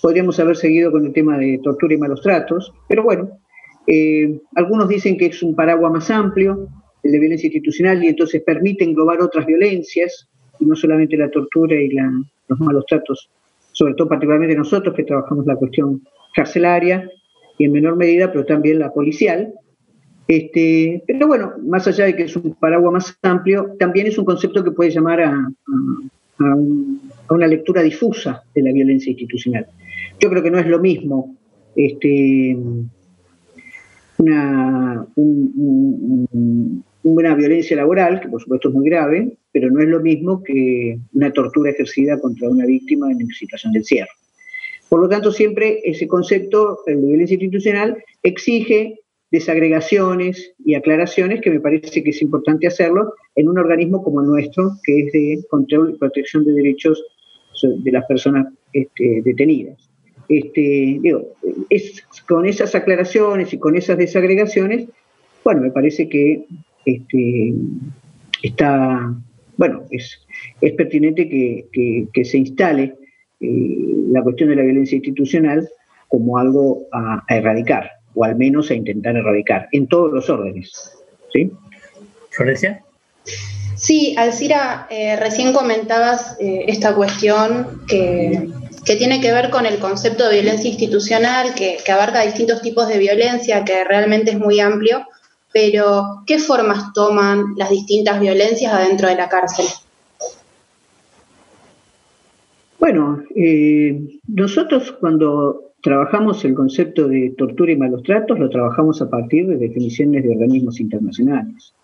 podríamos 0.03 0.39
haber 0.39 0.57
seguido 0.57 0.93
con 0.93 1.07
el 1.07 1.12
tema 1.12 1.39
de 1.39 1.59
tortura 1.62 1.95
y 1.95 1.99
malos 1.99 2.20
tratos, 2.20 2.72
pero 2.89 3.03
bueno, 3.03 3.30
eh, 3.87 4.39
algunos 4.55 4.89
dicen 4.89 5.16
que 5.16 5.26
es 5.26 5.43
un 5.43 5.55
paraguas 5.55 5.93
más 5.93 6.11
amplio, 6.11 6.68
el 7.03 7.12
de 7.12 7.18
violencia 7.18 7.47
institucional, 7.47 8.03
y 8.03 8.09
entonces 8.09 8.43
permite 8.43 8.84
englobar 8.84 9.20
otras 9.20 9.47
violencias, 9.47 10.28
y 10.59 10.66
no 10.66 10.74
solamente 10.74 11.16
la 11.16 11.30
tortura 11.30 11.76
y 11.76 11.91
los 12.49 12.61
malos 12.61 12.84
tratos, 12.87 13.30
sobre 13.72 13.95
todo 13.95 14.09
particularmente 14.09 14.57
nosotros 14.57 14.95
que 14.95 15.05
trabajamos 15.05 15.47
la 15.47 15.57
cuestión 15.57 16.03
carcelaria 16.34 17.09
y 17.59 17.64
en 17.64 17.72
menor 17.72 17.97
medida, 17.97 18.30
pero 18.32 18.45
también 18.45 18.78
la 18.78 18.93
policial. 18.93 19.53
Este, 20.28 21.03
pero 21.07 21.26
bueno, 21.26 21.53
más 21.62 21.87
allá 21.87 22.07
de 22.07 22.16
que 22.16 22.24
es 22.24 22.37
un 22.37 22.55
paraguas 22.55 22.93
más 22.93 23.18
amplio, 23.22 23.76
también 23.78 24.07
es 24.07 24.18
un 24.18 24.24
concepto 24.24 24.64
que 24.64 24.72
puede 24.72 24.91
llamar 24.91 25.20
a, 25.20 25.49
una 26.39 27.47
lectura 27.47 27.82
difusa 27.82 28.43
de 28.55 28.62
la 28.62 28.72
violencia 28.72 29.11
institucional. 29.11 29.66
Yo 30.20 30.30
creo 30.30 30.43
que 30.43 30.51
no 30.51 30.59
es 30.59 30.66
lo 30.66 30.78
mismo 30.78 31.37
este, 31.76 32.57
una, 34.18 35.07
violencia 37.37 37.76
laboral, 37.76 38.20
que 38.20 38.28
por 38.28 38.41
supuesto 38.41 38.68
es 38.68 38.74
muy 38.74 38.89
grave, 38.89 39.37
pero 39.53 39.70
no 39.70 39.80
es 39.80 39.89
lo 39.89 40.01
mismo 40.01 40.43
que 40.43 40.99
una 41.12 41.32
tortura 41.32 41.70
ejercida 41.70 42.18
contra 42.18 42.49
una 42.49 42.66
víctima 42.66 43.11
en 43.11 43.26
situación 43.28 43.72
de 43.72 43.80
encierro. 43.80 44.11
Por 44.89 45.01
lo 45.01 45.09
tanto, 45.09 45.32
siempre 45.32 45.80
ese 45.84 46.07
concepto, 46.07 46.78
de 46.87 46.95
violencia 46.97 47.34
institucional, 47.34 47.97
exige 48.22 49.01
desagregaciones 49.31 50.55
y 50.64 50.74
aclaraciones 50.74 51.41
que 51.41 51.51
me 51.51 51.61
parece 51.61 52.03
que 52.03 52.11
es 52.11 52.22
importante 52.22 52.66
hacerlo 52.66 53.14
en 53.35 53.49
un 53.49 53.59
organismo 53.59 54.03
como 54.03 54.20
el 54.20 54.29
nuestro, 54.29 54.72
que 54.85 55.01
es 55.01 55.12
de 55.12 55.45
control 55.51 55.95
y 55.95 55.99
protección 55.99 56.45
de 56.45 56.53
derechos 56.53 57.03
de 57.62 57.93
las 57.93 58.05
personas 58.07 58.47
este, 58.72 59.22
detenidas. 59.24 59.91
este, 60.29 60.99
digo, 61.01 61.33
es, 61.70 62.03
con 62.29 62.47
esas 62.47 62.74
aclaraciones 62.74 63.53
y 63.53 63.59
con 63.59 63.77
esas 63.77 63.97
desagregaciones, 63.99 64.87
bueno, 65.45 65.62
me 65.62 65.70
parece 65.70 66.09
que 66.09 66.45
este, 66.85 67.55
está, 68.43 69.14
bueno, 69.57 69.85
es, 69.91 70.27
es 70.61 70.72
pertinente 70.72 71.29
que, 71.29 72.24
se 72.24 72.39
instale 72.39 72.95
eh, 73.41 73.95
la 74.11 74.22
cuestión 74.22 74.49
de 74.49 74.57
la 74.57 74.62
violencia 74.62 74.97
institucional 74.97 75.68
como 76.09 76.39
algo 76.39 76.87
a, 76.93 77.24
erradicar, 77.29 77.91
o 78.17 78.25
al 78.25 78.35
menos 78.35 78.71
a 78.71 78.75
intentar 78.75 79.14
erradicar, 79.14 79.69
en 79.73 79.87
todos 79.87 80.11
los 80.11 80.29
órdenes. 80.31 80.93
¿sí? 81.33 81.53
Florencia. 82.31 82.83
Sí, 83.77 84.14
Alcira, 84.17 84.87
eh, 84.91 85.17
recién 85.17 85.53
comentabas 85.53 86.37
eh, 86.41 86.64
esta 86.67 86.95
cuestión 86.95 87.83
que, 87.87 88.49
tiene 88.85 89.21
que 89.21 89.33
ver 89.33 89.51
con 89.51 89.67
el 89.67 89.79
concepto 89.79 90.29
de 90.29 90.41
violencia 90.41 90.71
institucional, 90.71 91.55
que, 91.55 91.79
abarca 91.93 92.23
distintos 92.23 92.62
tipos 92.62 92.89
de 92.89 92.99
violencia, 92.99 93.64
que 93.64 93.85
realmente 93.85 94.31
es 94.31 94.39
muy 94.39 94.61
amplio, 94.61 95.07
pero 95.53 96.23
¿qué 96.27 96.39
formas 96.39 96.93
toman 96.95 97.55
las 97.57 97.69
distintas 97.69 98.19
violencias 98.19 98.73
adentro 98.73 99.09
de 99.09 99.17
la 99.17 99.29
cárcel? 99.29 99.67
Bueno, 102.79 103.25
eh, 103.35 104.21
nosotros 104.29 104.95
cuando 105.01 105.66
trabajamos 105.83 106.45
el 106.45 106.55
concepto 106.55 107.09
de 107.09 107.35
tortura 107.37 107.72
y 107.72 107.77
malos 107.77 108.03
tratos, 108.03 108.39
lo 108.39 108.49
trabajamos 108.51 109.01
a 109.03 109.11
partir 109.11 109.47
de 109.47 109.57
definiciones 109.57 110.24
de 110.24 110.31
organismos 110.31 110.81
internacionales. 110.81 111.74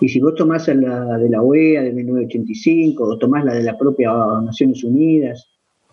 Y 0.00 0.08
si 0.08 0.20
vos 0.20 0.34
tomás 0.34 0.68
la 0.68 1.18
de 1.18 1.30
la 1.30 1.42
OEA 1.42 1.82
de 1.82 1.92
1985 1.92 3.02
o 3.02 3.18
tomás 3.18 3.44
la 3.44 3.54
de 3.54 3.62
la 3.62 3.78
propia 3.78 4.10
Naciones 4.44 4.84
Unidas, 4.84 5.48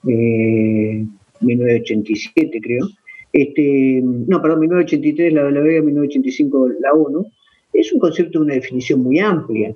eh, 0.07 1.05
1987 1.39 2.59
creo, 2.61 2.87
este, 3.31 4.01
no, 4.03 4.41
perdón, 4.41 4.59
1983 4.61 5.33
la 5.33 5.43
de 5.45 5.51
la 5.51 5.61
OEA, 5.61 5.81
1985 5.81 6.69
la 6.81 6.93
ONU, 6.93 7.25
es 7.71 7.91
un 7.91 7.99
concepto 7.99 8.39
de 8.39 8.45
una 8.45 8.53
definición 8.53 9.01
muy 9.01 9.19
amplia 9.19 9.73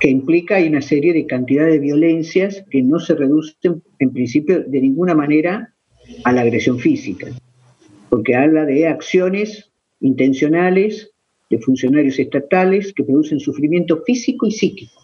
que 0.00 0.10
implica 0.10 0.58
una 0.58 0.82
serie 0.82 1.12
de 1.12 1.26
cantidad 1.26 1.66
de 1.66 1.78
violencias 1.78 2.64
que 2.70 2.82
no 2.82 2.98
se 2.98 3.14
reducen 3.14 3.82
en 4.00 4.12
principio 4.12 4.64
de 4.64 4.80
ninguna 4.80 5.14
manera 5.14 5.71
a 6.24 6.32
la 6.32 6.42
agresión 6.42 6.78
física, 6.78 7.28
porque 8.08 8.34
habla 8.34 8.64
de 8.64 8.86
acciones 8.86 9.70
intencionales 10.00 11.10
de 11.50 11.58
funcionarios 11.58 12.18
estatales 12.18 12.92
que 12.94 13.04
producen 13.04 13.38
sufrimiento 13.38 14.02
físico 14.04 14.46
y 14.46 14.52
psíquico. 14.52 15.02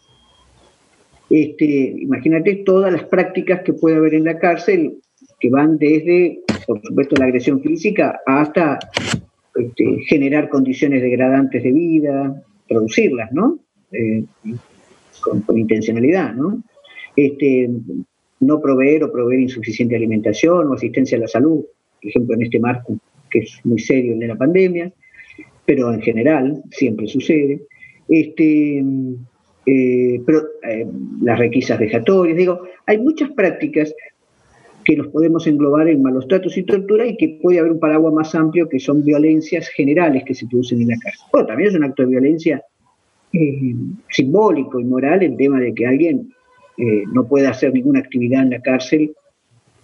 Este, 1.30 1.94
imagínate 2.00 2.62
todas 2.64 2.92
las 2.92 3.04
prácticas 3.04 3.60
que 3.62 3.74
puede 3.74 3.96
haber 3.96 4.14
en 4.14 4.24
la 4.24 4.38
cárcel, 4.38 4.98
que 5.38 5.50
van 5.50 5.76
desde, 5.76 6.40
por 6.66 6.80
supuesto, 6.82 7.16
la 7.16 7.26
agresión 7.26 7.60
física 7.60 8.18
hasta 8.26 8.78
este, 9.54 9.98
generar 10.06 10.48
condiciones 10.48 11.02
degradantes 11.02 11.62
de 11.62 11.72
vida, 11.72 12.42
producirlas, 12.66 13.30
¿no? 13.32 13.58
Eh, 13.92 14.24
con, 15.20 15.58
intencionalidad, 15.58 16.34
¿no? 16.34 16.62
Este, 17.14 17.68
no 18.40 18.60
proveer 18.60 19.04
o 19.04 19.12
proveer 19.12 19.40
insuficiente 19.40 19.96
alimentación 19.96 20.68
o 20.68 20.74
asistencia 20.74 21.18
a 21.18 21.22
la 21.22 21.28
salud, 21.28 21.64
por 22.00 22.08
ejemplo, 22.08 22.34
en 22.34 22.42
este 22.42 22.60
marco 22.60 22.96
que 23.30 23.40
es 23.40 23.60
muy 23.64 23.78
serio 23.78 24.14
el 24.14 24.20
de 24.20 24.28
la 24.28 24.36
pandemia, 24.36 24.92
pero 25.66 25.92
en 25.92 26.00
general 26.00 26.62
siempre 26.70 27.06
sucede. 27.06 27.62
Este, 28.08 28.82
eh, 29.66 30.20
pero, 30.24 30.42
eh, 30.62 30.86
las 31.20 31.38
requisas 31.38 31.78
vejatorias, 31.78 32.38
digo, 32.38 32.62
hay 32.86 32.98
muchas 32.98 33.30
prácticas 33.32 33.94
que 34.84 34.96
nos 34.96 35.08
podemos 35.08 35.46
englobar 35.46 35.88
en 35.88 36.00
malos 36.00 36.26
tratos 36.26 36.56
y 36.56 36.62
tortura 36.62 37.06
y 37.06 37.16
que 37.18 37.38
puede 37.42 37.58
haber 37.58 37.72
un 37.72 37.78
paraguas 37.78 38.14
más 38.14 38.34
amplio 38.34 38.66
que 38.70 38.80
son 38.80 39.04
violencias 39.04 39.68
generales 39.68 40.24
que 40.24 40.34
se 40.34 40.46
producen 40.46 40.80
en 40.80 40.88
la 40.88 40.96
cárcel. 40.98 41.26
Bueno, 41.30 41.46
también 41.48 41.68
es 41.68 41.74
un 41.74 41.84
acto 41.84 42.02
de 42.02 42.08
violencia 42.08 42.62
eh, 43.34 43.74
simbólico 44.08 44.80
y 44.80 44.84
moral 44.84 45.22
el 45.22 45.36
tema 45.36 45.60
de 45.60 45.74
que 45.74 45.86
alguien 45.86 46.32
no 46.78 47.26
pueda 47.26 47.50
hacer 47.50 47.72
ninguna 47.72 48.00
actividad 48.00 48.42
en 48.42 48.50
la 48.50 48.60
cárcel 48.60 49.12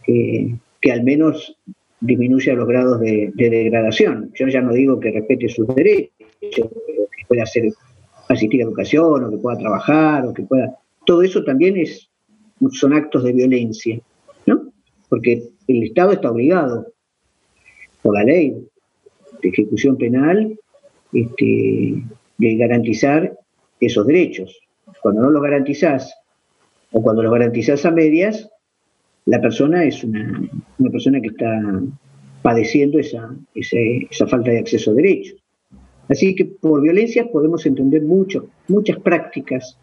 que 0.04 0.92
al 0.92 1.02
menos 1.02 1.56
disminuya 2.04 2.54
los 2.54 2.68
grados 2.68 3.00
de, 3.00 3.32
degradación. 3.34 4.30
Yo 4.34 4.46
ya 4.48 4.60
no 4.60 4.72
digo 4.72 5.00
que 5.00 5.10
respete 5.10 5.48
sus 5.48 5.66
derechos, 5.74 6.12
que 6.40 7.26
pueda 7.26 7.44
hacer, 7.44 7.72
asistir 8.28 8.60
a 8.60 8.64
educación 8.64 9.24
o 9.24 9.30
que 9.30 9.38
pueda 9.38 9.58
trabajar 9.58 10.26
o 10.26 10.34
que 10.34 10.42
pueda... 10.42 10.76
Todo 11.06 11.22
eso 11.22 11.42
también 11.44 11.76
es, 11.76 12.08
son 12.72 12.92
actos 12.92 13.24
de 13.24 13.32
violencia, 13.32 13.98
¿no? 14.46 14.72
Porque 15.08 15.48
el 15.68 15.82
Estado 15.84 16.12
está 16.12 16.30
obligado 16.30 16.86
por 18.02 18.14
la 18.14 18.24
ley 18.24 18.54
de 19.42 19.48
ejecución 19.48 19.96
penal 19.96 20.58
este, 21.12 22.02
de 22.38 22.56
garantizar 22.56 23.38
esos 23.80 24.06
derechos. 24.06 24.58
Cuando 25.02 25.22
no 25.22 25.30
los 25.30 25.42
garantizás 25.42 26.14
o 26.94 27.02
cuando 27.02 27.22
los 27.24 27.32
garantizás 27.32 27.84
a 27.84 27.90
medias, 27.90 28.48
la 29.26 29.40
persona 29.40 29.84
es 29.84 30.04
una, 30.04 30.48
persona 30.92 31.20
que 31.20 31.28
está 31.28 31.60
padeciendo 32.40 33.00
esa, 33.00 33.34
esa, 33.54 34.26
falta 34.28 34.52
de 34.52 34.60
acceso 34.60 34.92
a 34.92 34.94
derechos. 34.94 35.42
Así 36.08 36.36
que 36.36 36.44
por 36.44 36.82
violencia 36.82 37.26
podemos 37.32 37.66
entender 37.66 38.02
mucho, 38.02 38.46
muchas 38.68 38.98
prácticas 39.00 39.76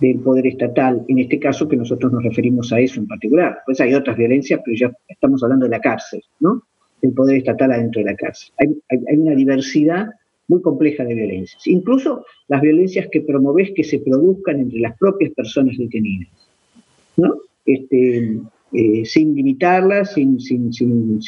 del 0.00 0.20
poder 0.20 0.46
estatal, 0.46 1.04
en 1.08 1.18
este 1.18 1.40
caso 1.40 1.66
que 1.66 1.76
nosotros 1.76 2.12
nos 2.12 2.22
referimos 2.22 2.72
a 2.72 2.78
eso 2.78 3.00
en 3.00 3.08
particular. 3.08 3.58
Pues 3.66 3.80
hay 3.80 3.92
otras 3.94 4.16
violencias, 4.16 4.60
pero 4.64 4.76
ya 4.76 4.92
estamos 5.08 5.42
hablando 5.42 5.64
de 5.64 5.70
la 5.70 5.80
cárcel, 5.80 6.22
¿no? 6.38 6.62
El 7.02 7.14
poder 7.14 7.38
estatal 7.38 7.72
adentro 7.72 8.00
de 8.00 8.12
la 8.12 8.16
cárcel. 8.16 8.52
Hay, 8.58 8.68
hay 9.08 9.16
una 9.16 9.34
diversidad 9.34 10.06
muy 10.46 10.60
compleja 10.62 11.04
de 11.04 11.14
violencias. 11.14 11.66
Incluso 11.66 12.24
las 12.48 12.60
violencias 12.60 13.08
que 13.10 13.22
promovés 13.22 13.72
que 13.74 13.84
se 13.84 13.98
produzcan 13.98 14.60
entre 14.60 14.80
las 14.80 14.96
propias 14.98 15.32
personas 15.32 15.76
detenidas. 15.78 16.43
¿No? 17.16 17.36
Este, 17.66 18.40
eh, 18.72 19.04
sin 19.04 19.34
limitarlas, 19.34 20.14
sin, 20.14 20.40
sin, 20.40 21.20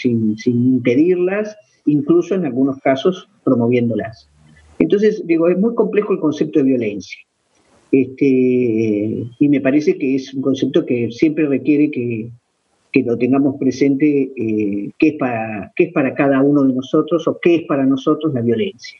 impedirlas, 0.44 1.56
incluso 1.84 2.34
en 2.34 2.44
algunos 2.44 2.78
casos 2.80 3.28
promoviéndolas. 3.44 4.28
Entonces, 4.78 5.22
digo, 5.26 5.48
es 5.48 5.58
muy 5.58 5.74
complejo 5.74 6.12
el 6.12 6.18
concepto 6.18 6.58
de 6.58 6.64
violencia. 6.64 7.18
Este, 7.92 9.24
y 9.38 9.48
me 9.48 9.60
parece 9.60 9.96
que 9.96 10.16
es 10.16 10.34
un 10.34 10.42
concepto 10.42 10.84
que 10.84 11.10
siempre 11.12 11.46
requiere 11.46 11.90
que, 11.90 12.30
lo 13.04 13.18
tengamos 13.18 13.56
presente, 13.60 14.32
eh, 14.36 14.90
qué, 14.98 15.08
es 15.08 15.14
para, 15.18 15.70
qué 15.76 15.84
es 15.84 15.92
para 15.92 16.14
cada 16.14 16.40
uno 16.40 16.64
de 16.64 16.72
nosotros 16.72 17.28
o 17.28 17.38
qué 17.42 17.56
es 17.56 17.62
para 17.64 17.84
nosotros 17.84 18.32
la 18.32 18.40
violencia. 18.40 18.98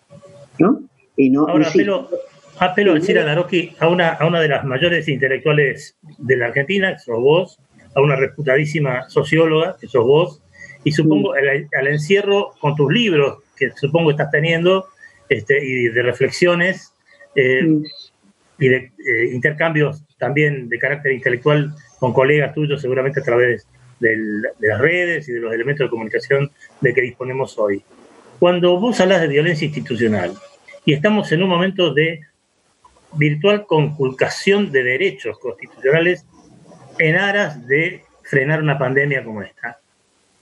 ¿no? 0.59 0.83
Y 1.17 1.31
no 1.31 1.49
Ahora, 1.49 1.67
apelo, 1.67 2.09
apelo 2.59 2.93
a 2.93 2.95
decir 2.95 3.19
a 3.19 3.33
a 3.81 3.89
una, 3.89 4.11
a 4.11 4.27
una 4.27 4.41
de 4.41 4.49
las 4.49 4.65
mayores 4.65 5.09
intelectuales 5.09 5.97
de 6.19 6.37
la 6.37 6.47
Argentina, 6.47 6.93
que 6.93 7.01
sos 7.01 7.21
vos, 7.21 7.59
a 7.95 8.01
una 8.01 8.17
reputadísima 8.17 9.09
socióloga, 9.09 9.77
que 9.81 9.89
sos 9.89 10.05
vos, 10.05 10.43
y 10.85 10.93
supongo 10.93 11.35
al, 11.35 11.87
encierro 11.89 12.53
con 12.61 12.77
tus 12.77 12.93
libros, 12.93 13.39
que 13.57 13.71
supongo 13.73 14.11
estás 14.11 14.31
teniendo, 14.31 14.87
este, 15.29 15.59
y 15.65 15.89
de 15.89 16.03
reflexiones 16.03 16.93
eh, 17.35 17.67
y 18.59 18.69
de 18.69 18.77
eh, 18.77 19.31
intercambios 19.33 20.05
también 20.19 20.69
de 20.69 20.79
carácter 20.79 21.13
intelectual 21.13 21.75
con 21.99 22.13
colegas 22.13 22.55
tuyos, 22.55 22.81
seguramente 22.81 23.21
a 23.21 23.25
través 23.25 23.67
de 23.99 24.17
las 24.61 24.81
redes 24.81 25.29
y 25.29 25.33
de 25.33 25.41
los 25.41 25.53
elementos 25.53 25.87
de 25.87 25.91
comunicación 25.91 26.51
de 26.81 26.95
que 26.95 27.01
disponemos 27.03 27.59
hoy. 27.59 27.83
Cuando 28.39 28.79
vos 28.79 29.01
hablas 29.01 29.23
de 29.23 29.29
violencia 29.29 29.65
institucional, 29.65 30.35
y 30.85 30.93
estamos 30.93 31.33
en 31.33 31.43
un 31.43 31.49
momento 31.49 31.93
de 31.93 32.21
virtual 33.17 33.67
conculcación 33.67 34.71
de 34.71 34.83
derechos 34.83 35.39
constitucionales 35.39 36.25
en 36.99 37.17
aras 37.17 37.67
de 37.67 38.03
frenar 38.23 38.63
una 38.63 38.79
pandemia 38.79 39.25
como 39.25 39.43
esta, 39.43 39.79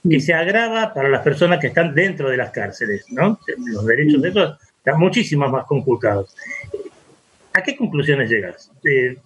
que 0.09 0.19
se 0.19 0.33
agrava 0.33 0.93
para 0.93 1.09
las 1.09 1.21
personas 1.21 1.59
que 1.59 1.67
están 1.67 1.93
dentro 1.93 2.29
de 2.29 2.37
las 2.37 2.51
cárceles, 2.51 3.05
¿no? 3.11 3.39
Los 3.57 3.85
derechos 3.85 4.21
de 4.21 4.29
esos 4.29 4.57
están 4.77 4.99
muchísimo 4.99 5.47
más 5.49 5.65
conculcados. 5.65 6.35
¿A 7.53 7.63
qué 7.63 7.75
conclusiones 7.75 8.29
llegas? 8.29 8.71
Eh, 8.83 9.17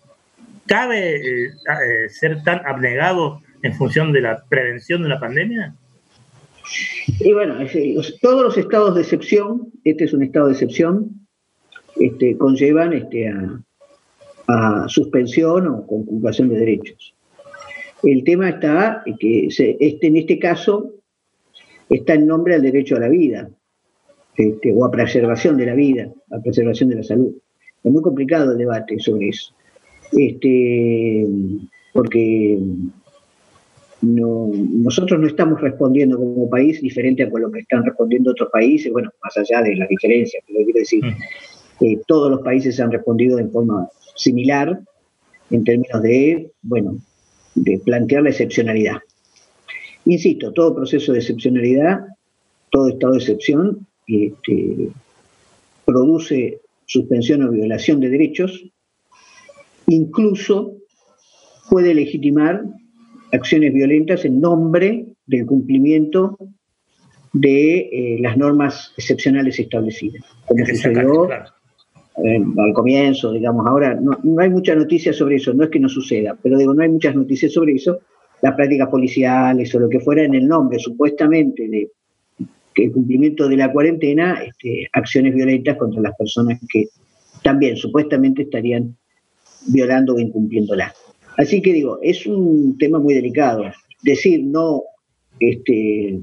¿Cabe 0.67 1.15
eh, 1.15 1.47
eh, 1.47 2.09
ser 2.09 2.43
tan 2.43 2.65
abnegado 2.65 3.41
en 3.63 3.73
función 3.73 4.13
de 4.13 4.21
la 4.21 4.43
prevención 4.47 5.01
de 5.01 5.07
una 5.07 5.19
pandemia? 5.19 5.73
Y 7.19 7.33
bueno, 7.33 7.57
todos 8.21 8.43
los 8.43 8.57
estados 8.57 8.95
de 8.95 9.01
excepción, 9.01 9.71
este 9.83 10.05
es 10.05 10.13
un 10.13 10.23
estado 10.23 10.47
de 10.47 10.53
excepción, 10.53 11.27
este, 11.99 12.37
conllevan 12.37 12.93
este, 12.93 13.27
a, 14.47 14.87
suspensión 14.87 15.67
o 15.67 15.85
conculcación 15.85 16.49
de 16.49 16.59
derechos. 16.59 17.15
El 18.01 18.23
tema 18.23 18.49
está 18.49 19.03
que 19.19 19.47
este, 19.47 19.77
en 20.07 20.17
este 20.17 20.39
caso 20.39 20.93
está 21.89 22.13
en 22.15 22.25
nombre 22.25 22.55
al 22.55 22.61
derecho 22.63 22.95
a 22.95 22.99
la 22.99 23.09
vida, 23.09 23.49
este, 24.35 24.73
o 24.73 24.85
a 24.85 24.91
preservación 24.91 25.57
de 25.57 25.65
la 25.65 25.75
vida, 25.75 26.11
a 26.31 26.39
preservación 26.39 26.89
de 26.89 26.95
la 26.95 27.03
salud. 27.03 27.35
Es 27.83 27.91
muy 27.91 28.01
complicado 28.01 28.53
el 28.53 28.57
debate 28.57 28.97
sobre 28.99 29.29
eso. 29.29 29.53
Este, 30.11 31.27
porque 31.93 32.57
no, 34.01 34.49
nosotros 34.53 35.19
no 35.19 35.27
estamos 35.27 35.59
respondiendo 35.61 36.17
como 36.17 36.49
país 36.49 36.81
diferente 36.81 37.23
a 37.23 37.27
lo 37.27 37.51
que 37.51 37.59
están 37.59 37.83
respondiendo 37.83 38.31
otros 38.31 38.49
países, 38.51 38.91
bueno, 38.91 39.11
más 39.23 39.37
allá 39.37 39.61
de 39.61 39.75
las 39.75 39.89
diferencias, 39.89 40.43
pero 40.47 40.63
quiero 40.63 40.79
decir, 40.79 41.03
eh, 41.81 41.99
todos 42.07 42.29
los 42.29 42.41
países 42.41 42.79
han 42.79 42.91
respondido 42.91 43.37
de 43.37 43.47
forma 43.47 43.87
similar 44.15 44.79
en 45.49 45.63
términos 45.63 46.01
de, 46.01 46.51
bueno, 46.61 46.97
de 47.55 47.79
plantear 47.79 48.23
la 48.23 48.29
excepcionalidad. 48.29 48.97
Insisto, 50.05 50.51
todo 50.53 50.75
proceso 50.75 51.13
de 51.13 51.19
excepcionalidad, 51.19 51.99
todo 52.71 52.89
estado 52.89 53.13
de 53.13 53.19
excepción, 53.19 53.87
este, 54.07 54.89
produce 55.85 56.61
suspensión 56.85 57.43
o 57.43 57.51
violación 57.51 57.99
de 57.99 58.09
derechos, 58.09 58.63
incluso 59.87 60.73
puede 61.69 61.93
legitimar 61.93 62.63
acciones 63.31 63.73
violentas 63.73 64.25
en 64.25 64.41
nombre 64.41 65.05
del 65.27 65.45
cumplimiento 65.45 66.37
de 67.33 67.77
eh, 67.79 68.17
las 68.19 68.37
normas 68.37 68.91
excepcionales 68.97 69.59
establecidas, 69.59 70.23
como 70.47 70.65
sucedió 70.65 71.29
eh, 72.23 72.39
al 72.57 72.73
comienzo, 72.73 73.31
digamos, 73.31 73.65
ahora 73.67 73.99
no, 73.99 74.17
hay 74.39 74.49
mucha 74.49 74.75
noticia 74.75 75.13
sobre 75.13 75.35
eso, 75.35 75.53
no 75.53 75.63
es 75.63 75.69
que 75.69 75.79
no 75.79 75.89
suceda, 75.89 76.37
pero 76.41 76.57
digo, 76.57 76.73
no 76.73 76.81
hay 76.81 76.89
muchas 76.89 77.15
noticias 77.15 77.53
sobre 77.53 77.73
eso, 77.73 77.99
las 78.41 78.55
prácticas 78.55 78.89
policiales 78.89 79.73
o 79.75 79.79
lo 79.79 79.89
que 79.89 79.99
fuera 79.99 80.23
en 80.23 80.33
el 80.33 80.47
nombre 80.47 80.79
supuestamente 80.79 81.67
de 81.67 81.91
que 82.73 82.85
el 82.85 82.91
cumplimiento 82.91 83.47
de 83.47 83.57
la 83.57 83.71
cuarentena, 83.71 84.41
este, 84.43 84.87
acciones 84.93 85.33
violentas 85.33 85.77
contra 85.77 86.01
las 86.01 86.15
personas 86.15 86.59
que 86.71 86.85
también 87.43 87.75
supuestamente 87.75 88.43
estarían 88.43 88.95
violando 89.67 90.15
o 90.15 90.19
incumpliéndola. 90.19 90.93
Así 91.37 91.61
que 91.61 91.73
digo, 91.73 91.99
es 92.01 92.25
un 92.25 92.77
tema 92.77 92.99
muy 92.99 93.13
delicado. 93.13 93.63
Decir 94.03 94.43
no, 94.43 94.83
este, 95.39 96.19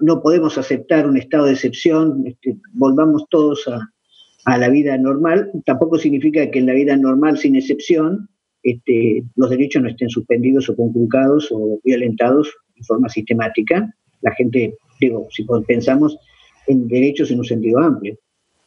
no, 0.00 0.22
podemos 0.22 0.56
aceptar 0.58 1.06
un 1.06 1.16
estado 1.16 1.46
de 1.46 1.52
excepción, 1.52 2.24
este, 2.26 2.56
volvamos 2.72 3.26
todos 3.28 3.68
a, 3.68 3.90
la 4.46 4.68
vida 4.68 4.96
normal, 4.96 5.50
tampoco 5.66 5.98
significa 5.98 6.50
que 6.50 6.58
en 6.58 6.66
la 6.66 6.72
vida 6.72 6.96
normal 6.96 7.38
sin 7.38 7.56
excepción 7.56 8.28
este, 8.62 9.22
los 9.36 9.50
derechos 9.50 9.82
no 9.82 9.88
estén 9.88 10.08
suspendidos 10.08 10.68
o 10.68 10.76
conculcados 10.76 11.48
o 11.50 11.80
violentados 11.84 12.54
de 12.76 12.84
forma 12.84 13.08
sistemática. 13.08 13.92
La 14.20 14.32
gente, 14.34 14.74
digo, 15.00 15.26
si 15.30 15.46
pensamos 15.66 16.18
en 16.66 16.88
derechos 16.88 17.30
en 17.30 17.38
un 17.38 17.44
sentido 17.44 17.78
amplio, 17.80 18.16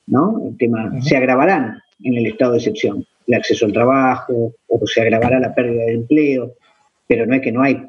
¿no? 0.07 0.41
El 0.47 0.57
tema 0.57 0.91
se 1.01 1.17
agravarán 1.17 1.79
en 2.03 2.15
el 2.15 2.25
estado 2.27 2.53
de 2.53 2.57
excepción 2.59 3.05
el 3.27 3.35
acceso 3.35 3.65
al 3.65 3.73
trabajo 3.73 4.53
o 4.67 4.87
se 4.87 5.01
agravará 5.01 5.39
la 5.39 5.53
pérdida 5.53 5.85
de 5.85 5.93
empleo, 5.93 6.53
pero 7.07 7.25
no 7.25 7.35
es 7.35 7.41
que 7.41 7.51
no 7.51 7.61
hay 7.61 7.81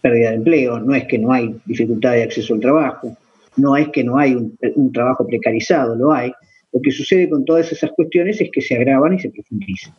pérdida 0.00 0.30
de 0.30 0.36
empleo, 0.36 0.80
no 0.80 0.94
es 0.94 1.04
que 1.04 1.18
no 1.18 1.32
hay 1.32 1.54
dificultad 1.64 2.12
de 2.12 2.24
acceso 2.24 2.54
al 2.54 2.60
trabajo, 2.60 3.16
no 3.56 3.76
es 3.76 3.88
que 3.90 4.02
no 4.02 4.18
hay 4.18 4.34
un, 4.34 4.92
trabajo 4.92 5.26
precarizado, 5.26 5.94
lo 5.94 6.12
hay. 6.12 6.32
Lo 6.72 6.80
que 6.80 6.90
sucede 6.90 7.28
con 7.28 7.44
todas 7.44 7.70
esas 7.70 7.90
cuestiones 7.92 8.40
es 8.40 8.50
que 8.50 8.60
se 8.60 8.74
agravan 8.74 9.14
y 9.14 9.20
se 9.20 9.30
profundizan. 9.30 9.94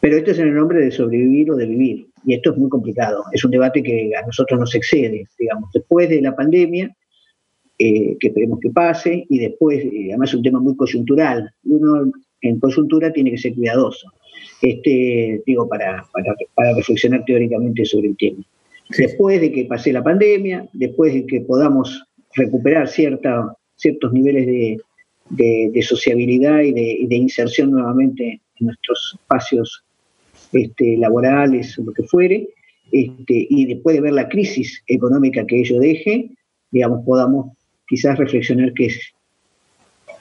Pero 0.00 0.16
esto 0.16 0.30
es 0.30 0.38
en 0.38 0.48
el 0.48 0.54
nombre 0.54 0.82
de 0.82 0.90
sobrevivir 0.90 1.50
o 1.50 1.56
de 1.56 1.66
vivir, 1.66 2.06
y 2.24 2.34
esto 2.34 2.52
es 2.52 2.56
muy 2.56 2.70
complicado. 2.70 3.22
Es 3.32 3.44
un 3.44 3.50
debate 3.50 3.82
que 3.82 4.12
a 4.16 4.24
nosotros 4.24 4.58
nos 4.58 4.74
excede, 4.74 5.26
digamos, 5.38 5.70
después 5.74 6.08
de 6.08 6.22
la 6.22 6.34
pandemia, 6.34 6.94
eh, 7.78 8.16
que 8.18 8.28
esperemos 8.28 8.60
que 8.60 8.70
pase, 8.70 9.26
y 9.28 9.38
después, 9.38 9.84
eh, 9.84 10.08
además 10.08 10.30
es 10.30 10.36
un 10.36 10.42
tema 10.42 10.60
muy 10.60 10.74
coyuntural. 10.74 11.50
Uno 11.64 12.10
en 12.40 12.60
coyuntura 12.60 13.12
tiene 13.12 13.30
que 13.32 13.38
ser 13.38 13.54
cuidadoso, 13.54 14.10
este, 14.62 15.42
digo, 15.44 15.68
para, 15.68 16.06
para, 16.54 16.74
reflexionar 16.74 17.22
teóricamente 17.26 17.84
sobre 17.84 18.08
el 18.08 18.16
tema. 18.16 18.42
Después 18.96 19.40
de 19.40 19.52
que 19.52 19.66
pase 19.66 19.92
la 19.92 20.02
pandemia, 20.02 20.66
después 20.72 21.12
de 21.12 21.26
que 21.26 21.42
podamos 21.42 22.02
recuperar 22.34 22.88
cierta, 22.88 23.54
ciertos 23.76 24.12
niveles 24.12 24.46
de, 24.46 24.78
de, 25.30 25.82
sociabilidad 25.82 26.60
y 26.60 26.72
de, 26.72 27.06
de, 27.08 27.16
inserción 27.16 27.70
nuevamente 27.70 28.40
en 28.58 28.66
nuestros 28.66 29.16
espacios 29.20 29.84
este, 30.52 30.96
laborales 30.98 31.78
o 31.78 31.84
lo 31.84 31.92
que 31.92 32.02
fuere, 32.04 32.48
este, 32.92 33.46
y 33.48 33.66
después 33.66 33.94
de 33.96 34.02
ver 34.02 34.12
la 34.12 34.28
crisis 34.28 34.82
económica 34.86 35.46
que 35.46 35.60
ello 35.60 35.78
deje, 35.78 36.30
digamos, 36.70 37.04
podamos 37.04 37.56
quizás 37.86 38.18
reflexionar 38.18 38.72
qué, 38.74 38.86
es, 38.86 39.00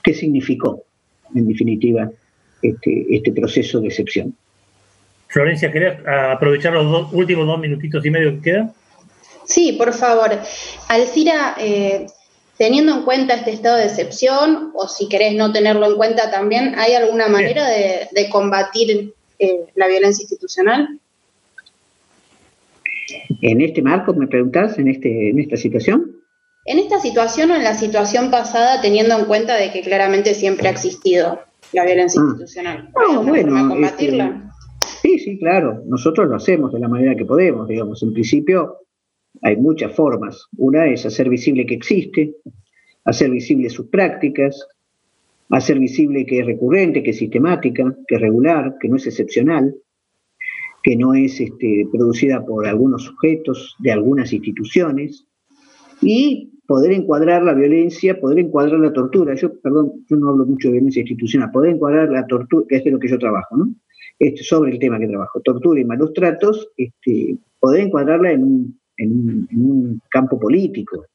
qué 0.04 0.14
significó 0.14 0.84
en 1.36 1.48
definitiva, 1.48 2.10
este, 2.62 3.06
este 3.10 3.32
proceso 3.32 3.80
de 3.80 3.88
excepción. 3.88 4.36
Florencia, 5.28 5.72
¿querés 5.72 6.00
aprovechar 6.08 6.74
los 6.74 7.14
últimos 7.14 7.46
dos 7.46 7.60
minutitos 7.60 8.04
y 8.06 8.10
medio 8.10 8.36
que 8.36 8.42
quedan? 8.42 8.74
Sí, 9.46 9.74
por 9.74 9.94
favor. 9.94 10.32
Alcira, 10.88 11.56
eh, 11.60 12.08
teniendo 12.60 12.94
en 12.94 13.04
cuenta 13.04 13.36
este 13.36 13.52
estado 13.52 13.78
de 13.78 13.86
excepción, 13.86 14.72
o 14.76 14.86
si 14.90 15.08
querés 15.08 15.34
no 15.34 15.54
tenerlo 15.54 15.90
en 15.90 15.96
cuenta 15.96 16.30
también, 16.30 16.74
¿hay 16.78 16.94
alguna 16.94 17.30
manera 17.30 17.66
de, 17.66 18.30
combatir 18.30 19.14
eh, 19.40 19.66
la 19.76 19.88
violencia 19.88 20.24
institucional? 20.24 21.00
En 23.42 23.62
este 23.62 23.82
marco, 23.82 24.14
me 24.14 24.28
preguntás, 24.28 24.78
en, 24.78 24.90
este, 24.90 25.30
en 25.30 25.40
esta 25.40 25.56
situación. 25.56 26.18
En 26.66 26.80
esta 26.80 27.00
situación 27.00 27.50
o 27.52 27.56
en 27.56 27.64
la 27.64 27.76
situación 27.76 28.30
pasada, 28.30 28.82
teniendo 28.82 29.18
en 29.18 29.24
cuenta 29.24 29.56
de 29.56 29.72
que 29.72 29.82
claramente 29.82 30.34
siempre 30.34 30.68
ha 30.68 30.72
existido 30.72 31.40
la 31.72 31.86
violencia 31.86 32.22
ah. 32.22 32.26
institucional, 32.26 32.90
¿hay 32.94 33.16
no, 33.16 33.24
bueno, 33.24 33.70
combatirla? 33.70 34.52
Este, 34.82 34.98
sí, 35.02 35.20
sí, 35.20 35.40
claro. 35.40 35.82
Nosotros 35.86 36.28
lo 36.28 36.36
hacemos 36.36 36.74
de 36.74 36.80
la 36.82 36.90
manera 36.90 37.16
que 37.16 37.24
podemos, 37.24 37.70
digamos. 37.70 38.04
En 38.04 38.12
principio, 38.12 38.80
hay 39.42 39.58
muchas 39.58 39.96
formas. 39.96 40.48
Una 40.58 40.88
es 40.88 41.06
hacer 41.06 41.30
visible 41.30 41.66
que 41.66 41.76
existe, 41.76 42.36
hacer 43.06 43.32
visible 43.32 43.70
sus 43.70 43.88
prácticas, 43.88 44.68
hacer 45.50 45.80
visible 45.80 46.26
que 46.26 46.40
es 46.40 46.46
recurrente, 46.46 47.04
que 47.04 47.12
es 47.12 47.18
sistemática, 47.18 47.96
que 48.08 48.16
es 48.16 48.22
regular, 48.22 48.76
que 48.80 48.90
no 48.90 48.98
es 48.98 49.08
excepcional, 49.08 49.76
que 50.84 50.96
no 50.96 51.14
es 51.14 51.40
este, 51.40 51.88
producida 51.92 52.46
por 52.46 52.68
algunos 52.68 53.04
sujetos 53.04 53.76
de 53.80 53.92
algunas 53.92 54.32
instituciones, 54.32 55.26
y 56.02 56.52
poder 56.66 56.92
encuadrar 56.92 57.44
la 57.44 57.54
violencia, 57.54 58.20
poder 58.20 58.40
encuadrar 58.40 58.80
la 58.80 58.94
tortura. 58.94 59.36
Yo, 59.36 59.60
perdón, 59.60 60.06
yo 60.08 60.18
no 60.18 60.30
hablo 60.30 60.46
mucho 60.46 60.68
de 60.68 60.74
violencia 60.74 61.02
institucional, 61.02 61.52
poder 61.52 61.74
encuadrar 61.74 62.10
la 62.10 62.26
tortura, 62.28 62.66
que 62.70 62.78
es 62.78 62.84
de 62.84 62.92
lo 62.92 63.00
que 63.00 63.10
yo 63.10 63.18
trabajo, 63.18 63.58
¿no? 63.58 63.74
Este, 64.18 64.44
sobre 64.44 64.72
el 64.72 64.80
tema 64.80 65.00
que 65.00 65.08
trabajo, 65.08 65.42
tortura 65.42 65.80
y 65.80 65.86
malos 65.86 66.14
tratos, 66.14 66.70
este, 66.78 67.38
poder 67.60 67.86
encuadrarla 67.86 68.32
en 68.34 68.44
un, 68.44 68.79
un, 69.08 70.02
campo 70.10 70.40
político. 70.40 71.06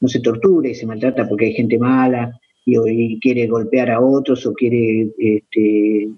No 0.00 0.08
se 0.08 0.20
torture 0.20 0.70
y 0.70 0.74
se 0.74 0.86
maltrata 0.86 1.28
porque 1.28 1.46
hay 1.46 1.52
gente 1.54 1.78
mala 1.78 2.32
y, 2.64 3.18
quiere 3.20 3.46
golpear 3.46 3.90
a 3.90 4.00
otros 4.00 4.46
o 4.46 4.52
quiere 4.52 5.10
este, 5.18 6.08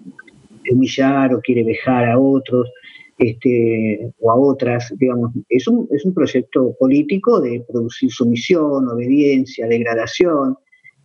humillar 0.71 1.33
o 1.33 1.41
quiere 1.41 1.63
vejar 1.63 2.05
a 2.05 2.19
otros 2.19 2.69
este, 3.17 4.11
o 4.19 4.31
a 4.31 4.35
otras, 4.35 4.93
digamos, 4.97 5.31
es 5.47 5.67
un, 5.67 5.87
es 5.91 6.03
un 6.05 6.13
proyecto 6.13 6.75
político 6.79 7.39
de 7.39 7.63
producir 7.67 8.11
sumisión, 8.11 8.87
obediencia, 8.87 9.67
degradación, 9.67 10.57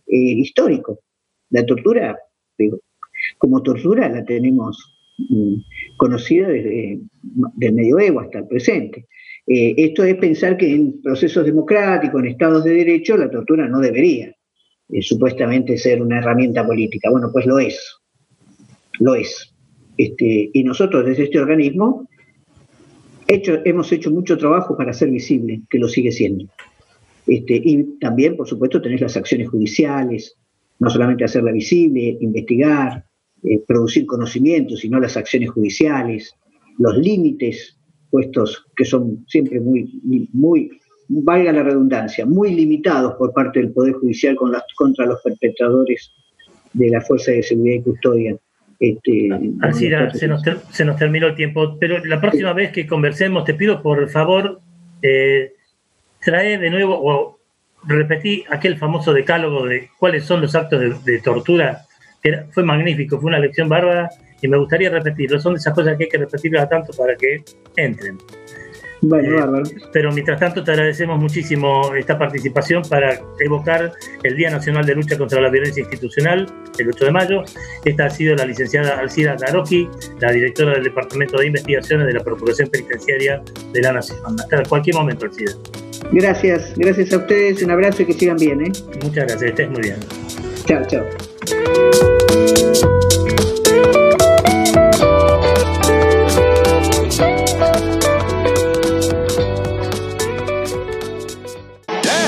eh, 0.07 0.17
histórico. 0.17 1.01
La 1.51 1.65
tortura, 1.65 2.17
como 3.37 3.61
tortura 3.61 4.09
la 4.09 4.25
tenemos 4.25 4.77
mm, 5.29 5.55
conocida 5.97 6.47
desde 6.47 6.99
el 7.61 7.73
medioevo 7.73 8.21
hasta 8.21 8.39
el 8.39 8.47
presente. 8.47 9.05
Eh, 9.47 9.73
esto 9.77 10.03
es 10.03 10.15
pensar 10.15 10.57
que 10.57 10.73
en 10.73 11.01
procesos 11.01 11.45
democráticos, 11.45 12.21
en 12.21 12.27
estados 12.27 12.65
de 12.65 12.73
derecho, 12.73 13.15
la 13.15 13.29
tortura 13.29 13.67
no 13.67 13.79
debería 13.79 14.35
eh, 14.89 15.01
supuestamente 15.01 15.77
ser 15.77 16.01
una 16.01 16.19
herramienta 16.19 16.65
política. 16.65 17.09
Bueno, 17.09 17.29
pues 17.31 17.45
lo 17.45 17.57
es, 17.57 17.79
lo 18.99 19.15
es. 19.15 19.53
Este, 19.97 20.49
y 20.53 20.63
nosotros 20.63 21.05
desde 21.05 21.23
este 21.23 21.39
organismo 21.39 22.07
hemos 23.27 23.91
hecho 23.91 24.11
mucho 24.11 24.37
trabajo 24.37 24.77
para 24.77 24.91
hacer 24.91 25.09
visible, 25.09 25.61
que 25.69 25.79
lo 25.79 25.87
sigue 25.87 26.11
siendo. 26.11 26.45
Este, 27.25 27.61
y 27.63 27.97
también, 27.99 28.37
por 28.37 28.47
supuesto, 28.47 28.81
tenés 28.81 29.01
las 29.01 29.17
acciones 29.17 29.49
judiciales, 29.49 30.35
no 30.79 30.89
solamente 30.89 31.25
hacerla 31.25 31.51
visible, 31.51 32.17
investigar, 32.21 33.03
eh, 33.43 33.59
producir 33.67 34.05
conocimientos, 34.05 34.79
sino 34.79 34.99
las 34.99 35.17
acciones 35.17 35.49
judiciales, 35.49 36.33
los 36.77 36.97
límites 36.97 37.76
puestos 38.17 38.65
que 38.75 38.83
son 38.83 39.23
siempre 39.27 39.59
muy, 39.59 40.01
muy, 40.33 40.71
valga 41.07 41.51
la 41.51 41.61
redundancia, 41.61 42.25
muy 42.25 42.51
limitados 42.51 43.13
por 43.13 43.31
parte 43.31 43.59
del 43.59 43.71
Poder 43.71 43.93
Judicial 43.93 44.35
con 44.35 44.51
las, 44.51 44.63
contra 44.75 45.05
los 45.05 45.21
perpetradores 45.21 46.11
de 46.73 46.89
la 46.89 46.99
Fuerza 47.01 47.31
de 47.31 47.43
Seguridad 47.43 47.75
y 47.75 47.81
Custodia. 47.83 48.35
Este, 48.79 49.29
Así 49.61 49.91
se 50.13 50.27
nos, 50.27 50.41
se 50.71 50.85
nos 50.85 50.97
terminó 50.97 51.27
el 51.27 51.35
tiempo, 51.35 51.77
pero 51.79 52.03
la 52.05 52.19
próxima 52.19 52.53
vez 52.53 52.71
que 52.71 52.87
conversemos 52.87 53.45
te 53.45 53.53
pido 53.53 53.83
por 53.83 54.09
favor 54.09 54.61
eh, 55.03 55.53
trae 56.25 56.57
de 56.57 56.69
nuevo 56.71 56.99
o 56.99 57.39
repetí 57.83 58.45
aquel 58.49 58.77
famoso 58.77 59.13
decálogo 59.13 59.67
de 59.67 59.89
cuáles 59.99 60.25
son 60.25 60.41
los 60.41 60.55
actos 60.55 61.05
de, 61.05 61.19
tortura, 61.19 61.83
que 62.23 62.45
fue 62.49 62.63
magnífico, 62.63 63.19
fue 63.19 63.29
una 63.29 63.39
lección 63.39 63.69
bárbara 63.69 64.09
y 64.41 64.47
me 64.47 64.57
gustaría 64.57 64.89
repetirlo, 64.89 65.39
son 65.39 65.53
de 65.53 65.59
esas 65.59 65.73
cosas 65.73 65.97
que 65.97 66.05
hay 66.05 66.09
que 66.09 66.17
repetirlas 66.17 66.69
tanto 66.69 66.93
para 66.93 67.15
que 67.15 67.43
entren. 67.75 68.17
Bueno, 69.01 69.59
Eh. 69.59 69.63
Pero 69.93 70.11
mientras 70.11 70.39
tanto 70.39 70.63
te 70.63 70.71
agradecemos 70.71 71.19
muchísimo 71.19 71.93
esta 71.95 72.17
participación 72.17 72.81
para 72.89 73.19
evocar 73.39 73.91
el 74.23 74.35
Día 74.35 74.49
Nacional 74.49 74.85
de 74.85 74.95
Lucha 74.95 75.17
contra 75.17 75.39
la 75.39 75.49
Violencia 75.49 75.81
Institucional, 75.81 76.47
el 76.77 76.89
8 76.89 77.05
de 77.05 77.11
mayo. 77.11 77.43
Esta 77.85 78.05
ha 78.05 78.09
sido 78.09 78.35
la 78.35 78.45
licenciada 78.45 78.99
Alcida 78.99 79.35
Garoki, 79.39 79.87
la 80.19 80.31
directora 80.31 80.73
del 80.73 80.83
Departamento 80.83 81.37
de 81.37 81.47
Investigaciones 81.47 82.07
de 82.07 82.13
la 82.13 82.23
Procuración 82.23 82.69
Penitenciaria 82.69 83.41
de 83.71 83.81
la 83.81 83.93
Nación. 83.93 84.19
Hasta 84.39 84.63
cualquier 84.63 84.95
momento, 84.95 85.25
Alcida. 85.25 85.51
Gracias, 86.11 86.73
gracias 86.77 87.13
a 87.13 87.17
ustedes, 87.17 87.61
un 87.61 87.71
abrazo 87.71 88.03
y 88.03 88.05
que 88.05 88.13
sigan 88.13 88.37
bien, 88.37 88.61
¿eh? 88.61 88.71
Muchas 89.03 89.27
gracias, 89.27 89.43
estés 89.43 89.69
muy 89.69 89.81
bien. 89.81 89.97
Chao, 90.65 90.83
chao. 90.85 92.16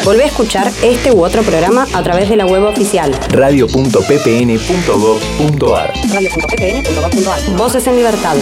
Volvé 0.09 0.23
a 0.23 0.25
escuchar 0.25 0.65
este 0.81 1.11
u 1.11 1.23
otro 1.23 1.43
programa 1.43 1.85
a 1.93 2.01
través 2.01 2.29
de 2.29 2.35
la 2.35 2.47
web 2.47 2.63
oficial 2.63 3.11
radio.ppn.gov.ar 3.29 5.93
radio.ppn.gov.ar. 6.11 7.55
Voces 7.55 7.85
en 7.85 7.95
Libertad. 7.95 8.35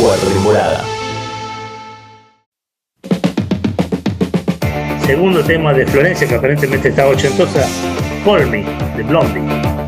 Cuarta 0.00 0.26
temporada. 0.26 0.84
Segundo 5.04 5.42
tema 5.42 5.72
de 5.72 5.88
Florencia, 5.88 6.28
que 6.28 6.36
aparentemente 6.36 6.90
está 6.90 7.08
ochentosa, 7.08 7.66
Call 8.24 8.46
Me, 8.46 8.64
de 8.96 9.02
Blondie. 9.02 9.87